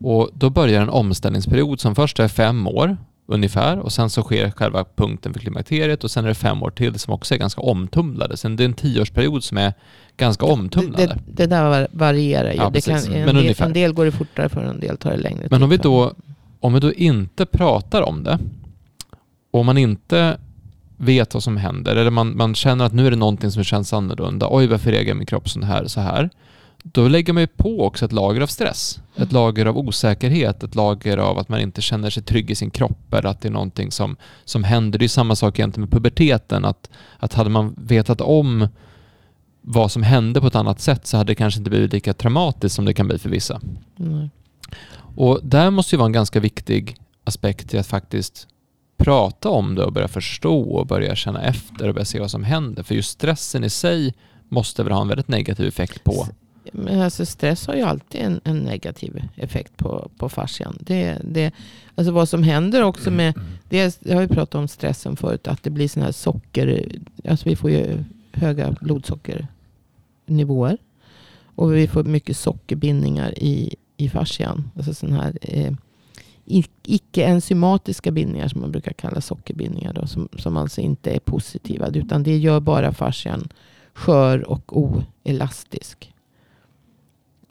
Och 0.00 0.30
då 0.34 0.50
börjar 0.50 0.82
en 0.82 0.88
omställningsperiod 0.88 1.80
som 1.80 1.94
först 1.94 2.18
är 2.18 2.28
fem 2.28 2.66
år 2.66 2.96
ungefär 3.30 3.78
och 3.78 3.92
sen 3.92 4.10
så 4.10 4.22
sker 4.22 4.50
själva 4.50 4.84
punkten 4.96 5.32
för 5.32 5.40
klimakteriet 5.40 6.04
och 6.04 6.10
sen 6.10 6.24
är 6.24 6.28
det 6.28 6.34
fem 6.34 6.62
år 6.62 6.70
till 6.70 6.98
som 6.98 7.14
också 7.14 7.34
är 7.34 7.38
ganska 7.38 7.60
omtumlade. 7.60 8.36
Sen 8.36 8.56
det 8.56 8.62
är 8.62 8.64
en 8.64 8.74
tioårsperiod 8.74 9.44
som 9.44 9.58
är 9.58 9.72
ganska 10.16 10.46
Det, 10.46 10.52
omtumlade. 10.52 11.06
det, 11.06 11.18
det 11.26 11.46
där 11.46 11.68
var- 11.68 11.88
varierar 11.92 12.50
ju. 12.52 12.56
Ja, 12.56 12.70
det 12.70 12.80
kan, 12.84 12.96
en, 12.96 13.12
Men 13.24 13.34
del, 13.34 13.54
en 13.58 13.72
del 13.72 13.92
går 13.92 14.04
det 14.04 14.12
fortare 14.12 14.48
för 14.48 14.60
en 14.64 14.80
del 14.80 14.96
tar 14.96 15.10
det 15.10 15.16
längre 15.16 15.46
Men 15.50 15.58
tid 15.58 15.62
om 15.62 15.70
vi 15.70 15.76
då, 15.76 16.12
om 16.60 16.74
vi 16.74 16.80
då 16.80 16.92
inte 16.92 17.46
pratar 17.46 18.02
om 18.02 18.24
det 18.24 18.38
och 19.50 19.64
man 19.64 19.78
inte 19.78 20.38
vet 20.96 21.34
vad 21.34 21.42
som 21.42 21.56
händer 21.56 21.96
eller 21.96 22.10
man, 22.10 22.36
man 22.36 22.54
känner 22.54 22.84
att 22.84 22.92
nu 22.92 23.06
är 23.06 23.10
det 23.10 23.16
någonting 23.16 23.50
som 23.50 23.64
känns 23.64 23.92
annorlunda. 23.92 24.46
Oj, 24.50 24.66
varför 24.66 24.90
reagerar 24.90 25.14
min 25.16 25.26
kropp 25.26 25.48
så 25.48 25.60
här? 25.64 25.86
Så 25.86 26.00
här. 26.00 26.30
Då 26.92 27.08
lägger 27.08 27.32
man 27.32 27.42
ju 27.42 27.46
på 27.46 27.86
också 27.86 28.04
ett 28.04 28.12
lager 28.12 28.40
av 28.40 28.46
stress, 28.46 29.00
ett 29.16 29.32
lager 29.32 29.66
av 29.66 29.78
osäkerhet, 29.78 30.62
ett 30.62 30.74
lager 30.74 31.18
av 31.18 31.38
att 31.38 31.48
man 31.48 31.60
inte 31.60 31.82
känner 31.82 32.10
sig 32.10 32.22
trygg 32.22 32.50
i 32.50 32.54
sin 32.54 32.70
kropp 32.70 33.14
eller 33.14 33.28
att 33.28 33.40
det 33.40 33.48
är 33.48 33.52
någonting 33.52 33.90
som, 33.90 34.16
som 34.44 34.64
händer. 34.64 34.98
Det 34.98 35.06
är 35.06 35.08
samma 35.08 35.36
sak 35.36 35.58
egentligen 35.58 35.80
med 35.80 35.90
puberteten, 35.90 36.64
att, 36.64 36.90
att 37.18 37.34
hade 37.34 37.50
man 37.50 37.74
vetat 37.78 38.20
om 38.20 38.68
vad 39.62 39.92
som 39.92 40.02
hände 40.02 40.40
på 40.40 40.46
ett 40.46 40.54
annat 40.54 40.80
sätt 40.80 41.06
så 41.06 41.16
hade 41.16 41.30
det 41.30 41.34
kanske 41.34 41.60
inte 41.60 41.70
blivit 41.70 41.92
lika 41.92 42.14
traumatiskt 42.14 42.76
som 42.76 42.84
det 42.84 42.94
kan 42.94 43.06
bli 43.06 43.18
för 43.18 43.30
vissa. 43.30 43.60
Nej. 43.96 44.30
Och 45.16 45.40
där 45.42 45.70
måste 45.70 45.94
ju 45.94 45.98
vara 45.98 46.06
en 46.06 46.12
ganska 46.12 46.40
viktig 46.40 46.96
aspekt 47.24 47.70
till 47.70 47.78
att 47.78 47.86
faktiskt 47.86 48.48
prata 48.96 49.48
om 49.48 49.74
det 49.74 49.84
och 49.84 49.92
börja 49.92 50.08
förstå 50.08 50.60
och 50.60 50.86
börja 50.86 51.14
känna 51.14 51.42
efter 51.42 51.88
och 51.88 51.94
börja 51.94 52.04
se 52.04 52.20
vad 52.20 52.30
som 52.30 52.44
händer. 52.44 52.82
För 52.82 52.94
just 52.94 53.10
stressen 53.10 53.64
i 53.64 53.70
sig 53.70 54.14
måste 54.48 54.82
väl 54.82 54.92
ha 54.92 55.00
en 55.00 55.08
väldigt 55.08 55.28
negativ 55.28 55.66
effekt 55.66 56.04
på... 56.04 56.26
Men 56.72 57.00
alltså 57.00 57.26
stress 57.26 57.66
har 57.66 57.74
ju 57.74 57.82
alltid 57.82 58.20
en, 58.20 58.40
en 58.44 58.58
negativ 58.58 59.22
effekt 59.36 59.76
på, 59.76 60.10
på 60.18 60.28
fascian. 60.28 60.76
Det, 60.80 61.18
det, 61.24 61.52
alltså 61.94 62.12
vad 62.12 62.28
som 62.28 62.42
händer 62.42 62.82
också 62.82 63.10
med, 63.10 63.34
det, 63.68 64.00
jag 64.04 64.14
har 64.14 64.22
ju 64.22 64.28
pratat 64.28 64.54
om 64.54 64.68
stressen 64.68 65.16
förut, 65.16 65.48
att 65.48 65.62
det 65.62 65.70
blir 65.70 65.88
sådana 65.88 66.04
här 66.04 66.12
socker, 66.12 66.88
alltså 67.28 67.48
vi 67.48 67.56
får 67.56 67.70
ju 67.70 68.04
höga 68.32 68.76
blodsockernivåer. 68.80 70.78
Och 71.54 71.74
vi 71.74 71.88
får 71.88 72.04
mycket 72.04 72.36
sockerbindningar 72.36 73.38
i, 73.38 73.76
i 73.96 74.08
fascian. 74.08 74.70
Alltså 74.76 74.94
sådana 74.94 75.22
här 75.22 75.38
eh, 75.42 75.72
icke-enzymatiska 76.84 78.10
bindningar 78.10 78.48
som 78.48 78.60
man 78.60 78.72
brukar 78.72 78.92
kalla 78.92 79.20
sockerbindningar. 79.20 79.92
Då, 79.92 80.06
som, 80.06 80.28
som 80.38 80.56
alltså 80.56 80.80
inte 80.80 81.10
är 81.10 81.18
positiva. 81.18 81.88
Utan 81.88 82.22
det 82.22 82.36
gör 82.36 82.60
bara 82.60 82.92
fascian 82.92 83.48
skör 83.92 84.48
och 84.48 84.76
oelastisk. 84.76 86.12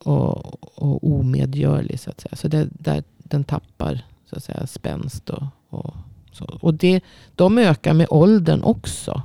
Och, 0.08 0.78
och 0.84 1.12
omedgörlig 1.20 2.00
så 2.00 2.10
att 2.10 2.22
säga. 2.22 2.36
Så 2.36 2.48
det, 2.48 2.68
där 2.72 3.04
den 3.18 3.44
tappar 3.44 4.06
så 4.30 4.36
att 4.36 4.44
säga 4.44 4.68
spänst 4.68 5.30
och, 5.30 5.44
och 5.70 5.94
så. 6.32 6.58
Och 6.62 6.74
det, 6.74 7.02
de 7.36 7.58
ökar 7.58 7.94
med 7.94 8.08
åldern 8.10 8.64
också. 8.64 9.22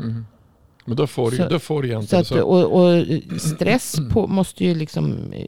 Mm. 0.00 0.26
Men 0.84 0.96
då 0.96 1.06
får, 1.06 1.30
du, 1.30 1.36
Så- 1.36 1.48
då 1.48 1.58
får 1.58 1.82
du 1.82 2.02
Så 2.06 2.16
att, 2.16 2.30
och, 2.30 2.80
och 2.82 3.04
stress 3.40 3.96
på, 4.12 4.26
måste 4.26 4.64
ju 4.64 4.74
liksom 4.74 5.32
eh, 5.32 5.46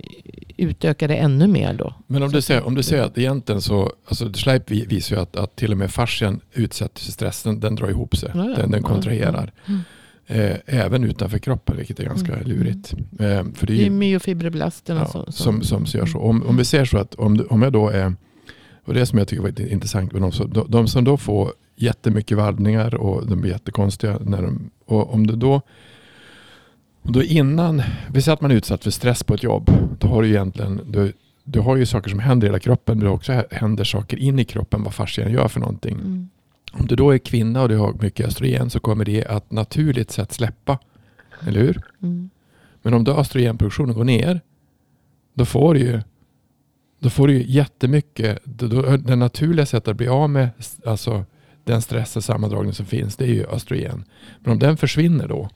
utöka 0.56 1.06
det 1.06 1.16
ännu 1.16 1.46
mer 1.46 1.74
då. 1.74 1.94
men 2.06 2.22
om 2.22 2.28
så 2.30 2.36
du, 2.36 2.42
säger, 2.42 2.62
om 2.66 2.74
du 2.74 2.82
säger 2.82 3.02
att 3.02 3.18
egentligen 3.18 3.60
så, 3.60 3.92
alltså 4.08 4.32
Schleip 4.34 4.70
vi- 4.70 4.86
visar 4.86 5.16
ju 5.16 5.22
att, 5.22 5.36
att 5.36 5.56
till 5.56 5.72
och 5.72 5.78
med 5.78 5.90
fascian 5.90 6.40
utsätts 6.52 7.04
för 7.04 7.12
stress, 7.12 7.42
den, 7.42 7.74
drar 7.74 7.88
ihop 7.90 8.16
sig, 8.16 8.30
Ja, 8.34 8.48
ja. 8.48 8.56
den, 8.56 8.70
den 8.70 8.82
Ja, 8.82 8.88
kontraherar. 8.88 9.52
Mm. 9.66 9.80
Eh, 10.26 10.56
även 10.66 11.04
utanför 11.04 11.38
kroppen, 11.38 11.76
vilket 11.76 12.00
är 12.00 12.04
ganska 12.04 12.32
Mm. 12.34 12.48
lurigt. 12.48 12.92
Eh, 12.92 13.44
för 13.54 13.66
det 13.66 13.72
är 13.72 13.76
Det 13.76 13.82
är 13.82 13.84
ju, 13.84 13.90
myofibroblasterna 13.90 15.00
ja, 15.14 15.24
som, 15.32 15.62
som, 15.62 15.86
som 15.86 16.00
gör 16.00 16.06
så. 16.06 16.18
Om, 16.18 16.42
om 16.42 16.56
vi 16.56 16.64
ser 16.64 16.84
så 16.84 16.98
att 16.98 17.14
om, 17.14 17.46
om 17.50 17.62
jag 17.62 17.72
då 17.72 17.88
är, 17.88 18.14
och 18.84 18.94
det 18.94 19.06
som 19.06 19.18
jag 19.18 19.28
tycker 19.28 19.42
var 19.42 19.60
intressant 19.60 20.12
med 20.12 20.22
de, 20.22 20.32
som- 20.32 20.50
de, 20.52 20.70
de 20.70 20.88
som 20.88 21.04
då 21.04 21.16
får 21.16 21.52
jättemycket 21.76 22.36
vallningar 22.36 22.94
och 22.94 23.26
de 23.26 23.40
blir 23.40 23.50
jättekonstiga. 23.50 24.18
När 24.24 24.42
de, 24.42 24.70
och 24.86 25.14
om 25.14 25.26
du 25.26 25.36
då, 25.36 25.60
och 27.02 27.12
då 27.12 27.22
innan, 27.22 27.82
vi 28.12 28.22
säger 28.22 28.34
att 28.34 28.40
man 28.40 28.50
är 28.50 28.54
utsatt 28.54 28.84
för 28.84 28.90
stress 28.90 29.22
på 29.24 29.34
ett 29.34 29.42
jobb, 29.42 29.70
då 29.98 30.08
har 30.08 30.22
du 30.22 30.28
egentligen, 30.28 30.80
du, 30.86 31.12
du 31.44 31.60
har 31.60 31.76
ju 31.76 31.86
saker 31.86 32.10
som 32.10 32.18
händer 32.18 32.46
i 32.46 32.48
hela 32.50 32.58
kroppen, 32.58 32.98
men 32.98 33.04
det 33.06 33.10
också 33.12 33.42
händer 33.50 33.84
saker 33.84 34.16
in 34.16 34.38
i 34.38 34.44
kroppen, 34.44 34.82
vad 34.82 34.94
fascian 34.94 35.32
gör 35.32 35.48
för 35.48 35.60
någonting. 35.60 35.94
Mm. 35.94 36.28
Om 36.72 36.86
du 36.86 36.96
då 36.96 37.10
är 37.10 37.18
kvinna 37.18 37.62
och 37.62 37.68
du 37.68 37.76
har 37.76 37.92
mycket 38.00 38.26
östrogen 38.26 38.70
så 38.70 38.80
kommer 38.80 39.04
det 39.04 39.24
att 39.24 39.50
naturligt 39.50 40.10
sett 40.10 40.32
släppa. 40.32 40.78
Eller 41.46 41.60
hur? 41.60 41.82
Mm. 42.02 42.30
Men 42.82 42.94
om 42.94 43.04
då 43.04 43.12
östrogenproduktionen 43.12 43.94
går 43.94 44.04
ner, 44.04 44.40
då 45.34 45.44
får 45.44 45.74
du 45.74 45.80
ju 45.80 46.00
då 46.98 47.10
får 47.10 47.28
du 47.28 47.42
jättemycket, 47.42 48.38
då, 48.44 48.96
det 48.96 49.16
naturliga 49.16 49.66
sättet 49.66 49.88
att 49.88 49.96
bli 49.96 50.08
av 50.08 50.30
med 50.30 50.48
alltså, 50.86 51.24
den 51.64 51.82
stress 51.82 52.16
och 52.16 52.24
sammandragning 52.24 52.72
som 52.72 52.86
finns, 52.86 53.16
det 53.16 53.24
är 53.24 53.28
ju 53.34 53.46
östrogen. 53.46 54.04
Men 54.40 54.52
om 54.52 54.58
den 54.58 54.76
försvinner 54.76 55.28
då, 55.28 55.48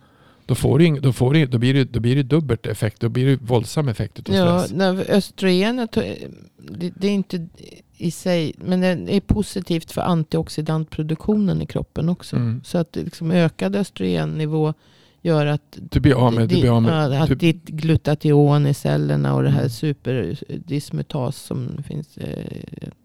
då, 0.47 0.55
får 0.55 0.79
du, 0.79 1.01
då, 1.01 1.13
får 1.13 1.35
du, 1.35 1.47
då, 1.47 1.59
blir 1.59 1.75
det, 1.75 1.85
då 1.85 2.01
blir 2.01 2.17
det 2.17 2.23
dubbelt 2.23 2.67
effekt, 2.67 3.01
då 3.01 3.09
blir 3.09 3.27
det 3.27 3.37
våldsam 3.37 3.89
effekt 3.89 4.29
Ja, 4.29 4.61
stress. 4.61 4.73
när 4.79 5.11
östrogenet, 5.11 5.93
det, 5.93 6.93
det 6.97 7.07
är 7.07 7.13
inte 7.13 7.49
i 7.97 8.11
sig, 8.11 8.55
men 8.59 8.81
det 8.81 9.17
är 9.17 9.21
positivt 9.21 9.93
för 9.93 10.01
antioxidantproduktionen 10.03 11.63
i 11.63 11.67
kroppen 11.67 12.09
också. 12.09 12.37
Mm. 12.37 12.61
Så 12.65 12.79
att 12.79 12.97
liksom 12.97 13.31
ökad 13.31 13.77
östrogennivå 13.77 14.75
gör 15.23 15.47
att, 15.47 15.79
Du 15.91 16.01
blir 16.01 16.15
av 16.15 16.33
med, 16.35 16.49
du 16.49 16.61
blir 16.61 16.81
med 16.81 17.23
att 17.23 17.39
ditt 17.39 17.65
glutation 17.65 18.67
i 18.67 18.75
cellerna 18.75 19.35
och 19.35 19.43
det 19.43 19.51
här 19.51 19.59
Mm. 19.59 19.71
superdismutas 19.71 21.37
som 21.37 21.83
finns 21.83 22.19
eh, 22.19 22.59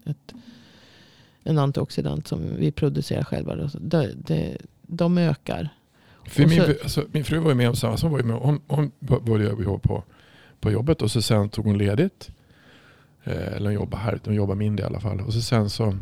ett, 0.06 0.34
en 1.44 1.58
antioxidant 1.58 2.28
som 2.28 2.40
vi 2.56 2.72
producerar 2.72 3.24
själva. 3.24 3.56
Då. 3.56 3.68
Det, 3.80 4.10
det, 4.14 4.56
de 4.82 5.18
ökar. 5.18 5.68
För 6.26 6.46
min, 6.46 6.58
så- 6.60 6.64
fru- 6.66 6.78
alltså, 6.82 7.04
min 7.12 7.24
fru 7.24 7.38
var 7.38 7.50
ju 7.50 7.54
med 7.56 7.68
om 7.68 7.76
samma. 7.76 7.96
Hon 8.02 8.10
var 8.12 8.18
ju 8.18 8.24
med, 8.24 9.82
på, 9.82 10.04
på 10.60 10.70
jobbet 10.70 11.02
och 11.02 11.10
så 11.10 11.22
sen 11.22 11.48
tog 11.48 11.64
hon 11.64 11.78
ledigt. 11.78 12.30
Eh, 13.24 13.52
eller 13.56 13.64
hon 13.64 13.74
jobbade 13.74 14.02
här, 14.02 14.20
hon 14.24 14.34
jobbade 14.34 14.58
mindre 14.58 14.82
i 14.84 14.86
alla 14.86 15.00
fall. 15.00 15.20
Och 15.20 15.32
så 15.32 15.40
sen 15.40 15.70
så 15.70 15.96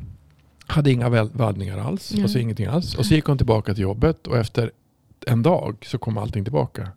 hade 0.66 0.90
inga 0.90 1.08
vallningar 1.24 1.78
alls. 1.78 2.12
Nej. 2.14 2.24
Och 2.24 2.30
så 2.30 2.38
ingenting 2.38 2.66
alls. 2.66 2.94
Och 2.94 3.06
så 3.06 3.14
gick 3.14 3.24
hon 3.24 3.38
tillbaka 3.38 3.74
till 3.74 3.82
jobbet 3.82 4.26
och 4.26 4.36
efter 4.36 4.70
en 5.26 5.42
dag 5.42 5.76
så 5.86 5.98
kom 5.98 6.18
allting 6.18 6.44
tillbaka. 6.44 6.88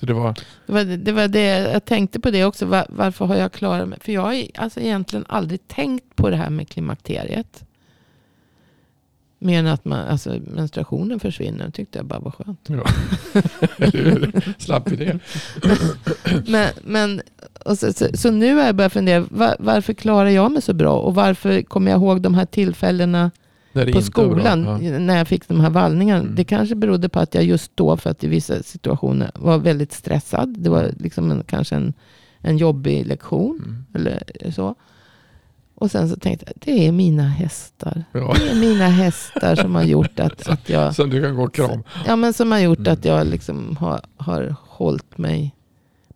Så 0.00 0.06
det 0.06 0.12
var, 0.12 0.34
Det 0.66 0.72
var, 0.72 0.84
det 0.84 1.12
var 1.12 1.28
det 1.28 1.58
jag 1.72 1.84
tänkte 1.84 2.20
på 2.20 2.30
det 2.30 2.44
också. 2.44 2.66
Var, 2.66 2.86
varför 2.88 3.24
har 3.24 3.36
jag 3.36 3.52
klarat 3.52 3.88
mig? 3.88 3.98
För 4.00 4.12
jag 4.12 4.20
har 4.20 4.46
alltså 4.54 4.80
egentligen 4.80 5.24
aldrig 5.28 5.68
tänkt 5.68 6.16
på 6.16 6.30
det 6.30 6.36
här 6.36 6.50
med 6.50 6.68
klimakteriet. 6.68 7.64
Mer 9.42 9.58
än 9.58 9.66
att 9.66 9.84
man, 9.84 9.98
alltså, 9.98 10.36
menstruationen 10.46 11.20
försvinner. 11.20 11.70
Tyckte 11.70 11.98
jag 11.98 12.06
bara 12.06 12.20
var 12.20 12.30
skönt. 12.30 12.68
ja. 12.68 12.84
Slapp 14.58 14.90
vi 14.90 14.96
det. 14.96 15.18
Men, 16.46 16.68
men, 16.82 17.20
så, 17.66 17.92
så, 17.92 18.06
så 18.14 18.30
nu 18.30 18.54
har 18.54 18.62
jag 18.62 18.76
börjat 18.76 18.92
fundera. 18.92 19.26
Var, 19.30 19.56
varför 19.58 19.92
klarar 19.92 20.28
jag 20.28 20.52
mig 20.52 20.62
så 20.62 20.74
bra? 20.74 20.98
Och 20.98 21.14
varför 21.14 21.62
kommer 21.62 21.90
jag 21.90 22.00
ihåg 22.00 22.20
de 22.22 22.34
här 22.34 22.46
tillfällena 22.46 23.30
på 23.92 24.02
skolan? 24.02 24.64
Ja. 24.64 24.98
När 24.98 25.16
jag 25.16 25.28
fick 25.28 25.48
de 25.48 25.60
här 25.60 25.70
vallningarna. 25.70 26.20
Mm. 26.20 26.34
Det 26.34 26.44
kanske 26.44 26.74
berodde 26.74 27.08
på 27.08 27.20
att 27.20 27.34
jag 27.34 27.44
just 27.44 27.76
då, 27.76 27.96
för 27.96 28.10
att 28.10 28.24
i 28.24 28.28
vissa 28.28 28.62
situationer 28.62 29.30
var 29.34 29.58
väldigt 29.58 29.92
stressad. 29.92 30.58
Det 30.58 30.70
var 30.70 30.90
liksom 30.98 31.30
en, 31.30 31.44
kanske 31.46 31.76
en, 31.76 31.92
en 32.40 32.58
jobbig 32.58 33.06
lektion. 33.06 33.62
Mm. 33.64 33.86
Eller 33.94 34.50
så. 34.50 34.74
Och 35.80 35.90
sen 35.90 36.08
så 36.08 36.16
tänkte 36.16 36.46
jag, 36.48 36.54
det 36.64 36.86
är 36.86 36.92
mina 36.92 37.28
hästar. 37.28 38.04
Ja. 38.12 38.34
Det 38.38 38.50
är 38.50 38.54
mina 38.54 38.88
hästar 38.88 39.56
som 39.56 39.74
har 39.74 39.82
gjort 39.82 40.20
att, 40.20 40.48
att 40.48 40.68
jag... 40.68 40.94
Så 40.94 41.04
du 41.04 41.22
kan 41.22 41.34
gå 41.36 41.42
och 41.42 41.54
kram. 41.54 41.82
Ja 42.06 42.16
men 42.16 42.32
som 42.32 42.52
har 42.52 42.58
gjort 42.58 42.78
Mm. 42.78 42.92
att 42.92 43.04
jag 43.04 43.26
liksom 43.26 43.76
har, 43.80 44.00
har 44.16 44.54
hållit 44.68 45.18
mig 45.18 45.54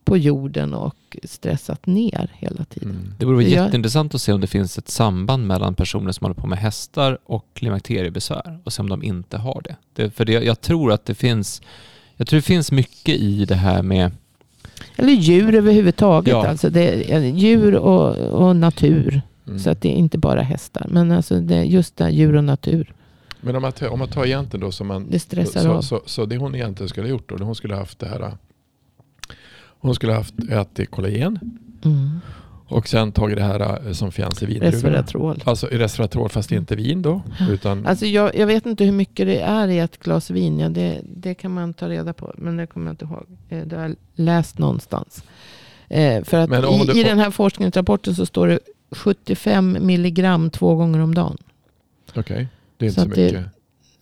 på 0.05 0.17
jorden 0.17 0.75
och 0.75 1.17
stressat 1.25 1.87
ner 1.87 2.31
hela 2.35 2.65
tiden. 2.65 2.91
Mm. 2.91 3.15
Det 3.19 3.27
vore 3.27 3.45
gör- 3.45 3.65
jätteintressant 3.65 4.15
att 4.15 4.21
se 4.23 4.33
om 4.33 4.41
det 4.41 4.47
finns 4.47 4.79
ett 4.79 4.89
samband 4.89 5.47
mellan 5.47 5.75
personer 5.75 6.13
som 6.13 6.25
håller 6.25 6.35
på 6.41 6.47
med 6.47 6.59
hästar 6.59 7.19
och 7.25 7.47
klimakteriebesvär 7.55 8.59
och 8.65 8.73
se 8.73 8.83
om 8.83 8.89
de 8.89 9.03
inte 9.03 9.37
har 9.39 9.61
det. 9.65 9.77
det 9.95 10.11
för 10.11 10.25
det, 10.25 10.33
jag 10.33 10.61
tror 10.61 10.93
att 10.93 11.05
det 11.07 11.15
finns 11.15 11.63
jag 12.17 12.27
tror 12.27 12.39
det 12.39 12.43
finns 12.43 12.73
mycket 12.73 13.17
i 13.17 13.45
det 13.45 13.55
här 13.55 13.83
med 13.83 14.11
Eller 14.97 15.13
djur 15.13 15.55
överhuvudtaget. 15.55 16.33
Ja. 16.33 16.47
Alltså 16.47 16.71
det 16.71 17.13
är 17.13 17.21
djur 17.21 17.75
och, 17.75 18.17
och 18.17 18.57
natur. 18.57 19.23
Mm. 19.47 19.59
Så 19.59 19.71
att 19.71 19.81
det 19.81 19.89
är 19.89 19.97
inte 19.97 20.19
bara 20.19 20.43
hästar. 20.43 20.87
Men 20.91 21.13
alltså 21.13 21.41
det 21.41 21.55
är 21.57 21.63
just 21.63 21.97
det 21.97 22.11
djur 22.11 22.37
och 22.37 22.45
natur. 22.45 22.93
Men 23.41 23.57
om 23.57 23.63
man, 23.63 23.73
om 23.91 23.99
man 23.99 24.09
tar 24.09 24.25
egentligen 24.27 24.61
då 24.67 24.73
som 24.73 24.87
man... 24.87 25.07
Det 25.11 25.19
stressar 25.19 25.61
så, 25.61 25.71
av. 25.73 25.83
så, 25.83 26.03
så 26.07 26.27
det 26.27 26.37
hon 26.37 26.55
egentligen 26.55 26.89
skulle 26.89 27.07
ha 27.07 27.11
gjort 27.11 27.29
då, 27.29 27.45
hon 27.45 27.55
skulle 27.55 27.75
ha 27.75 27.81
haft 27.81 27.99
det 27.99 28.07
här... 28.09 28.33
Hon 29.79 29.95
skulle 29.95 30.13
ha 30.13 30.19
haft 30.19 30.35
ätit 30.51 30.91
kollagen 30.91 31.39
Mm. 31.85 32.21
och 32.67 32.89
sen 32.89 33.13
tagit 33.13 33.37
det 33.37 33.43
här 33.43 33.87
eh, 33.87 33.93
som 33.93 34.13
fanns 34.13 34.43
i 34.43 34.47
vindruvorna. 34.47 34.77
Resveratrol. 34.77 35.43
Alltså 35.45 35.67
resveratrol 35.67 36.29
fast 36.29 36.53
inte 36.53 36.77
vin 36.77 37.03
då. 37.03 37.23
Utan, 37.51 37.87
Alltså 37.87 38.07
jag, 38.07 38.37
jag 38.37 38.47
vet 38.47 38.67
inte 38.67 38.85
hur 38.85 38.93
mycket 38.93 39.27
det 39.27 39.41
är 39.41 39.69
i 39.69 39.79
ett 39.79 39.99
glas 39.99 40.31
vin. 40.31 40.59
Ja, 40.59 40.69
det, 40.69 41.01
det 41.17 41.35
kan 41.35 41.55
man 41.55 41.75
ta 41.75 41.89
reda 41.89 42.13
på. 42.13 42.35
Men 42.39 42.57
det 42.57 42.67
kommer 42.67 42.87
jag 42.87 42.93
inte 42.93 43.05
ihåg. 43.05 43.27
Eh, 43.49 43.67
Det 43.67 43.77
har 43.77 43.83
jag 43.83 43.97
läst 44.15 44.59
någonstans. 44.59 45.23
Eh, 45.89 46.25
för 46.25 46.37
att 46.37 46.51
i, 46.51 46.87
du- 46.93 47.01
i 47.01 47.05
den 47.05 47.19
här 47.19 47.31
forskningsrapporten 47.31 48.15
så 48.15 48.27
står 48.27 48.49
det 48.49 48.59
75 48.95 49.79
milligram 49.81 50.51
två 50.51 50.75
gånger 50.75 50.99
om 51.01 51.15
dagen. 51.15 51.37
Okej, 52.15 52.49
det 52.77 52.87
är 52.87 52.89
inte 52.89 53.01
Så 53.01 53.05
så, 53.05 53.09
att 53.11 53.15
det- 53.15 53.25
mycket. 53.25 53.47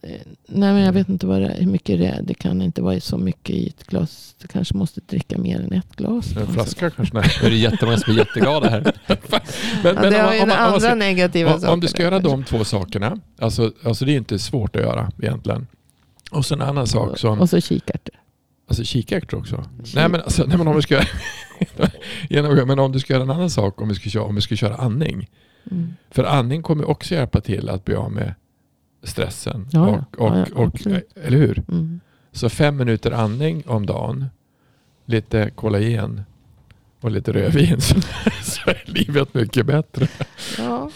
Eh, 0.04 0.10
Nej 0.46 0.72
men 0.72 0.82
jag 0.82 0.92
vet 0.92 1.08
inte 1.08 1.26
vad 1.26 1.40
det, 1.40 1.56
hur 1.58 1.66
mycket 1.66 1.98
det 1.98 2.06
är. 2.06 2.22
Det 2.22 2.34
kan 2.34 2.62
inte 2.62 2.82
vara 2.82 3.00
så 3.00 3.18
mycket 3.18 3.56
i 3.56 3.68
ett 3.68 3.86
glas. 3.86 4.34
Du 4.38 4.48
kanske 4.48 4.76
måste 4.76 5.00
dricka 5.06 5.38
mer 5.38 5.60
än 5.60 5.72
ett 5.72 5.96
glas. 5.96 6.36
En 6.36 6.46
flaska 6.46 6.90
kanske? 6.90 7.14
Nej. 7.14 7.24
Nu 7.40 7.46
är 7.46 7.50
det 7.50 7.56
jättemånga 7.56 7.98
som 7.98 8.12
är 8.14 8.18
jätteglada 8.18 8.68
här. 8.70 8.80
Men, 9.06 9.20
Ja, 9.84 9.92
men 9.94 10.12
det 10.12 10.20
om, 10.20 10.26
har 10.26 10.34
ju 10.34 10.40
man- 10.40 10.50
om, 10.50 10.56
om, 10.58 10.66
andra 10.66 10.80
ska, 10.80 10.94
negativa 10.94 11.54
om, 11.54 11.60
saker. 11.60 11.72
om 11.72 11.80
du 11.80 11.88
ska 11.88 12.02
göra 12.02 12.18
de 12.18 12.44
två 12.44 12.64
sakerna, 12.64 13.18
alltså, 13.38 13.72
alltså 13.84 14.04
det 14.04 14.12
är 14.12 14.16
inte 14.16 14.38
svårt 14.38 14.76
att 14.76 14.82
göra 14.82 15.10
egentligen. 15.22 15.66
Och 16.30 16.46
så 16.46 16.54
en 16.54 16.62
annan 16.62 16.86
sak 16.86 17.18
som, 17.18 17.40
Och 17.40 17.50
så 17.50 17.60
kikärtor. 17.60 18.14
Alltså 18.72 18.84
kikärtor 18.84 19.38
också. 19.38 19.64
Nej 19.94 20.08
men, 20.08 20.20
alltså, 20.20 20.44
nej, 20.46 20.58
men 20.58 20.68
om 20.68 20.76
vi 20.76 20.82
ska 20.82 21.00
Genom- 22.30 22.66
men 22.66 22.78
om 22.78 22.92
du 22.92 23.00
ska 23.00 23.12
göra 23.12 23.22
en 23.22 23.30
annan 23.30 23.50
sak, 23.50 23.80
om 23.80 23.88
vi 23.88 23.94
ska 23.94 24.10
köra, 24.10 24.22
om 24.24 24.34
vi 24.34 24.40
ska 24.40 24.56
köra 24.56 24.76
andning. 24.76 25.30
Mm. 25.70 25.94
För 26.10 26.24
andning 26.24 26.62
kommer 26.62 26.84
också 26.90 27.14
hjälpa 27.14 27.40
till 27.40 27.68
att 27.68 27.84
bli 27.84 27.94
av 27.94 28.12
med 28.12 28.34
stressen. 29.02 29.68
Ja, 29.72 30.04
och, 30.16 30.26
och, 30.26 30.36
Ja, 30.36 30.46
ja, 30.54 30.62
och, 30.62 30.80
eller 31.24 31.38
hur? 31.38 31.62
Mm. 31.68 32.00
Så 32.32 32.48
fem 32.48 32.76
minuter 32.76 33.10
andning 33.10 33.62
om 33.66 33.86
dagen, 33.86 34.26
lite 35.06 35.50
kollagen 35.54 36.22
och 37.00 37.10
lite 37.10 37.32
rödvin 37.32 37.80
så, 37.80 38.00
så 38.42 38.70
är 38.70 38.82
livet 38.86 39.34
mycket 39.34 39.66
bättre. 39.66 40.08
Ja. 40.58 40.90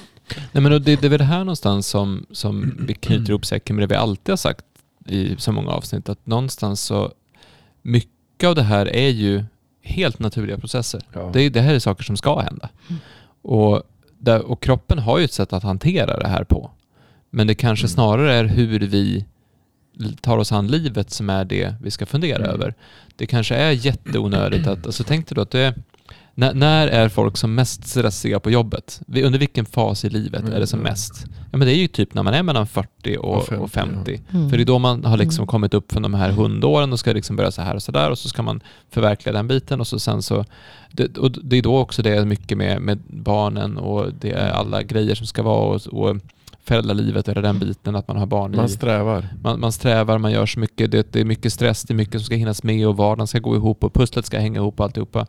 Nej, 0.53 0.62
men 0.62 0.72
det, 0.72 0.79
det 0.79 1.05
är 1.05 1.09
väl 1.09 1.18
det 1.18 1.24
här 1.24 1.39
någonstans 1.39 1.87
som, 1.87 2.27
som 2.31 2.74
vi 2.89 2.95
knyter 2.95 3.31
ihop 3.31 3.47
säcken 3.47 3.77
med 3.77 3.83
det 3.83 3.95
vi 3.95 3.99
alltid 3.99 4.33
har 4.33 4.37
sagt 4.37 4.64
i 5.07 5.35
så 5.39 5.53
många 5.53 5.70
avsnitt. 5.70 6.09
Att 6.09 6.27
någonstans 6.27 6.81
så 6.81 7.12
mycket 7.87 8.49
av 8.49 8.55
det 8.55 8.62
här 8.62 8.87
är 8.97 9.09
ju 9.09 9.45
helt 9.82 10.18
naturliga 10.18 10.59
processer. 10.59 11.01
Ja. 11.12 11.30
Det, 11.32 11.49
det 11.49 11.61
här 11.61 11.74
är 11.74 11.78
saker 11.78 12.05
som 12.05 12.16
ska 12.16 12.41
hända. 12.41 12.68
Mm. 12.89 13.01
Och, 13.43 13.82
där, 14.18 14.41
och 14.43 14.62
kroppen 14.62 14.99
har 14.99 15.18
ju 15.18 15.24
ett 15.24 15.32
sätt 15.32 15.53
att 15.53 15.62
hantera 15.62 16.18
det 16.18 16.28
här 16.28 16.45
på. 16.45 16.70
Men 17.30 17.47
det 17.47 17.55
kanske 17.55 17.84
Mm. 17.84 17.89
snarare 17.95 18.34
är 18.34 18.45
hur 18.45 18.80
vi 18.80 19.24
tar 20.20 20.39
oss 20.39 20.53
an 20.53 20.66
livet 20.68 21.11
som 21.11 21.30
är 21.30 21.45
det 21.45 21.74
vi 21.82 21.91
ska 21.91 22.07
fundera 22.07 22.39
Mm. 22.45 22.51
över. 22.51 22.74
Det 23.16 23.26
kanske 23.26 23.55
är 23.55 23.70
jätteonödigt 23.70 24.66
att, 24.66 24.87
alltså 24.87 25.05
tänk 25.05 25.28
dig 25.28 25.34
då 25.34 25.41
att 25.43 25.51
det 25.51 25.61
är, 25.61 25.74
när, 26.39 26.55
när 26.55 26.89
är 26.89 27.09
folk 27.09 27.37
som 27.37 27.55
mest 27.55 27.87
stressiga 27.89 28.41
på 28.41 28.51
jobbet? 28.51 29.01
Vi- 29.07 29.22
Under 29.22 29.39
vilken 29.39 29.64
fas 29.66 30.05
i 30.05 30.11
livet 30.11 30.49
är 30.49 30.61
det 30.61 30.66
som 30.66 30.80
Mm. 30.80 30.91
mest? 30.91 31.24
Ja 31.53 31.59
men 31.59 31.61
det 31.68 31.74
är 31.74 31.78
ju 31.78 31.89
typ 31.89 32.14
när 32.14 32.22
man 32.22 32.34
är 32.34 32.43
mellan 32.43 32.66
40 32.66 33.16
och, 33.18 33.37
Och 33.37 33.45
50, 33.47 33.62
och 33.64 33.70
50. 33.70 34.20
Mm. 34.32 34.51
För 34.51 34.57
det 34.57 34.62
är 34.62 34.64
då 34.64 34.78
man 34.78 35.05
har 35.05 35.16
liksom 35.16 35.43
Mm. 35.43 35.47
kommit 35.47 35.74
upp 35.74 35.93
från 35.93 36.03
de 36.03 36.14
här 36.14 36.30
hundåren 36.30 36.93
och 36.93 36.99
ska 36.99 37.12
liksom 37.12 37.37
börja 37.37 37.51
så 37.51 37.62
här 37.62 37.74
och 37.74 37.82
så 37.82 37.93
där 37.93 38.11
och 38.11 38.18
så 38.18 38.28
ska 38.28 38.43
man 38.43 38.61
förverkliga 38.91 39.32
den 39.32 39.49
biten 39.49 39.80
och 39.80 39.87
så 39.87 39.99
sen 39.99 40.22
så 40.22 40.45
det, 40.93 41.16
och 41.18 41.30
det 41.32 41.57
är 41.59 41.62
då 41.62 41.78
också 41.78 42.03
det 42.03 42.11
är 42.16 42.24
mycket 42.24 42.59
med, 42.59 42.80
med 42.82 42.99
barnen 43.09 43.76
och 43.78 44.07
det 44.20 44.30
är 44.32 44.51
alla 44.51 44.82
grejer 44.82 45.14
som 45.14 45.26
ska 45.26 45.43
vara 45.43 45.74
och, 45.74 45.87
och 45.87 46.16
föräldralivet 46.64 47.28
eller 47.28 47.43
den 47.43 47.59
biten 47.59 47.97
att 47.97 48.09
man 48.09 48.16
har 48.16 48.26
barn 48.26 48.57
Man 48.57 48.64
i. 48.66 48.68
strävar. 48.68 49.28
Man, 49.43 49.61
man 49.61 49.72
strävar, 49.72 50.18
man 50.18 50.32
gör 50.32 50.47
så 50.47 50.61
mycket, 50.61 50.91
det, 50.91 51.12
det 51.12 51.20
är 51.20 51.24
mycket 51.24 51.53
stress, 51.53 51.82
det 51.82 51.93
är 51.93 51.97
mycket 51.97 52.12
som 52.12 52.20
ska 52.20 52.34
hinnas 52.34 52.62
med 52.62 52.89
och 52.89 52.97
vardagen 52.97 53.26
ska 53.26 53.39
gå 53.39 53.57
ihop 53.57 53.84
och 53.84 53.95
pusslet 53.95 54.26
ska 54.26 54.39
hänga 54.39 54.61
ihop 54.61 54.80
och 54.80 54.87
alltihopa. 54.87 55.26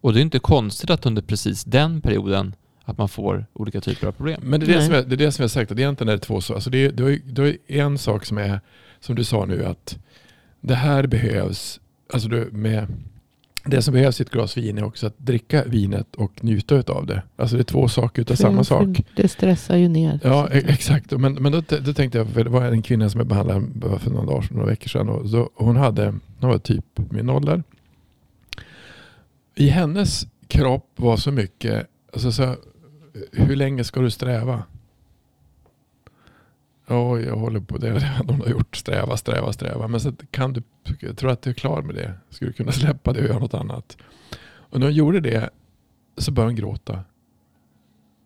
Och 0.00 0.12
det 0.12 0.20
är 0.20 0.22
inte 0.22 0.38
konstigt 0.38 0.90
att 0.90 1.06
under 1.06 1.22
precis 1.22 1.64
den 1.64 2.00
perioden 2.00 2.54
att 2.84 2.98
man 2.98 3.08
får 3.08 3.46
olika 3.52 3.80
typer 3.80 4.06
av 4.06 4.12
problem. 4.12 4.40
Men 4.44 4.60
det 4.60 4.66
är 4.66 4.68
det, 4.68 4.76
Nej. 4.76 4.86
som 4.86 4.94
jag, 4.94 5.08
det 5.08 5.14
är 5.14 5.16
det 5.16 5.32
som 5.32 5.42
jag 5.42 5.50
sagt, 5.50 5.72
att 5.72 5.78
egentligen 5.78 6.08
är 6.08 6.12
det 6.12 6.18
två 6.22 6.40
saker. 6.40 6.54
Alltså 6.54 6.70
det, 6.70 6.84
är- 6.84 6.92
det, 6.92 7.02
är- 7.12 7.20
det 7.24 7.48
är 7.68 7.82
en 7.82 7.98
sak 7.98 8.24
som 8.24 8.38
är, 8.38 8.60
som 9.00 9.14
du 9.14 9.24
sa 9.24 9.44
nu, 9.44 9.64
att 9.64 9.98
det 10.60 10.74
här 10.74 11.06
behövs, 11.06 11.80
alltså 12.12 12.28
du, 12.28 12.48
med, 12.52 12.86
det 13.64 13.82
som 13.82 13.94
behövs 13.94 14.20
i 14.20 14.22
ett 14.22 14.30
glas 14.30 14.56
vin 14.56 14.78
är 14.78 14.84
också 14.84 15.06
att 15.06 15.18
dricka 15.18 15.64
vinet 15.64 16.14
och 16.16 16.44
njuta 16.44 16.82
av 16.92 17.06
det. 17.06 17.22
Alltså 17.36 17.56
det 17.56 17.62
är 17.62 17.64
två 17.64 17.88
saker 17.88 18.22
utav 18.22 18.34
samma 18.34 18.64
sak. 18.64 18.88
Det 19.16 19.28
stressar 19.28 19.76
ju 19.76 19.88
ner. 19.88 20.20
Ja, 20.24 20.48
e- 20.52 20.62
exakt. 20.68 21.10
Men, 21.10 21.34
men 21.34 21.52
då, 21.52 21.60
då 21.60 21.92
tänkte 21.92 22.18
jag, 22.18 22.28
för 22.28 22.44
det 22.44 22.50
var 22.50 22.62
en 22.64 22.82
kvinna 22.82 23.10
som 23.10 23.20
jag 23.20 23.26
behandlade 23.26 23.98
för 23.98 24.10
några 24.10 24.26
dagar 24.26 24.42
sedan, 24.42 24.56
några 24.56 24.70
veckor 24.70 24.88
sedan. 24.88 25.08
Och 25.08 25.30
så, 25.30 25.50
hon, 25.54 25.76
hade, 25.76 26.04
hon 26.40 26.50
var 26.50 26.58
typ 26.58 26.84
min 27.10 27.30
ålder. 27.30 27.62
I 29.58 29.68
hennes 29.68 30.26
kropp 30.48 30.90
var 30.96 31.16
så 31.16 31.32
mycket, 31.32 31.86
alltså 32.12 32.32
så, 32.32 32.56
hur 33.32 33.56
länge 33.56 33.84
ska 33.84 34.00
du 34.00 34.10
sträva? 34.10 34.62
Ja, 36.86 37.20
jag 37.20 37.36
håller 37.36 37.60
på 37.60 37.78
det. 37.78 37.90
De 37.90 38.34
Hon 38.34 38.40
har 38.40 38.48
gjort 38.48 38.76
sträva, 38.76 39.16
sträva, 39.16 39.52
sträva. 39.52 39.88
Men 39.88 40.00
så 40.00 40.12
kan 40.30 40.52
du, 40.52 40.62
jag 41.00 41.16
tror 41.16 41.30
att 41.30 41.42
du 41.42 41.50
är 41.50 41.54
klar 41.54 41.82
med 41.82 41.94
det. 41.94 42.14
Skulle 42.30 42.50
du 42.50 42.52
kunna 42.52 42.72
släppa 42.72 43.12
det 43.12 43.20
och 43.20 43.26
göra 43.26 43.38
något 43.38 43.54
annat? 43.54 43.96
Och 44.46 44.80
när 44.80 44.86
hon 44.86 44.94
gjorde 44.94 45.20
det 45.20 45.50
så 46.16 46.32
började 46.32 46.50
hon 46.50 46.56
gråta. 46.56 47.04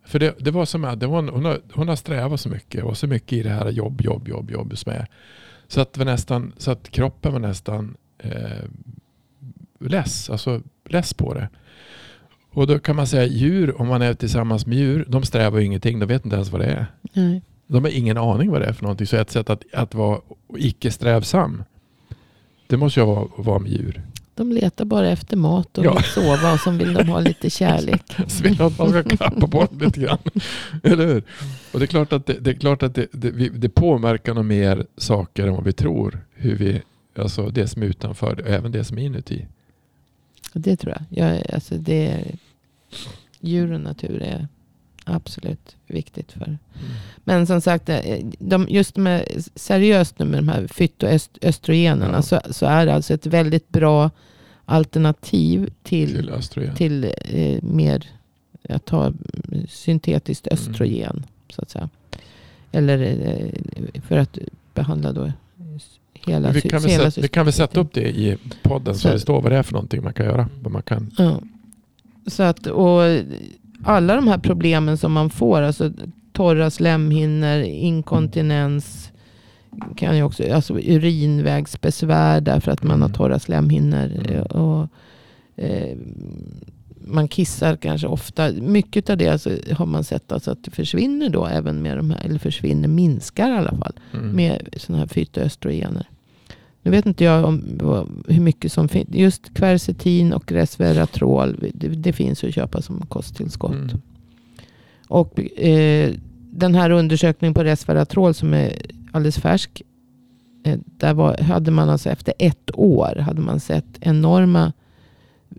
För 0.05 0.19
det, 0.19 0.35
det 0.39 0.51
var 0.51 0.65
som 0.65 0.83
att 0.83 0.99
det 0.99 1.07
var, 1.07 1.31
hon, 1.31 1.45
har, 1.45 1.61
hon 1.73 1.87
har 1.87 1.95
strävat 1.95 2.39
så 2.39 2.49
mycket 2.49 2.83
och 2.83 2.97
så 2.97 3.07
mycket 3.07 3.33
i 3.33 3.43
det 3.43 3.49
här 3.49 3.69
jobb, 3.69 4.01
jobb, 4.01 4.27
jobb, 4.27 4.51
jobb 4.51 4.77
som 4.77 4.91
är. 4.91 5.07
Så 5.67 5.81
att, 5.81 5.97
var 5.97 6.05
nästan, 6.05 6.53
så 6.57 6.71
att 6.71 6.89
kroppen 6.89 7.33
var 7.33 7.39
nästan 7.39 7.97
eh, 8.17 8.65
less, 9.79 10.29
alltså 10.29 10.61
less 10.89 11.13
på 11.13 11.33
det. 11.33 11.49
Och 12.53 12.67
då 12.67 12.79
kan 12.79 12.95
man 12.95 13.07
säga 13.07 13.25
djur, 13.25 13.81
om 13.81 13.87
man 13.87 14.01
är 14.01 14.13
tillsammans 14.13 14.65
med 14.65 14.77
djur, 14.77 15.05
de 15.07 15.23
strävar 15.23 15.59
ju 15.59 15.65
ingenting, 15.65 15.99
de 15.99 16.05
vet 16.05 16.25
inte 16.25 16.35
ens 16.35 16.51
vad 16.51 16.61
det 16.61 16.67
är. 16.67 16.85
Nej. 17.13 17.41
De 17.67 17.83
har 17.83 17.91
ingen 17.91 18.17
aning 18.17 18.51
vad 18.51 18.61
det 18.61 18.65
är 18.67 18.73
för 18.73 18.83
någonting. 18.83 19.07
Så 19.07 19.17
ett 19.17 19.31
sätt 19.31 19.49
att, 19.49 19.63
att 19.73 19.93
vara 19.95 20.19
icke-strävsam, 20.57 21.63
det 22.67 22.77
måste 22.77 22.99
ju 22.99 23.05
vara 23.05 23.27
vara 23.37 23.59
med 23.59 23.71
djur. 23.71 24.01
De 24.35 24.51
letar 24.51 24.85
bara 24.85 25.09
efter 25.09 25.37
mat 25.37 25.77
och 25.77 25.85
Ja. 25.85 25.93
vill 25.93 26.03
sova 26.03 26.53
och 26.53 26.59
så 26.59 26.71
vill 26.71 26.93
de 26.93 27.09
ha 27.09 27.19
lite 27.19 27.49
kärlek. 27.59 28.03
Så 28.27 28.43
vill 28.43 28.61
att 28.61 28.77
man 28.77 28.89
ska 28.89 29.03
klappa 29.03 29.47
på 29.47 29.59
dem 29.71 29.79
lite 29.79 29.99
grann. 29.99 30.17
Eller 30.83 31.07
hur? 31.07 31.23
Och 31.71 31.79
det 31.79 31.85
är 31.85 31.87
klart 31.87 32.13
att 32.13 32.25
det, 32.25 32.33
det, 32.33 32.49
är 32.49 32.53
klart 32.55 32.83
att 32.83 32.95
det, 32.95 33.07
det, 33.11 33.31
vi- 33.31 33.49
det 33.49 33.69
påverkar 33.69 34.33
nog 34.33 34.45
mer 34.45 34.85
saker 34.97 35.47
än 35.47 35.53
vad 35.53 35.63
vi 35.63 35.73
tror. 35.73 36.19
Hur 36.33 36.55
vi, 36.55 36.81
alltså 37.17 37.49
det 37.49 37.67
som 37.67 37.81
är 37.81 37.85
utanför 37.85 38.41
och 38.41 38.47
även 38.47 38.71
det 38.71 38.83
som 38.83 38.97
är 38.97 39.01
inuti. 39.05 39.45
Det 40.53 40.75
tror 40.75 40.95
jag. 41.09 41.29
jag 41.29 41.53
alltså 41.53 41.75
det 41.77 42.07
är, 42.07 42.35
djur 43.39 43.71
och 43.73 43.81
natur 43.81 44.21
är 44.21 44.47
absolut 45.05 45.75
viktigt 45.87 46.31
för. 46.31 46.57
Men 47.23 47.47
som 47.47 47.61
sagt, 47.61 47.89
eh, 47.89 48.01
de, 48.39 48.67
just 48.69 48.97
med, 48.97 49.25
seriöst 49.55 50.19
nu 50.19 50.25
med 50.25 50.39
de 50.39 50.47
här 50.49 50.67
fytoöstrogenerna 50.67 52.13
Ja. 52.13 52.21
så, 52.21 52.39
så 52.49 52.65
är 52.65 52.85
det 52.85 52.93
alltså 52.93 53.13
ett 53.13 53.25
väldigt 53.25 53.69
bra 53.69 54.09
alternativ 54.65 55.69
till, 55.83 56.09
Till 56.15 56.29
östrogen. 56.29 56.75
till 56.75 57.03
eh, 57.25 57.61
mer 57.63 58.09
att 58.69 58.85
ta 58.85 59.13
syntetiskt 59.69 60.47
Mm. 60.47 60.53
östrogen. 60.59 61.25
Så 61.49 61.61
att 61.61 61.69
säga. 61.69 61.89
Eller 62.71 62.99
eh, 63.01 64.01
för 64.01 64.17
att 64.17 64.37
behandla 64.73 65.11
då 65.11 65.31
hela, 66.25 66.51
vi, 66.51 66.61
kan 66.61 66.83
hela 66.83 67.11
vi 67.17 67.27
kan 67.27 67.45
väl 67.45 67.53
sätta 67.53 67.79
upp 67.79 67.93
det 67.93 68.09
i 68.09 68.37
podden 68.63 68.95
så, 68.95 68.99
Så- 68.99 69.09
det 69.13 69.19
står 69.19 69.41
vad 69.41 69.51
det 69.51 69.57
är 69.57 69.63
för 69.63 69.73
någonting 69.73 70.03
man 70.03 70.13
kan 70.13 70.25
göra. 70.25 70.49
Vad 70.61 70.71
man 70.71 70.83
kan. 70.83 71.11
Ja. 71.17 71.39
Så 72.27 72.43
att, 72.43 72.67
och 72.67 73.01
alla 73.83 74.15
de 74.15 74.27
här 74.27 74.37
problemen 74.37 74.97
som 74.97 75.11
man 75.11 75.29
får, 75.29 75.61
alltså 75.61 75.91
torra 76.33 76.69
slemhinnor, 76.69 77.59
inkontinens, 77.61 79.11
kan 79.95 80.17
ju 80.17 80.23
också, 80.23 80.53
alltså 80.53 80.79
urinvägsbesvär 80.79 82.41
därför 82.41 82.71
att 82.71 82.83
man 82.83 82.91
Mm. 82.95 83.01
har 83.01 83.09
torra 83.17 83.39
slemhinnor. 83.39 84.11
Mm. 84.29 84.41
Och, 84.43 84.87
eh, 85.55 85.97
man 87.05 87.27
kissar 87.27 87.75
kanske 87.75 88.07
ofta. 88.07 88.51
Mycket 88.51 89.09
av 89.09 89.17
det 89.17 89.27
alltså, 89.27 89.49
har 89.73 89.85
man 89.85 90.03
sett 90.03 90.31
alltså 90.31 90.51
att 90.51 90.63
det 90.63 90.71
försvinner 90.71 91.29
då 91.29 91.45
även 91.45 91.81
med 91.81 91.97
de 91.97 92.11
här, 92.11 92.25
eller 92.25 92.39
försvinner, 92.39 92.87
minskar 92.87 93.49
i 93.51 93.57
alla 93.57 93.75
fall 93.77 93.93
Mm. 94.13 94.35
med 94.35 94.69
sådana 94.77 94.99
här 94.99 95.07
fytoöstrogener. 95.07 96.09
Nu 96.83 96.91
vet 96.91 97.05
inte 97.05 97.23
jag 97.23 97.45
om, 97.45 97.63
hur 98.27 98.41
mycket 98.41 98.71
som 98.71 98.87
finns. 98.89 99.09
Just 99.11 99.53
kvercetin 99.53 100.33
och 100.33 100.51
resveratrol. 100.51 101.71
Det, 101.73 101.87
det 101.87 102.13
finns 102.13 102.43
att 102.43 102.53
köpa 102.53 102.81
som 102.81 103.05
kosttillskott. 103.05 103.71
Mm. 103.73 104.01
Och 105.07 105.59
eh, 105.59 106.13
den 106.51 106.75
här 106.75 106.89
undersökningen 106.89 107.53
på 107.53 107.63
resveratrol 107.63 108.33
som 108.33 108.53
är 108.53 108.73
alldeles 109.11 109.37
färsk. 109.37 109.81
Eh, 110.63 110.79
där 110.97 111.13
var, 111.13 111.37
hade 111.37 111.71
man 111.71 111.89
alltså 111.89 112.09
efter 112.09 112.33
ett 112.39 112.71
år 112.73 113.15
hade 113.15 113.41
man 113.41 113.59
sett 113.59 113.85
enorma 113.99 114.73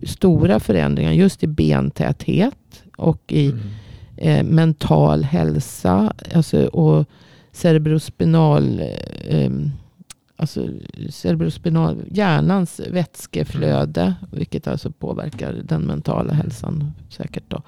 stora 0.03 0.59
förändringar 0.59 1.11
just 1.11 1.43
i 1.43 1.47
bentäthet 1.47 2.83
och 2.97 3.21
i 3.27 3.45
Mm. 3.49 3.59
eh, 4.17 4.43
mental 4.53 5.23
hälsa. 5.23 6.13
Alltså, 6.35 6.65
och 6.65 7.05
cerebrospinal, 7.51 8.79
eh, 9.27 9.51
alltså 10.35 10.67
cerebrospinal, 11.09 11.97
hjärnans 12.11 12.81
vätskeflöde. 12.89 14.15
Vilket 14.31 14.67
alltså 14.67 14.91
påverkar 14.91 15.53
den 15.63 15.81
mentala 15.81 16.33
hälsan 16.33 16.91
säkert. 17.09 17.43
Då. 17.47 17.61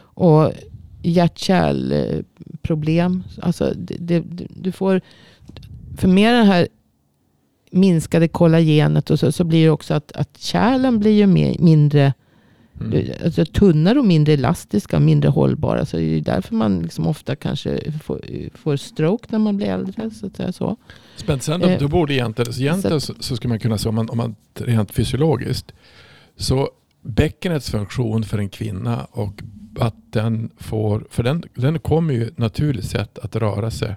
Och 0.00 0.52
hjärt-kärlproblem. 1.02 3.22
Alltså 3.42 3.72
det, 3.76 3.96
det, 3.98 4.24
du 4.56 4.72
får, 4.72 5.00
för 5.96 6.08
med 6.08 6.34
det 6.34 6.42
här 6.44 6.68
minskade 7.70 8.28
kollagenet 8.28 9.10
och 9.10 9.18
så, 9.18 9.32
så 9.32 9.44
blir 9.44 9.64
det 9.64 9.70
också 9.70 9.94
att, 9.94 10.12
att 10.12 10.38
kärlen 10.38 10.98
blir 10.98 11.12
ju 11.12 11.26
mer, 11.26 11.56
mindre 11.58 12.12
Mm. 12.80 13.10
alltså, 13.24 13.44
tunnare 13.44 13.98
och 13.98 14.04
mindre 14.04 14.34
elastiska 14.34 14.96
och 14.96 15.02
mindre 15.02 15.30
hållbara. 15.30 15.86
Så 15.86 15.96
det 15.96 16.02
är 16.02 16.20
därför 16.20 16.54
man 16.54 16.82
liksom 16.82 17.06
ofta 17.06 17.36
kanske 17.36 17.92
får, 18.02 18.20
får 18.54 18.76
stroke 18.76 19.26
när 19.28 19.38
man 19.38 19.56
blir 19.56 19.66
äldre. 19.66 20.10
Så 20.10 20.26
att 20.26 20.36
säga 20.36 20.52
så. 20.52 20.76
Men 21.26 21.40
sen 21.40 21.60
då, 21.60 21.66
Eh, 21.66 21.78
då 21.78 21.88
borde 21.88 22.14
egentligen, 22.14 22.52
så 22.52 22.60
egentligen 22.60 23.00
så, 23.00 23.14
så 23.20 23.36
skulle 23.36 23.48
man 23.48 23.58
kunna 23.58 23.78
säga 23.78 23.88
om 23.88 23.94
man, 23.94 24.10
om 24.10 24.16
man 24.16 24.36
rent 24.54 24.92
fysiologiskt. 24.92 25.72
Så 26.36 26.70
bäckenets 27.02 27.70
funktion 27.70 28.24
för 28.24 28.38
en 28.38 28.48
kvinna 28.48 29.06
och 29.10 29.42
att 29.80 30.12
den 30.12 30.50
får, 30.58 31.06
för 31.10 31.22
den, 31.22 31.42
den 31.54 31.78
kommer 31.78 32.14
ju 32.14 32.30
naturligt 32.36 32.84
sett 32.84 33.18
att 33.18 33.36
röra 33.36 33.70
sig. 33.70 33.96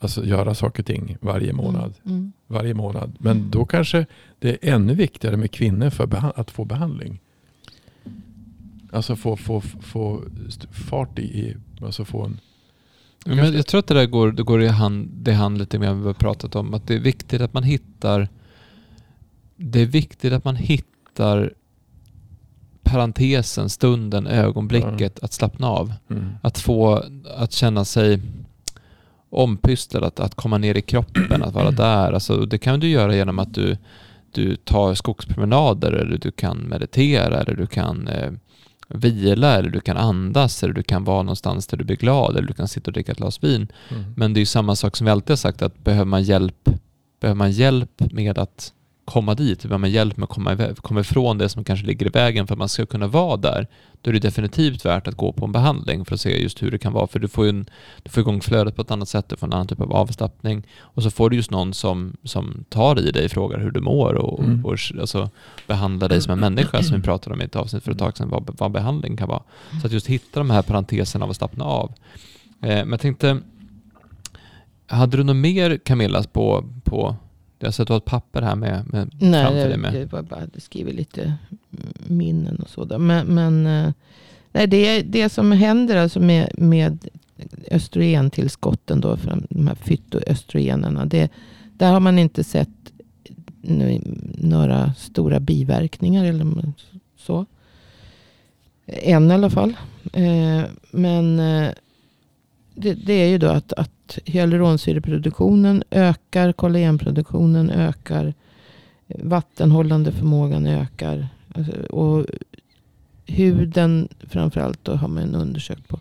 Alltså 0.00 0.24
göra 0.24 0.54
saker 0.54 0.82
och 0.82 0.86
ting 0.86 1.16
varje 1.20 1.52
månad. 1.52 1.94
Mm. 2.04 2.32
Varje 2.46 2.74
månad. 2.74 3.16
Men 3.18 3.50
då 3.50 3.64
kanske 3.64 4.06
det 4.38 4.50
är 4.50 4.74
ännu 4.74 4.94
viktigare 4.94 5.36
med 5.36 5.50
kvinnor 5.50 5.90
för 5.90 6.32
att 6.40 6.50
få 6.50 6.64
behandling. 6.64 7.20
Alltså 8.92 9.16
få, 9.16 9.36
få, 9.36 9.60
få 9.60 10.22
fart 10.70 11.18
i, 11.18 11.56
alltså 11.82 12.04
få 12.04 12.24
en... 12.24 12.40
Men 13.26 13.54
jag 13.54 13.66
tror 13.66 13.78
att 13.78 13.86
det 13.86 13.94
där 13.94 14.06
går, 14.06 14.32
det 14.32 14.42
går 14.42 14.62
i 14.62 14.68
hand, 14.68 15.10
det 15.12 15.32
hand 15.32 15.58
lite 15.58 15.78
med 15.78 15.88
vad 15.88 15.98
vi 15.98 16.06
har 16.06 16.14
pratat 16.14 16.56
om. 16.56 16.74
Att 16.74 16.86
det 16.86 16.94
är 16.94 17.00
viktigt 17.00 17.40
att 17.40 17.54
man 17.54 17.62
hittar 17.62 18.28
det 19.58 19.80
är 19.80 19.86
viktigt 19.86 20.32
att 20.32 20.44
man 20.44 20.56
hittar 20.56 21.54
parentesen, 22.82 23.68
stunden, 23.68 24.26
ögonblicket 24.26 25.18
att 25.18 25.32
slappna 25.32 25.66
av. 25.66 25.92
Mm. 26.10 26.28
Att 26.42 26.58
få, 26.58 27.04
att 27.36 27.52
känna 27.52 27.84
sig 27.84 28.20
ompysslad, 29.30 30.04
att, 30.04 30.20
att 30.20 30.34
komma 30.34 30.58
ner 30.58 30.76
i 30.76 30.82
kroppen, 30.82 31.42
att 31.42 31.54
vara 31.54 31.70
där. 31.70 32.12
Alltså, 32.12 32.46
det 32.46 32.58
kan 32.58 32.80
du 32.80 32.88
göra 32.88 33.14
genom 33.14 33.38
att 33.38 33.54
du, 33.54 33.76
du 34.32 34.56
tar 34.56 34.94
skogspromenader 34.94 35.92
eller 35.92 36.18
du 36.18 36.30
kan 36.30 36.58
meditera 36.58 37.40
eller 37.40 37.54
du 37.54 37.66
kan 37.66 38.08
eh, 38.08 38.32
vila 38.88 39.58
eller 39.58 39.70
du 39.70 39.80
kan 39.80 39.96
andas 39.96 40.62
eller 40.62 40.74
du 40.74 40.82
kan 40.82 41.04
vara 41.04 41.22
någonstans 41.22 41.66
där 41.66 41.76
du 41.76 41.84
blir 41.84 41.96
glad 41.96 42.36
eller 42.36 42.48
du 42.48 42.54
kan 42.54 42.68
sitta 42.68 42.88
och 42.88 42.92
dricka 42.92 43.12
ett 43.12 43.18
glas 43.18 43.44
vin. 43.44 43.68
Mm. 43.88 44.04
Men 44.16 44.34
det 44.34 44.38
är 44.38 44.42
ju 44.42 44.46
samma 44.46 44.76
sak 44.76 44.96
som 44.96 45.04
vi 45.04 45.10
alltid 45.10 45.30
har 45.30 45.36
sagt 45.36 45.62
att 45.62 45.84
behöver 45.84 46.04
man 46.04 46.22
hjälp, 46.22 46.68
behöver 47.20 47.38
man 47.38 47.50
hjälp 47.50 48.02
med 48.12 48.38
att 48.38 48.72
komma 49.08 49.34
dit, 49.34 49.62
behöver 49.62 49.78
man 49.78 49.90
hjälp 49.90 50.16
med 50.16 50.24
att 50.24 50.30
komma, 50.30 50.52
iväg, 50.52 50.76
komma 50.76 51.00
ifrån 51.00 51.38
det 51.38 51.48
som 51.48 51.64
kanske 51.64 51.86
ligger 51.86 52.06
i 52.06 52.08
vägen 52.08 52.46
för 52.46 52.54
att 52.54 52.58
man 52.58 52.68
ska 52.68 52.86
kunna 52.86 53.06
vara 53.06 53.36
där, 53.36 53.66
då 54.02 54.10
är 54.10 54.12
det 54.14 54.20
definitivt 54.20 54.84
värt 54.84 55.08
att 55.08 55.14
gå 55.14 55.32
på 55.32 55.44
en 55.44 55.52
behandling 55.52 56.04
för 56.04 56.14
att 56.14 56.20
se 56.20 56.42
just 56.42 56.62
hur 56.62 56.70
det 56.70 56.78
kan 56.78 56.92
vara. 56.92 57.06
För 57.06 57.18
du 57.18 57.28
får 57.28 57.44
ju 57.44 57.50
en, 57.50 57.66
du 58.02 58.10
får 58.10 58.20
igång 58.20 58.40
flödet 58.40 58.76
på 58.76 58.82
ett 58.82 58.90
annat 58.90 59.08
sätt, 59.08 59.28
du 59.28 59.36
får 59.36 59.46
en 59.46 59.52
annan 59.52 59.66
typ 59.66 59.80
av 59.80 59.92
avslappning 59.92 60.66
och 60.80 61.02
så 61.02 61.10
får 61.10 61.30
du 61.30 61.36
just 61.36 61.50
någon 61.50 61.74
som, 61.74 62.16
som 62.24 62.64
tar 62.68 63.00
i 63.00 63.10
dig, 63.10 63.28
frågar 63.28 63.58
hur 63.58 63.70
du 63.70 63.80
mår 63.80 64.14
och, 64.14 64.38
Mm. 64.44 64.64
och 64.64 64.72
alltså, 65.00 65.30
behandlar 65.66 66.08
dig 66.08 66.20
som 66.20 66.32
en 66.32 66.40
människa 66.40 66.82
som 66.82 66.96
vi 66.96 67.02
pratade 67.10 67.34
om 67.34 67.40
i 67.40 67.44
ett 67.44 67.56
avsnitt 67.56 67.84
för 67.84 67.92
ett 67.92 67.98
tag 67.98 68.16
sedan, 68.16 68.28
vad, 68.28 68.50
vad 68.58 68.70
behandling 68.72 69.16
kan 69.16 69.28
vara. 69.28 69.42
Så 69.80 69.86
att 69.86 69.92
just 69.92 70.06
hitta 70.06 70.40
de 70.40 70.50
här 70.50 70.62
parenteserna 70.62 71.24
av 71.24 71.30
att 71.30 71.36
slappna 71.36 71.64
av. 71.64 71.92
Eh, 72.62 72.68
men 72.68 72.90
jag 72.90 73.00
tänkte, 73.00 73.40
hade 74.86 75.16
du 75.16 75.24
något 75.24 75.36
mer 75.36 75.76
Camilla 75.76 76.22
på, 76.22 76.64
på 76.84 77.16
jag 77.58 77.74
ser 77.74 77.82
att 77.82 77.86
du 77.86 77.92
har 77.92 77.98
ett 77.98 78.04
papper 78.04 78.42
här 78.42 78.56
med, 78.56 78.92
med 78.92 79.10
Nej, 79.20 79.44
framför 79.44 79.60
dig 79.60 79.68
det, 79.68 79.76
med. 79.76 79.92
det 79.92 80.12
var 80.12 80.22
bara 80.22 80.46
det 80.46 80.60
skriver 80.60 80.92
lite 80.92 81.34
minnen 82.06 82.56
och 82.56 82.68
sådär. 82.68 82.98
Men, 82.98 83.26
men 83.26 83.66
eh, 83.66 83.92
nej, 84.52 84.66
det, 84.66 85.02
det 85.02 85.28
som 85.28 85.52
händer 85.52 85.96
alltså 85.96 86.20
med, 86.20 86.50
med 86.54 87.08
östrogentillskotten 87.70 89.00
då, 89.00 89.16
för 89.16 89.42
de 89.50 89.66
här 89.66 89.74
fytoöstrogenerna. 89.74 91.06
Det, 91.06 91.30
där 91.72 91.92
har 91.92 92.00
man 92.00 92.18
inte 92.18 92.44
sett 92.44 92.68
några 94.38 94.94
stora 94.94 95.40
biverkningar 95.40 96.24
eller 96.24 96.72
så. 97.16 97.46
Än 98.86 99.30
i 99.30 99.34
alla 99.34 99.50
fall. 99.50 99.76
Eh, 100.12 100.62
men 100.90 101.38
eh, 101.38 101.70
det, 102.74 102.94
det 102.94 103.12
är 103.12 103.28
ju 103.28 103.38
då 103.38 103.46
att, 103.46 103.72
att 103.72 103.90
hyaluronsyreproduktionen 104.24 105.82
ökar, 105.90 106.52
kollagenproduktionen 106.52 107.70
ökar, 107.70 108.34
vattenhållande 109.06 110.12
förmågan 110.12 110.66
ökar. 110.66 111.28
Alltså, 111.54 111.72
och 111.72 112.26
huden 113.26 114.08
framförallt 114.20 114.84
då 114.84 114.94
har 114.94 115.08
man 115.08 115.34
undersökt 115.34 115.88
på, 115.88 116.00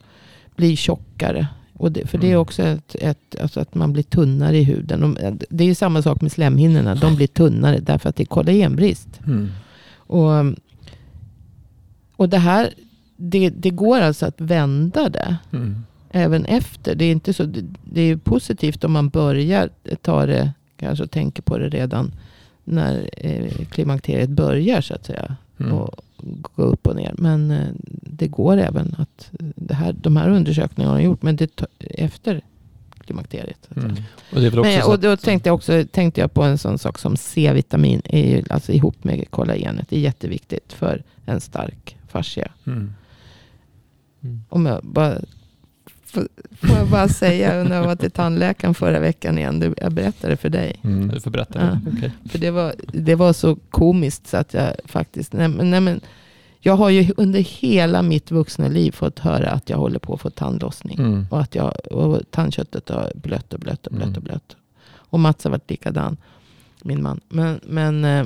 blir 0.55 0.75
tjockare. 0.75 1.47
Och 1.73 1.91
det, 1.91 2.07
för 2.07 2.17
det 2.17 2.27
är 2.27 2.31
Mm. 2.31 2.41
också 2.41 2.63
ett, 2.63 2.95
ett, 3.01 3.35
alltså 3.41 3.59
att 3.59 3.75
man 3.75 3.93
blir 3.93 4.03
tunnare 4.03 4.57
i 4.57 4.63
huden. 4.63 5.03
Och 5.03 5.17
Det 5.49 5.63
är 5.63 5.75
samma 5.75 6.01
sak 6.01 6.21
med 6.21 6.31
slemhinnorna. 6.31 6.95
De 6.95 7.15
blir 7.15 7.27
tunnare 7.27 7.79
därför 7.79 8.09
att 8.09 8.15
det 8.15 8.23
är 8.23 8.25
kollagenbrist. 8.25 9.19
Mm. 9.27 9.49
Och, 9.95 10.31
och 12.15 12.29
det 12.29 12.37
här, 12.37 12.69
det, 13.17 13.49
det 13.49 13.69
går 13.69 13.99
alltså 14.01 14.25
att 14.25 14.41
vända 14.41 15.09
det 15.09 15.37
Mm. 15.53 15.83
Även 16.11 16.45
efter. 16.45 16.95
Det 16.95 17.05
är, 17.05 17.11
inte 17.11 17.33
så, 17.33 17.43
det, 17.83 18.01
är 18.01 18.17
positivt 18.17 18.83
om 18.83 18.91
man 18.91 19.09
börjar 19.09 19.69
ta 20.01 20.25
det, 20.25 20.51
kanske 20.77 21.03
och 21.03 21.11
tänker 21.11 21.41
på 21.41 21.57
det 21.57 21.69
redan 21.69 22.11
när 22.63 23.09
eh, 23.17 23.65
klimakteriet 23.71 24.29
börjar 24.29 24.81
så 24.81 24.93
att 24.93 25.05
säga. 25.05 25.35
Mm. 25.59 25.73
Och 25.73 25.95
gå 26.55 26.63
upp 26.63 26.87
och 26.87 26.95
ner. 26.95 27.15
Men 27.17 27.51
eh, 27.51 27.67
det 28.01 28.27
går 28.27 28.57
även 28.57 28.95
att, 28.97 29.29
det 29.55 29.73
här, 29.73 29.93
de 29.93 30.17
här 30.17 30.29
undersökningarna 30.29 30.93
har 30.93 31.01
gjort, 31.01 31.21
men 31.21 31.35
det 31.35 31.55
ta, 31.55 31.65
efter 31.79 32.41
klimakteriet. 33.07 33.69
Mm. 33.75 33.95
Och, 34.33 34.41
det 34.41 34.51
Men, 34.55 35.01
då 35.01 35.17
tänkte 35.17 35.49
jag 35.49 35.55
också 35.55 35.85
tänkte 35.91 36.21
jag 36.21 36.33
på 36.33 36.43
en 36.43 36.57
sån 36.57 36.79
sak 36.79 36.99
som 36.99 37.17
C-vitamin. 37.17 38.01
Är 38.05 38.29
ju, 38.29 38.43
alltså 38.49 38.71
ihop 38.71 39.03
med 39.03 39.31
kollagenet. 39.31 39.89
Det 39.89 39.95
är 39.95 39.99
jätteviktigt 39.99 40.73
för 40.73 41.03
en 41.25 41.41
stark 41.41 41.97
fascia. 42.07 42.51
Mm. 42.65 42.93
Om 44.49 44.65
jag 44.65 44.83
bara, 44.83 45.17
får, 46.11 46.27
får 46.61 46.77
jag 46.77 46.87
bara 46.87 47.07
säga, 47.07 47.63
när 47.63 47.75
jag 47.75 47.83
var 47.83 47.95
till 47.95 48.11
tandläkaren 48.11 48.73
förra 48.73 48.99
veckan 48.99 49.37
igen. 49.37 49.75
Jag 49.81 49.91
berättade 49.93 50.37
för 50.37 50.49
dig. 50.49 50.79
Mm. 50.83 51.07
Du 51.07 51.19
får 51.19 51.31
berätta. 51.31 51.59
Ja. 51.65 51.91
Okej. 51.97 52.11
För 52.29 52.39
det 52.39 52.51
var, 52.51 52.73
det 52.93 53.15
var 53.15 53.33
så 53.33 53.55
komiskt 53.69 54.27
så 54.27 54.37
att 54.37 54.53
jag 54.53 54.73
faktiskt... 54.85 55.33
Nej, 55.33 55.47
men, 55.47 55.71
nej, 55.71 55.81
men, 55.81 56.01
jag 56.59 56.75
har 56.75 56.89
ju 56.89 57.13
under 57.17 57.39
hela 57.39 58.01
mitt 58.01 58.31
vuxna 58.31 58.67
liv 58.67 58.91
fått 58.91 59.19
höra 59.19 59.49
att 59.49 59.69
jag 59.69 59.77
håller 59.77 59.99
på 59.99 60.13
att 60.13 60.21
få 60.21 60.29
tandlossning. 60.29 60.99
Mm. 60.99 61.27
Och 61.31 61.41
att 61.41 61.55
jag, 61.55 61.73
och 61.91 62.21
tandköttet 62.31 62.89
har 62.89 63.11
blött 63.15 63.53
och 63.53 63.59
blött 63.59 63.87
och 63.87 63.93
blött 63.93 64.07
Mm. 64.07 64.17
och 64.17 64.23
blött. 64.23 64.55
Och 64.95 65.19
Mats 65.19 65.43
har 65.43 65.51
varit 65.51 65.69
likadan, 65.69 66.17
min 66.83 67.03
man. 67.03 67.19
Men, 67.29 67.59
men 67.63 68.05
eh, 68.05 68.25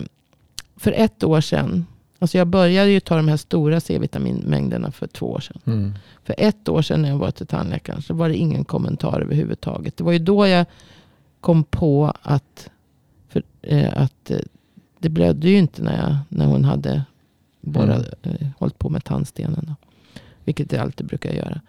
för 0.76 0.92
ett 0.92 1.24
år 1.24 1.42
sedan, 1.42 1.86
alltså 2.22 2.38
jag 2.38 2.48
började 2.48 2.92
ju 2.92 3.00
ta 3.00 3.16
de 3.16 3.28
här 3.28 3.38
stora 3.38 3.80
C-vitaminmängderna 3.80 4.92
för 4.92 5.08
två 5.08 5.32
år 5.32 5.40
sedan. 5.40 5.62
Mm. 5.66 5.94
För 6.24 6.36
ett 6.38 6.70
år 6.70 6.82
sedan 6.82 7.02
när 7.02 7.10
jag 7.10 7.18
var 7.18 7.32
till 7.32 7.48
tandläkaren 7.48 8.02
så 8.02 8.14
var 8.14 8.30
det 8.30 8.36
ingen 8.36 8.66
kommentar 8.66 9.22
överhuvudtaget. 9.22 9.98
Det 9.98 10.04
var 10.04 10.12
ju 10.12 10.20
då 10.20 10.48
jag 10.48 10.66
kom 11.40 11.64
på 11.64 12.14
att, 12.22 12.70
för, 13.30 13.44
eh, 13.62 14.02
att 14.02 14.32
eh, 14.32 14.38
det 15.00 15.10
blödde 15.10 15.50
ju 15.50 15.58
inte 15.58 15.84
när, 15.84 15.98
jag, 16.08 16.18
när 16.30 16.46
hon 16.46 16.64
hade 16.66 17.04
bara 17.62 17.96
Mm. 17.96 18.06
eh, 18.22 18.48
hållit 18.58 18.80
på 18.80 18.90
med 18.90 19.04
tandstenen. 19.04 19.66
Då, 19.68 19.76
vilket 20.44 20.70
det 20.70 20.78
alltid 20.78 21.08
brukar 21.08 21.34
göra. 21.34 21.62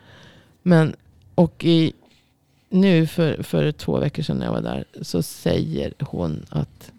Men, 0.62 0.96
och 1.34 1.64
i, 1.64 1.92
nu 2.68 3.06
för, 3.06 3.42
för 3.42 3.72
två 3.72 3.98
veckor 3.98 4.22
sedan 4.22 4.36
när 4.36 4.46
jag 4.46 4.52
var 4.52 4.60
där 4.60 4.84
så 5.02 5.22
säger 5.22 5.92
hon 6.00 6.42
att 6.48 6.92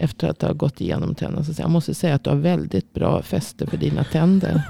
efter 0.00 0.28
att 0.28 0.42
ha 0.42 0.52
gått 0.52 0.80
igenom 0.80 1.14
tänderna 1.14 1.44
så 1.44 1.54
säger 1.54 1.64
jag 1.64 1.70
måste 1.70 1.94
säga 1.94 2.14
att 2.14 2.24
du 2.24 2.30
har 2.30 2.36
väldigt 2.36 2.94
bra 2.94 3.22
fäste 3.22 3.66
för 3.66 3.76
dina 3.76 4.04
tänder. 4.04 4.62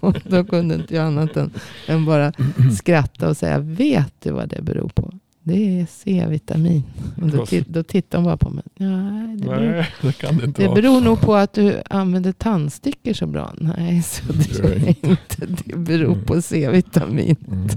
och 0.00 0.16
då 0.28 0.44
kunde 0.44 0.74
inte 0.74 0.94
jag 0.94 1.06
annat 1.06 1.36
än, 1.36 1.50
än 1.86 2.04
bara 2.04 2.32
skratta 2.78 3.28
och 3.28 3.36
säga 3.36 3.58
vet 3.58 4.12
du 4.22 4.30
vad 4.30 4.48
det 4.48 4.62
beror 4.62 4.88
på? 4.88 5.12
Det 5.42 5.80
är 5.80 5.86
C-vitamin. 5.90 6.82
Och 7.22 7.28
då, 7.28 7.46
då 7.68 7.82
tittar 7.82 8.18
hon 8.18 8.24
bara 8.24 8.36
på 8.36 8.50
mig. 8.50 8.64
Nej, 8.76 9.36
det, 9.36 9.44
beror, 9.44 9.70
Nej, 9.70 9.86
det 10.02 10.12
kan 10.12 10.36
det 10.38 10.44
inte 10.44 10.62
det 10.62 10.68
vara. 10.68 10.74
beror 10.80 11.00
nog 11.00 11.20
på 11.20 11.34
att 11.34 11.52
du 11.52 11.82
använder 11.90 12.32
tandstycken 12.32 13.14
så 13.14 13.26
bra. 13.26 13.54
Nej, 13.60 14.02
så 14.02 14.32
det 14.32 14.62
Det 14.62 14.88
inte. 15.06 15.46
Det 15.64 15.76
beror 15.76 16.14
på 16.14 16.42
C-vitamin. 16.42 17.36
Mm. 17.48 17.68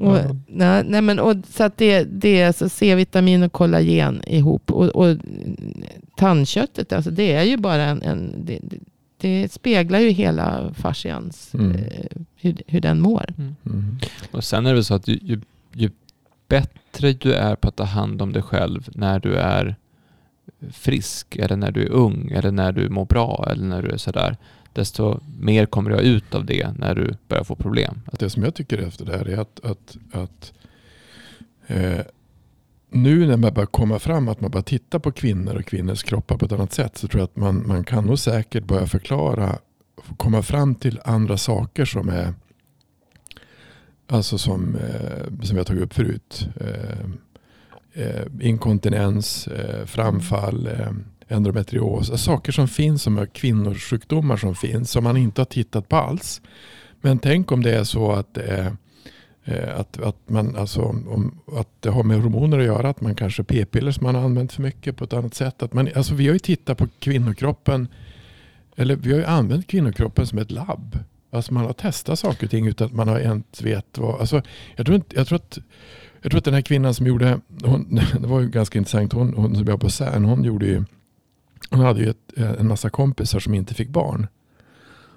Och, 0.00 0.16
Ja. 0.16 0.36
nej, 0.46 0.84
nej, 0.86 1.02
men, 1.02 1.18
och, 1.18 1.36
så 1.50 1.64
att 1.64 1.76
det, 1.76 2.04
det 2.04 2.40
är 2.40 2.46
alltså 2.46 2.68
C-vitamin 2.68 3.42
och 3.42 3.52
kollagen 3.52 4.22
ihop. 4.26 4.70
Och, 4.70 4.86
och 4.86 5.16
tandköttet, 6.16 6.92
alltså, 6.92 7.10
det 7.10 7.32
är 7.32 7.42
ju 7.42 7.56
bara 7.56 7.82
en... 7.84 8.02
en 8.02 8.44
det, 8.44 8.58
det, 9.20 9.52
speglar 9.52 9.98
ju 9.98 10.10
hela 10.10 10.74
fascians, 10.74 11.54
Mm. 11.54 11.76
eh, 11.76 11.82
hur, 12.36 12.56
hur 12.66 12.80
den 12.80 13.00
mår. 13.00 13.34
Mm. 13.38 13.98
Och 14.30 14.44
sen 14.44 14.66
är 14.66 14.70
det 14.70 14.74
väl 14.74 14.84
så 14.84 14.94
att 14.94 15.08
ju, 15.08 15.18
ju, 15.22 15.40
ju 15.74 15.90
bättre 16.48 17.12
du 17.12 17.32
är 17.34 17.56
på 17.56 17.68
att 17.68 17.76
ta 17.76 17.84
hand 17.84 18.22
om 18.22 18.32
dig 18.32 18.42
själv 18.42 18.88
när 18.94 19.20
du 19.20 19.34
är 19.34 19.76
frisk 20.72 21.36
eller 21.36 21.56
när 21.56 21.70
du 21.70 21.82
är 21.82 21.90
ung 21.90 22.30
eller 22.30 22.50
när 22.50 22.72
du 22.72 22.88
mår 22.88 23.04
bra 23.04 23.48
eller 23.50 23.64
när 23.64 23.82
du 23.82 23.88
är 23.90 23.96
sådär. 23.96 24.36
Desto 24.72 25.20
mer 25.38 25.66
kommer 25.66 25.90
du 25.90 25.96
ha 25.96 26.02
ut 26.02 26.34
av 26.34 26.44
det 26.44 26.72
när 26.78 26.94
du 26.94 27.14
börjar 27.28 27.44
få 27.44 27.54
problem. 27.54 28.00
Att 28.12 28.18
det 28.18 28.30
som 28.30 28.42
jag 28.42 28.54
tycker 28.54 28.78
efter 28.78 29.04
det 29.04 29.18
här 29.18 29.28
är 29.28 29.38
att, 29.38 29.60
att, 29.64 29.96
att 30.12 30.52
eh, 31.66 32.00
nu 32.90 33.26
när 33.26 33.36
man 33.36 33.54
börjar 33.54 33.66
komma 33.66 33.98
fram, 33.98 34.28
att 34.28 34.40
man 34.40 34.50
börjar 34.50 34.62
titta 34.62 35.00
på 35.00 35.12
kvinnor 35.12 35.54
och 35.54 35.64
kvinnors 35.64 36.02
kroppar 36.02 36.36
på 36.36 36.44
ett 36.44 36.52
annat 36.52 36.72
sätt 36.72 36.96
så 36.96 37.08
tror 37.08 37.20
jag 37.20 37.24
att 37.24 37.36
man, 37.36 37.68
man 37.68 37.84
kan 37.84 38.04
nog 38.04 38.18
säkert 38.18 38.64
börja 38.64 38.86
förklara, 38.86 39.58
komma 40.16 40.42
fram 40.42 40.74
till 40.74 41.00
andra 41.04 41.36
saker 41.36 41.84
som 41.84 42.08
är 42.08 42.34
Alltså 44.10 44.38
som, 44.38 44.76
eh, 44.76 45.42
som 45.42 45.56
jag 45.56 45.66
tagit 45.66 45.82
upp 45.82 45.94
förut. 45.94 46.48
Eh, 46.60 47.00
eh, 47.92 48.26
inkontinens, 48.40 49.46
eh, 49.46 49.86
framfall, 49.86 50.66
eh, 50.66 50.92
endometrios. 51.30 52.22
Saker 52.22 52.52
som 52.52 52.68
finns 52.68 53.02
som 53.02 53.18
är 53.18 53.26
kvinnosjukdomar 53.26 54.36
som 54.36 54.54
finns 54.54 54.90
som 54.90 55.04
man 55.04 55.16
inte 55.16 55.40
har 55.40 55.46
tittat 55.46 55.88
på 55.88 55.96
alls. 55.96 56.40
Men 57.00 57.18
tänk 57.18 57.52
om 57.52 57.62
det 57.62 57.74
är 57.74 57.84
så 57.84 58.12
att 58.12 58.34
det, 58.34 58.76
eh, 59.44 59.80
att, 59.80 60.00
att, 60.00 60.16
man, 60.26 60.56
alltså, 60.56 60.82
om, 60.82 61.40
att 61.52 61.68
det 61.80 61.90
har 61.90 62.02
med 62.02 62.22
hormoner 62.22 62.58
att 62.58 62.64
göra. 62.64 62.88
Att 62.88 63.00
man 63.00 63.14
kanske 63.14 63.44
p-piller 63.44 63.92
som 63.92 64.04
man 64.04 64.14
har 64.14 64.22
använt 64.22 64.52
för 64.52 64.62
mycket 64.62 64.96
på 64.96 65.04
ett 65.04 65.12
annat 65.12 65.34
sätt. 65.34 65.62
Att 65.62 65.72
man, 65.72 65.88
alltså, 65.94 66.14
vi 66.14 66.26
har 66.26 66.32
ju 66.32 66.38
tittat 66.38 66.78
på 66.78 66.88
kvinnokroppen. 66.98 67.88
Eller 68.76 68.96
vi 68.96 69.12
har 69.12 69.18
ju 69.18 69.24
använt 69.24 69.66
kvinnokroppen 69.66 70.26
som 70.26 70.38
ett 70.38 70.50
labb. 70.50 70.98
Alltså 71.32 71.54
man 71.54 71.64
har 71.64 71.72
testat 71.72 72.18
saker 72.18 72.46
och 72.46 72.50
ting 72.50 72.66
utan 72.66 72.86
att 72.86 72.92
man 72.92 73.08
har 73.08 73.18
ens 73.18 73.62
vet 73.62 73.98
vad. 73.98 74.20
Alltså, 74.20 74.42
jag, 74.76 74.86
tror 74.86 74.96
inte, 74.96 75.16
jag, 75.16 75.26
tror 75.26 75.36
att, 75.36 75.58
jag 76.22 76.30
tror 76.32 76.38
att 76.38 76.44
den 76.44 76.54
här 76.54 76.60
kvinnan 76.60 76.94
som 76.94 77.06
gjorde, 77.06 77.40
hon, 77.64 78.00
det 78.20 78.26
var 78.26 78.40
ju 78.40 78.48
ganska 78.48 78.78
intressant, 78.78 79.12
hon, 79.12 79.34
hon 79.34 79.54
som 79.54 79.64
jobbade 79.64 79.78
på 79.78 79.90
CERN, 79.90 80.24
hon 80.24 80.44
gjorde 80.44 80.66
ju, 80.66 80.84
hon 81.70 81.80
hade 81.80 82.00
ju 82.00 82.10
ett, 82.10 82.32
en 82.36 82.68
massa 82.68 82.90
kompisar 82.90 83.40
som 83.40 83.54
inte 83.54 83.74
fick 83.74 83.88
barn. 83.88 84.26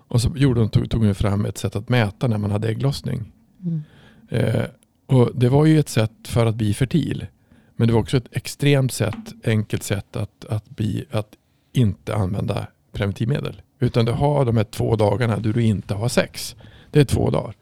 Och 0.08 0.22
så 0.22 0.34
gjorde 0.36 0.60
hon, 0.60 0.70
tog, 0.70 0.90
tog 0.90 1.06
hon 1.06 1.16
fram 1.16 1.46
ett 1.46 1.58
sätt 1.58 1.76
att 1.76 1.90
mäta 1.90 2.28
när 2.28 2.38
man 2.38 2.52
hade 2.52 2.70
ägglossning. 2.70 3.32
Mm. 3.62 3.82
Eh, 4.30 4.66
och 5.06 5.32
det 5.36 5.50
var 5.50 5.66
ju 5.66 5.80
ett 5.80 5.90
sätt 5.90 6.12
för 6.28 6.46
att 6.46 6.56
bli 6.56 6.74
fertil. 6.74 7.28
Men 7.76 7.88
det 7.88 7.94
var 7.94 8.02
också 8.02 8.18
ett 8.18 8.28
extremt 8.32 8.94
sätt, 8.94 9.34
enkelt 9.44 9.84
sätt 9.84 10.16
att, 10.16 10.46
att, 10.46 10.70
bli, 10.70 11.06
att 11.12 11.30
inte 11.74 12.16
använda 12.16 12.68
preventivmedel. 12.92 13.62
Utan 13.80 14.06
du 14.06 14.12
har 14.12 14.46
de 14.46 14.58
här 14.58 14.64
två 14.64 14.96
dagarna 14.96 15.40
då 15.40 15.52
du 15.52 15.64
inte 15.64 15.94
har 15.94 16.10
sex. 16.10 16.56
Det 16.92 17.00
är 17.00 17.06
två 17.06 17.30
dagar. 17.30 17.56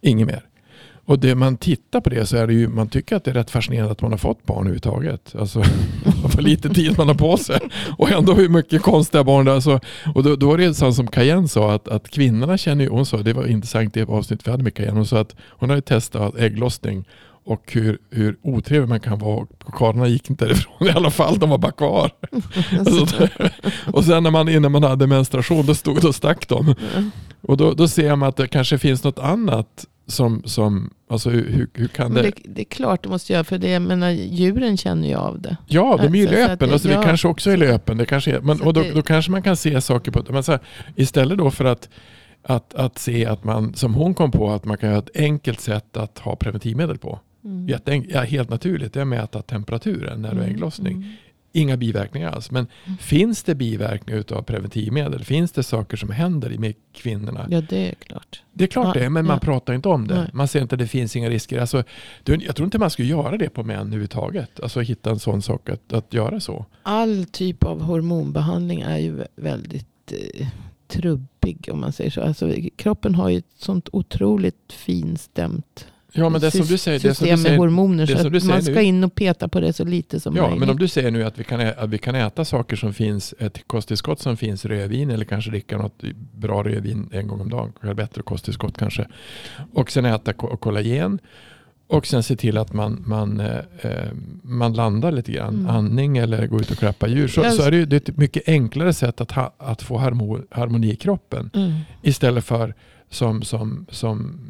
Inget 0.00 0.26
mer. 0.26 0.44
Och 1.04 1.18
det 1.18 1.34
man 1.34 1.56
tittar 1.56 2.00
på 2.00 2.10
det 2.10 2.26
så 2.26 2.36
är 2.36 2.46
det 2.46 2.52
ju, 2.52 2.68
man 2.68 2.88
tycker 2.88 3.16
att 3.16 3.24
det 3.24 3.30
är 3.30 3.34
rätt 3.34 3.50
fascinerande 3.50 3.92
att 3.92 4.02
man 4.02 4.10
har 4.10 4.18
fått 4.18 4.46
barn 4.46 4.58
överhuvudtaget. 4.58 5.34
Alltså 5.34 5.62
vad 6.40 6.50
lite 6.50 6.68
tid 6.68 6.98
man 6.98 7.08
har 7.08 7.14
på 7.14 7.36
sig. 7.36 7.60
Och 7.98 8.10
ändå 8.10 8.34
hur 8.34 8.48
mycket 8.48 8.82
konstiga 8.82 9.24
barn 9.24 9.44
det 9.44 9.50
är. 9.50 9.54
Alltså, 9.54 9.80
och 10.14 10.22
då, 10.22 10.36
då 10.36 10.52
är 10.52 10.58
det 10.58 10.74
sånt 10.74 10.96
som 10.96 11.06
Cayenne 11.06 11.48
sa 11.48 11.72
att, 11.72 11.88
att 11.88 12.08
kvinnorna 12.08 12.58
känner 12.58 12.84
ju, 12.84 12.90
hon 12.90 13.06
sa, 13.06 13.16
det 13.16 13.32
var 13.32 13.46
intressant 13.46 13.94
det 13.94 14.08
avsnitt 14.08 14.46
vi 14.46 14.50
hade 14.50 14.62
med 14.62 14.74
Cayenne. 14.74 14.96
Hon 14.96 15.06
sa 15.06 15.20
att 15.20 15.36
hon 15.48 15.70
hade 15.70 15.82
testat 15.82 16.36
ägglossning 16.36 17.04
och 17.44 17.72
hur, 17.72 17.98
hur 18.10 18.36
otrevlig 18.42 18.88
man 18.88 19.00
kan 19.00 19.18
vara. 19.18 19.46
Och 19.64 19.74
Karlarna 19.74 20.08
gick 20.08 20.30
inte 20.30 20.44
därifrån 20.44 20.88
i 20.88 20.90
alla 20.90 21.10
fall, 21.10 21.38
de 21.38 21.50
var 21.50 21.58
bara 21.58 21.72
kvar. 21.72 22.10
Alltså, 22.78 23.28
och 23.92 24.04
sen 24.04 24.22
när 24.22 24.30
man, 24.30 24.48
innan 24.48 24.72
man 24.72 24.82
hade 24.82 25.06
menstruation, 25.06 25.66
då, 25.66 25.74
stod, 25.74 26.00
då 26.00 26.12
stack 26.12 26.48
de. 26.48 26.74
Och 27.42 27.56
då, 27.56 27.72
då 27.72 27.88
ser 27.88 28.16
man 28.16 28.28
att 28.28 28.36
det 28.36 28.48
kanske 28.48 28.78
finns 28.78 29.04
något 29.04 29.18
annat 29.18 29.86
som, 30.10 30.42
som 30.44 30.90
alltså 31.08 31.30
hur, 31.30 31.68
hur, 31.74 31.88
kan 31.88 32.14
det... 32.14 32.22
det, 32.22 32.32
det 32.44 32.60
är 32.60 32.64
klart 32.64 33.02
det 33.02 33.08
måste 33.08 33.32
göra, 33.32 33.44
för 33.44 33.58
det, 33.58 33.68
jag 33.70 33.82
menar, 33.82 34.10
djuren 34.10 34.76
känner 34.76 35.08
ju 35.08 35.14
av 35.14 35.40
det. 35.40 35.56
Ja, 35.66 35.98
de 36.02 36.14
är 36.14 36.18
ju 36.18 36.24
i 36.24 36.26
Så- 36.26 36.32
så 36.34 36.42
att 36.42 36.48
löpen. 36.50 36.68
det- 36.68 36.72
Alltså, 36.74 36.88
ja. 36.90 36.98
Vi 37.00 37.04
kanske 37.06 37.28
också 37.28 37.50
är 37.50 37.56
löpen. 37.56 37.96
Det 37.98 38.06
kanske 38.06 38.30
är, 38.36 38.40
men, 38.40 38.60
och 38.60 38.72
då, 38.72 38.84
då 38.94 39.02
kanske 39.02 39.30
man 39.30 39.42
kan 39.42 39.56
se 39.56 39.80
saker 39.80 40.12
på... 40.12 40.32
Men 40.32 40.42
så 40.42 40.52
här, 40.52 40.60
istället 40.96 41.38
då 41.38 41.50
för 41.50 41.64
att, 41.64 41.88
att, 42.42 42.74
att 42.74 42.98
se 42.98 43.26
att 43.26 43.44
man, 43.44 43.74
som 43.74 43.94
hon 43.94 44.14
kom 44.14 44.30
på, 44.30 44.50
att 44.50 44.64
man 44.64 44.76
kan 44.76 44.90
ha 44.90 44.98
ett 44.98 45.10
enkelt 45.16 45.60
sätt 45.60 45.96
att 45.96 46.18
ha 46.18 46.36
preventivmedel 46.36 46.98
på. 46.98 47.20
Mm. 47.44 47.68
Jätteenk, 47.68 48.06
ja, 48.10 48.20
helt 48.20 48.50
naturligt, 48.50 48.92
det 48.92 48.98
är 49.00 49.02
att 49.02 49.08
mäta 49.08 49.42
temperaturen 49.42 50.22
när 50.22 50.34
du 50.34 50.40
har 50.40 50.46
ägglossning. 50.48 50.92
mm. 50.96 51.08
Inga 51.52 51.76
biverkningar 51.76 52.30
alls. 52.30 52.50
Men 52.50 52.66
Mm. 52.86 52.98
finns 52.98 53.42
det 53.42 53.54
biverkningar 53.54 54.24
av 54.32 54.42
preventivmedel? 54.42 55.24
Finns 55.24 55.52
det 55.52 55.62
saker 55.62 55.96
som 55.96 56.10
händer 56.10 56.58
med 56.58 56.74
kvinnorna? 56.92 57.46
Ja, 57.50 57.60
det 57.60 57.88
är 57.88 57.94
klart. 57.94 58.42
Det 58.52 58.64
är 58.64 58.68
klart 58.68 58.96
Ja, 58.96 59.02
det 59.02 59.10
men 59.10 59.26
man 59.26 59.34
ja. 59.36 59.40
pratar 59.40 59.74
inte 59.74 59.88
om 59.88 60.06
det. 60.08 60.14
Nej. 60.14 60.30
Man 60.32 60.48
ser 60.48 60.60
inte 60.62 60.74
att 60.74 60.78
det 60.78 60.86
finns 60.86 61.16
inga 61.16 61.30
risker. 61.30 61.60
Alltså, 61.60 61.84
jag 62.24 62.56
tror 62.56 62.64
inte 62.64 62.78
man 62.78 62.90
skulle 62.90 63.08
göra 63.08 63.36
det 63.36 63.48
på 63.48 63.62
män 63.62 63.80
överhuvudtaget. 63.86 64.60
Alltså 64.60 64.80
hitta 64.80 65.10
en 65.10 65.18
sån 65.18 65.42
sak 65.42 65.68
att, 65.68 65.92
att 65.92 66.14
göra 66.14 66.40
så. 66.40 66.66
All 66.82 67.24
typ 67.24 67.64
av 67.64 67.82
hormonbehandling 67.82 68.80
är 68.80 68.98
ju 68.98 69.16
vä- 69.16 69.26
väldigt 69.36 70.12
eh, 70.12 70.46
trubbig 70.88 71.68
om 71.72 71.80
man 71.80 71.92
säger 71.92 72.10
så. 72.10 72.22
Alltså, 72.22 72.54
kroppen 72.76 73.14
har 73.14 73.28
ju 73.28 73.38
ett 73.38 73.44
sånt 73.58 73.88
otroligt 73.92 74.72
finstämt 74.72 75.86
Ja, 76.12 76.28
men 76.28 76.40
det 76.40 76.50
som 76.50 76.66
du 76.66 76.78
säger, 76.78 76.98
det 76.98 77.02
som 77.02 77.10
system 77.14 77.26
du 77.28 77.30
med 77.30 77.38
säger 77.40 77.58
hormoner. 77.58 78.06
det 78.06 78.18
Så 78.18 78.26
att 78.36 78.44
man 78.44 78.62
ska 78.62 78.72
nu- 78.72 78.82
in 78.82 79.04
och 79.04 79.14
peta 79.14 79.48
på 79.48 79.60
det 79.60 79.72
så 79.72 79.84
lite 79.84 80.20
som 80.20 80.36
Ja, 80.36 80.42
möjligt. 80.42 80.60
men 80.60 80.70
om 80.70 80.78
du 80.78 80.88
säger 80.88 81.10
nu 81.10 81.24
att 81.24 81.38
vi 81.38 81.44
kan, 81.44 81.60
att 81.60 81.90
vi 81.90 81.98
kan 81.98 82.14
äta 82.14 82.44
saker 82.44 82.76
som 82.76 82.92
finns, 82.94 83.34
ett 83.38 83.58
kosttillskott 83.66 84.20
som 84.20 84.36
finns 84.36 84.64
rödvin 84.64 85.10
eller 85.10 85.24
kanske 85.24 85.50
dricka 85.50 85.78
något 85.78 86.02
bra 86.34 86.62
rödvin 86.62 87.08
en 87.12 87.26
gång 87.28 87.40
om 87.40 87.48
dagen, 87.50 87.72
kanske 87.80 87.94
bättre 87.94 88.22
kosttillskott 88.22 88.78
kanske. 88.78 89.06
Och 89.72 89.90
sen 89.90 90.04
äta 90.04 90.32
ko- 90.32 90.56
kollagen 90.56 91.18
och 91.86 92.06
sen 92.06 92.22
se 92.22 92.36
till 92.36 92.58
att 92.58 92.72
man, 92.72 93.02
man, 93.06 93.40
eh, 93.40 93.56
eh, 93.80 94.08
man 94.42 94.72
landar 94.72 95.12
lite 95.12 95.32
grann, 95.32 95.54
Mm. 95.54 95.66
andning 95.70 96.16
eller 96.18 96.46
gå 96.46 96.60
ut 96.60 96.70
och 96.70 96.76
klappa 96.76 97.08
djur. 97.08 97.28
Så, 97.28 97.50
så 97.50 97.62
är 97.62 97.70
det 97.70 97.84
det 97.84 97.96
är 98.08 98.10
ett 98.10 98.16
mycket 98.16 98.42
enklare 98.48 98.92
sätt 98.92 99.20
att, 99.20 99.30
ha, 99.32 99.54
att 99.58 99.82
få 99.82 99.98
harmo, 99.98 100.38
harmoni 100.50 100.92
i 100.92 100.96
kroppen 100.96 101.50
Mm. 101.54 101.72
istället 102.02 102.44
för 102.44 102.74
som, 103.10 103.42
som, 103.42 103.86
som 103.90 104.40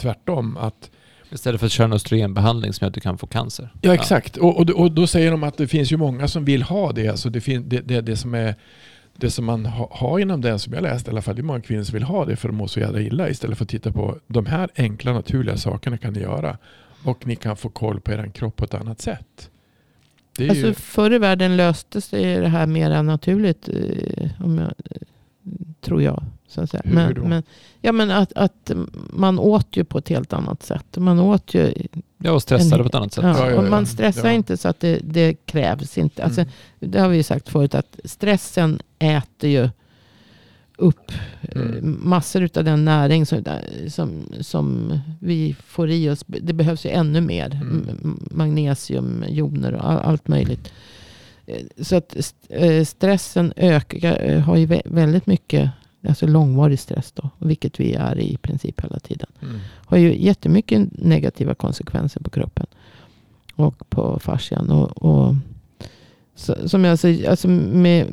tvärtom 0.00 0.56
att 0.56 0.90
Istället 1.32 1.60
för 1.60 1.66
att 1.66 1.72
köra 1.72 1.84
en 1.84 1.92
östrogenbehandling 1.92 2.72
som 2.72 2.84
gör 2.84 2.88
att 2.88 2.94
du 2.94 3.00
kan 3.00 3.18
få 3.18 3.26
cancer. 3.26 3.72
Ja 3.80 3.94
exakt. 3.94 4.36
Och, 4.36 4.60
och, 4.60 4.70
och 4.70 4.92
då 4.92 5.06
säger 5.06 5.30
de 5.30 5.42
att 5.42 5.56
det 5.56 5.68
finns 5.68 5.92
ju 5.92 5.96
många 5.96 6.28
som 6.28 6.44
vill 6.44 6.62
ha 6.62 6.92
det. 6.92 7.08
Alltså 7.08 7.30
det, 7.30 7.40
fin, 7.40 7.68
det, 7.68 7.80
det, 7.80 8.00
det 8.00 8.16
som 8.16 8.34
är 8.34 8.54
det 9.16 9.30
som 9.30 9.44
man 9.44 9.66
ha, 9.66 9.88
har 9.92 10.18
inom 10.18 10.40
den 10.40 10.58
som 10.58 10.72
jag 10.72 10.82
läst 10.82 11.06
i 11.06 11.10
alla 11.10 11.22
fall. 11.22 11.34
Det 11.34 11.40
är 11.40 11.44
många 11.44 11.60
kvinnor 11.60 11.82
som 11.82 11.92
vill 11.92 12.02
ha 12.02 12.24
det 12.24 12.36
för 12.36 12.48
att 12.48 12.54
må 12.54 12.68
så 12.68 12.80
jävla 12.80 13.00
illa. 13.00 13.28
Istället 13.28 13.58
för 13.58 13.64
att 13.64 13.68
titta 13.68 13.92
på 13.92 14.18
de 14.26 14.46
här 14.46 14.68
enkla 14.76 15.12
naturliga 15.12 15.56
sakerna 15.56 15.98
kan 15.98 16.12
ni 16.12 16.20
göra. 16.20 16.58
Och 17.04 17.26
ni 17.26 17.36
kan 17.36 17.56
få 17.56 17.68
koll 17.68 18.00
på 18.00 18.12
er 18.12 18.30
kropp 18.34 18.56
på 18.56 18.64
ett 18.64 18.74
annat 18.74 19.00
sätt. 19.00 19.50
Det 20.36 20.44
är 20.44 20.50
Alltså, 20.50 20.66
ju, 20.66 20.74
förr 20.74 21.12
i 21.12 21.18
världen 21.18 21.56
löste 21.56 22.00
sig 22.00 22.36
det 22.36 22.48
här 22.48 22.66
mer 22.66 23.02
naturligt. 23.02 23.68
Eh, 23.68 24.44
om 24.44 24.58
jag, 24.58 24.72
tror 25.80 26.02
jag. 26.02 26.22
Så 26.48 26.60
att 26.60 26.70
säga. 26.70 26.82
Hur 26.84 26.94
men, 26.94 27.14
då? 27.14 27.24
Men, 27.24 27.42
ja, 27.80 27.92
men 27.92 28.10
att, 28.10 28.32
att 28.32 28.70
man 29.12 29.38
åt 29.38 29.76
ju 29.76 29.84
på 29.84 29.98
ett 29.98 30.08
helt 30.08 30.32
annat 30.32 30.62
sätt. 30.62 30.96
Man 30.96 31.18
åt 31.20 31.54
ju 31.54 31.72
Ja, 32.22 32.32
och 32.32 32.42
stressade 32.42 32.74
En- 32.76 32.82
på 32.82 32.88
ett 32.88 32.94
annat 32.94 33.12
sätt. 33.12 33.24
Ja, 33.24 33.50
Ja, 33.50 33.62
man 33.62 33.86
stressar 33.86 34.28
Ja. 34.28 34.32
inte 34.34 34.56
så 34.56 34.68
att 34.68 34.80
det, 34.80 35.00
det 35.04 35.34
krävs 35.46 35.98
inte. 35.98 36.24
Alltså, 36.24 36.40
Mm. 36.40 36.52
Det 36.78 37.00
har 37.00 37.08
vi 37.08 37.16
ju 37.16 37.22
sagt 37.22 37.48
förut 37.48 37.74
att 37.74 38.00
stressen 38.04 38.80
äter 38.98 39.50
ju 39.50 39.68
upp 40.76 41.12
eh, 41.42 41.60
Mm. 41.62 41.98
massor 42.02 42.48
av 42.54 42.64
den 42.64 42.84
näring 42.84 43.26
som, 43.26 43.44
som, 43.88 44.24
som 44.40 44.98
vi 45.20 45.56
får 45.66 45.90
i 45.90 46.10
oss. 46.10 46.24
Det 46.26 46.52
behövs 46.52 46.86
ju 46.86 46.90
ännu 46.90 47.20
mer. 47.20 47.50
Mm. 47.62 48.18
Magnesium, 48.30 49.24
joner 49.28 49.72
och 49.74 49.90
all, 49.90 49.98
allt 49.98 50.28
möjligt. 50.28 50.72
Eh, 51.50 51.84
Så 51.84 51.96
att 51.96 52.16
eh, 52.48 52.84
stressen 52.84 53.52
ökar, 53.56 54.22
eh, 54.30 54.40
har 54.40 54.56
ju 54.56 54.66
vä- 54.66 54.82
väldigt 54.94 55.26
mycket, 55.26 55.70
alltså 56.08 56.26
långvarig 56.26 56.78
stress 56.78 57.12
då, 57.12 57.30
vilket 57.38 57.80
vi 57.80 57.94
är 57.94 58.18
i 58.18 58.36
princip 58.36 58.80
hela 58.84 58.98
tiden 58.98 59.28
mm. 59.42 59.58
har 59.86 59.96
ju 59.98 60.22
jättemycket 60.24 60.88
negativa 60.92 61.54
konsekvenser 61.54 62.20
på 62.20 62.30
kroppen. 62.30 62.66
Och 63.56 63.90
på 63.90 64.18
fascian. 64.18 64.70
Och, 64.70 65.02
och, 65.02 65.34
så, 66.34 66.68
som 66.68 66.84
jag 66.84 66.98
säger, 66.98 67.30
alltså 67.30 67.48
med, 67.48 68.06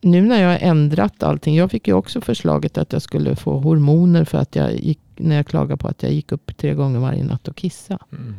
nu 0.00 0.20
när 0.20 0.42
jag 0.42 0.48
har 0.48 0.58
ändrat 0.58 1.22
allting. 1.22 1.56
Jag 1.56 1.70
fick 1.70 1.88
ju 1.88 1.94
också 1.94 2.20
förslaget 2.20 2.78
att 2.78 2.92
jag 2.92 3.02
skulle 3.02 3.36
få 3.36 3.58
hormoner 3.58 4.24
för 4.24 4.38
att 4.38 4.56
jag 4.56 4.80
gick, 4.80 4.98
när 5.16 5.36
jag 5.36 5.46
klagade 5.46 5.76
på 5.76 5.88
att 5.88 6.02
jag 6.02 6.12
gick 6.12 6.32
upp 6.32 6.56
tre 6.56 6.74
gånger 6.74 6.98
varje 6.98 7.24
natt 7.24 7.48
och 7.48 7.56
kissa. 7.56 7.98
Mm. 8.12 8.34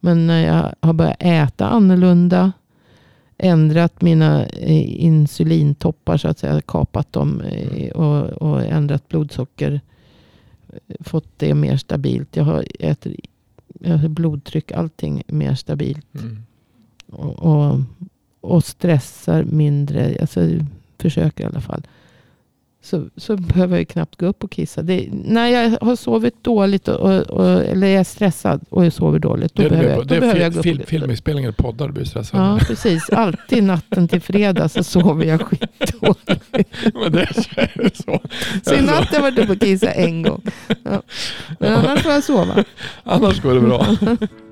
Men 0.00 0.26
när 0.26 0.46
jag 0.46 0.74
har 0.80 0.92
börjat 0.92 1.16
äta 1.20 1.68
annorlunda, 1.68 2.52
ändrat 3.38 4.02
mina 4.02 4.46
eh, 4.46 5.04
insulintoppar 5.04 6.16
så 6.16 6.28
att 6.28 6.38
säga, 6.38 6.60
kapat 6.60 7.12
dem 7.12 7.40
eh, 7.40 7.90
och, 7.90 8.42
och 8.42 8.64
ändrat 8.64 9.08
blodsocker, 9.08 9.80
fått 11.00 11.28
det 11.36 11.54
mer 11.54 11.76
stabilt. 11.76 12.36
Jag 12.36 12.44
har 12.44 12.64
äter, 12.80 13.16
har 13.84 14.08
blodtryck, 14.08 14.72
allting 14.72 15.22
mer 15.26 15.54
stabilt. 15.54 16.14
Mm. 16.14 16.42
Och, 17.06 17.38
och, 17.38 17.80
och 18.40 18.64
stressar 18.64 19.44
mindre. 19.44 20.16
Alltså, 20.20 20.40
försöker 20.98 21.44
i 21.44 21.46
alla 21.46 21.60
fall. 21.60 21.82
Så, 22.86 23.08
så 23.16 23.36
behöver 23.36 23.76
jag 23.76 23.88
knappt 23.88 24.16
gå 24.16 24.26
upp 24.26 24.44
och 24.44 24.50
kissa. 24.50 24.82
Det, 24.82 25.08
när 25.12 25.48
jag 25.48 25.78
har 25.80 25.96
sovit 25.96 26.44
dåligt 26.44 26.88
och, 26.88 27.00
och, 27.00 27.20
och, 27.20 27.64
eller 27.64 27.86
är 27.86 28.04
stressad 28.04 28.64
och 28.68 28.84
jag 28.84 28.92
sover 28.92 29.18
dåligt. 29.18 29.54
Då 29.54 29.62
Det 29.62 29.68
behöver, 29.68 29.90
jag, 29.90 29.98
då 29.98 30.14
det 30.14 30.20
behöver 30.20 30.40
jag 30.40 30.52
gå 30.52 30.58
upp 30.58 30.64
fil, 30.64 30.84
filminspelningar 30.86 31.48
och 31.48 31.56
poddar 31.56 31.86
du 31.86 31.92
blir 31.92 32.04
stressad. 32.04 32.40
Ja, 32.40 32.58
precis. 32.66 33.10
Alltid 33.10 33.64
natten 33.64 34.08
till 34.08 34.20
fredag 34.20 34.68
så 34.68 34.84
sover 34.84 35.24
jag 35.24 35.42
skitdåligt. 35.42 36.44
Men 36.94 37.12
det 37.12 37.22
är 37.56 37.82
det 37.82 37.96
så. 37.96 38.20
Så 38.62 38.74
i 38.74 38.80
natt 38.80 39.08
har 39.08 39.14
jag 39.14 39.22
varit 39.22 39.38
uppe 39.38 39.52
och 39.52 39.60
kissat 39.60 39.96
en 39.96 40.22
gång. 40.22 40.42
Ja. 40.84 41.02
Men 41.60 41.72
annars 41.72 42.02
får 42.02 42.12
jag 42.12 42.24
sova. 42.24 42.64
Annars 43.04 43.42
går 43.42 43.54
det 43.54 43.60
bra. 43.60 43.86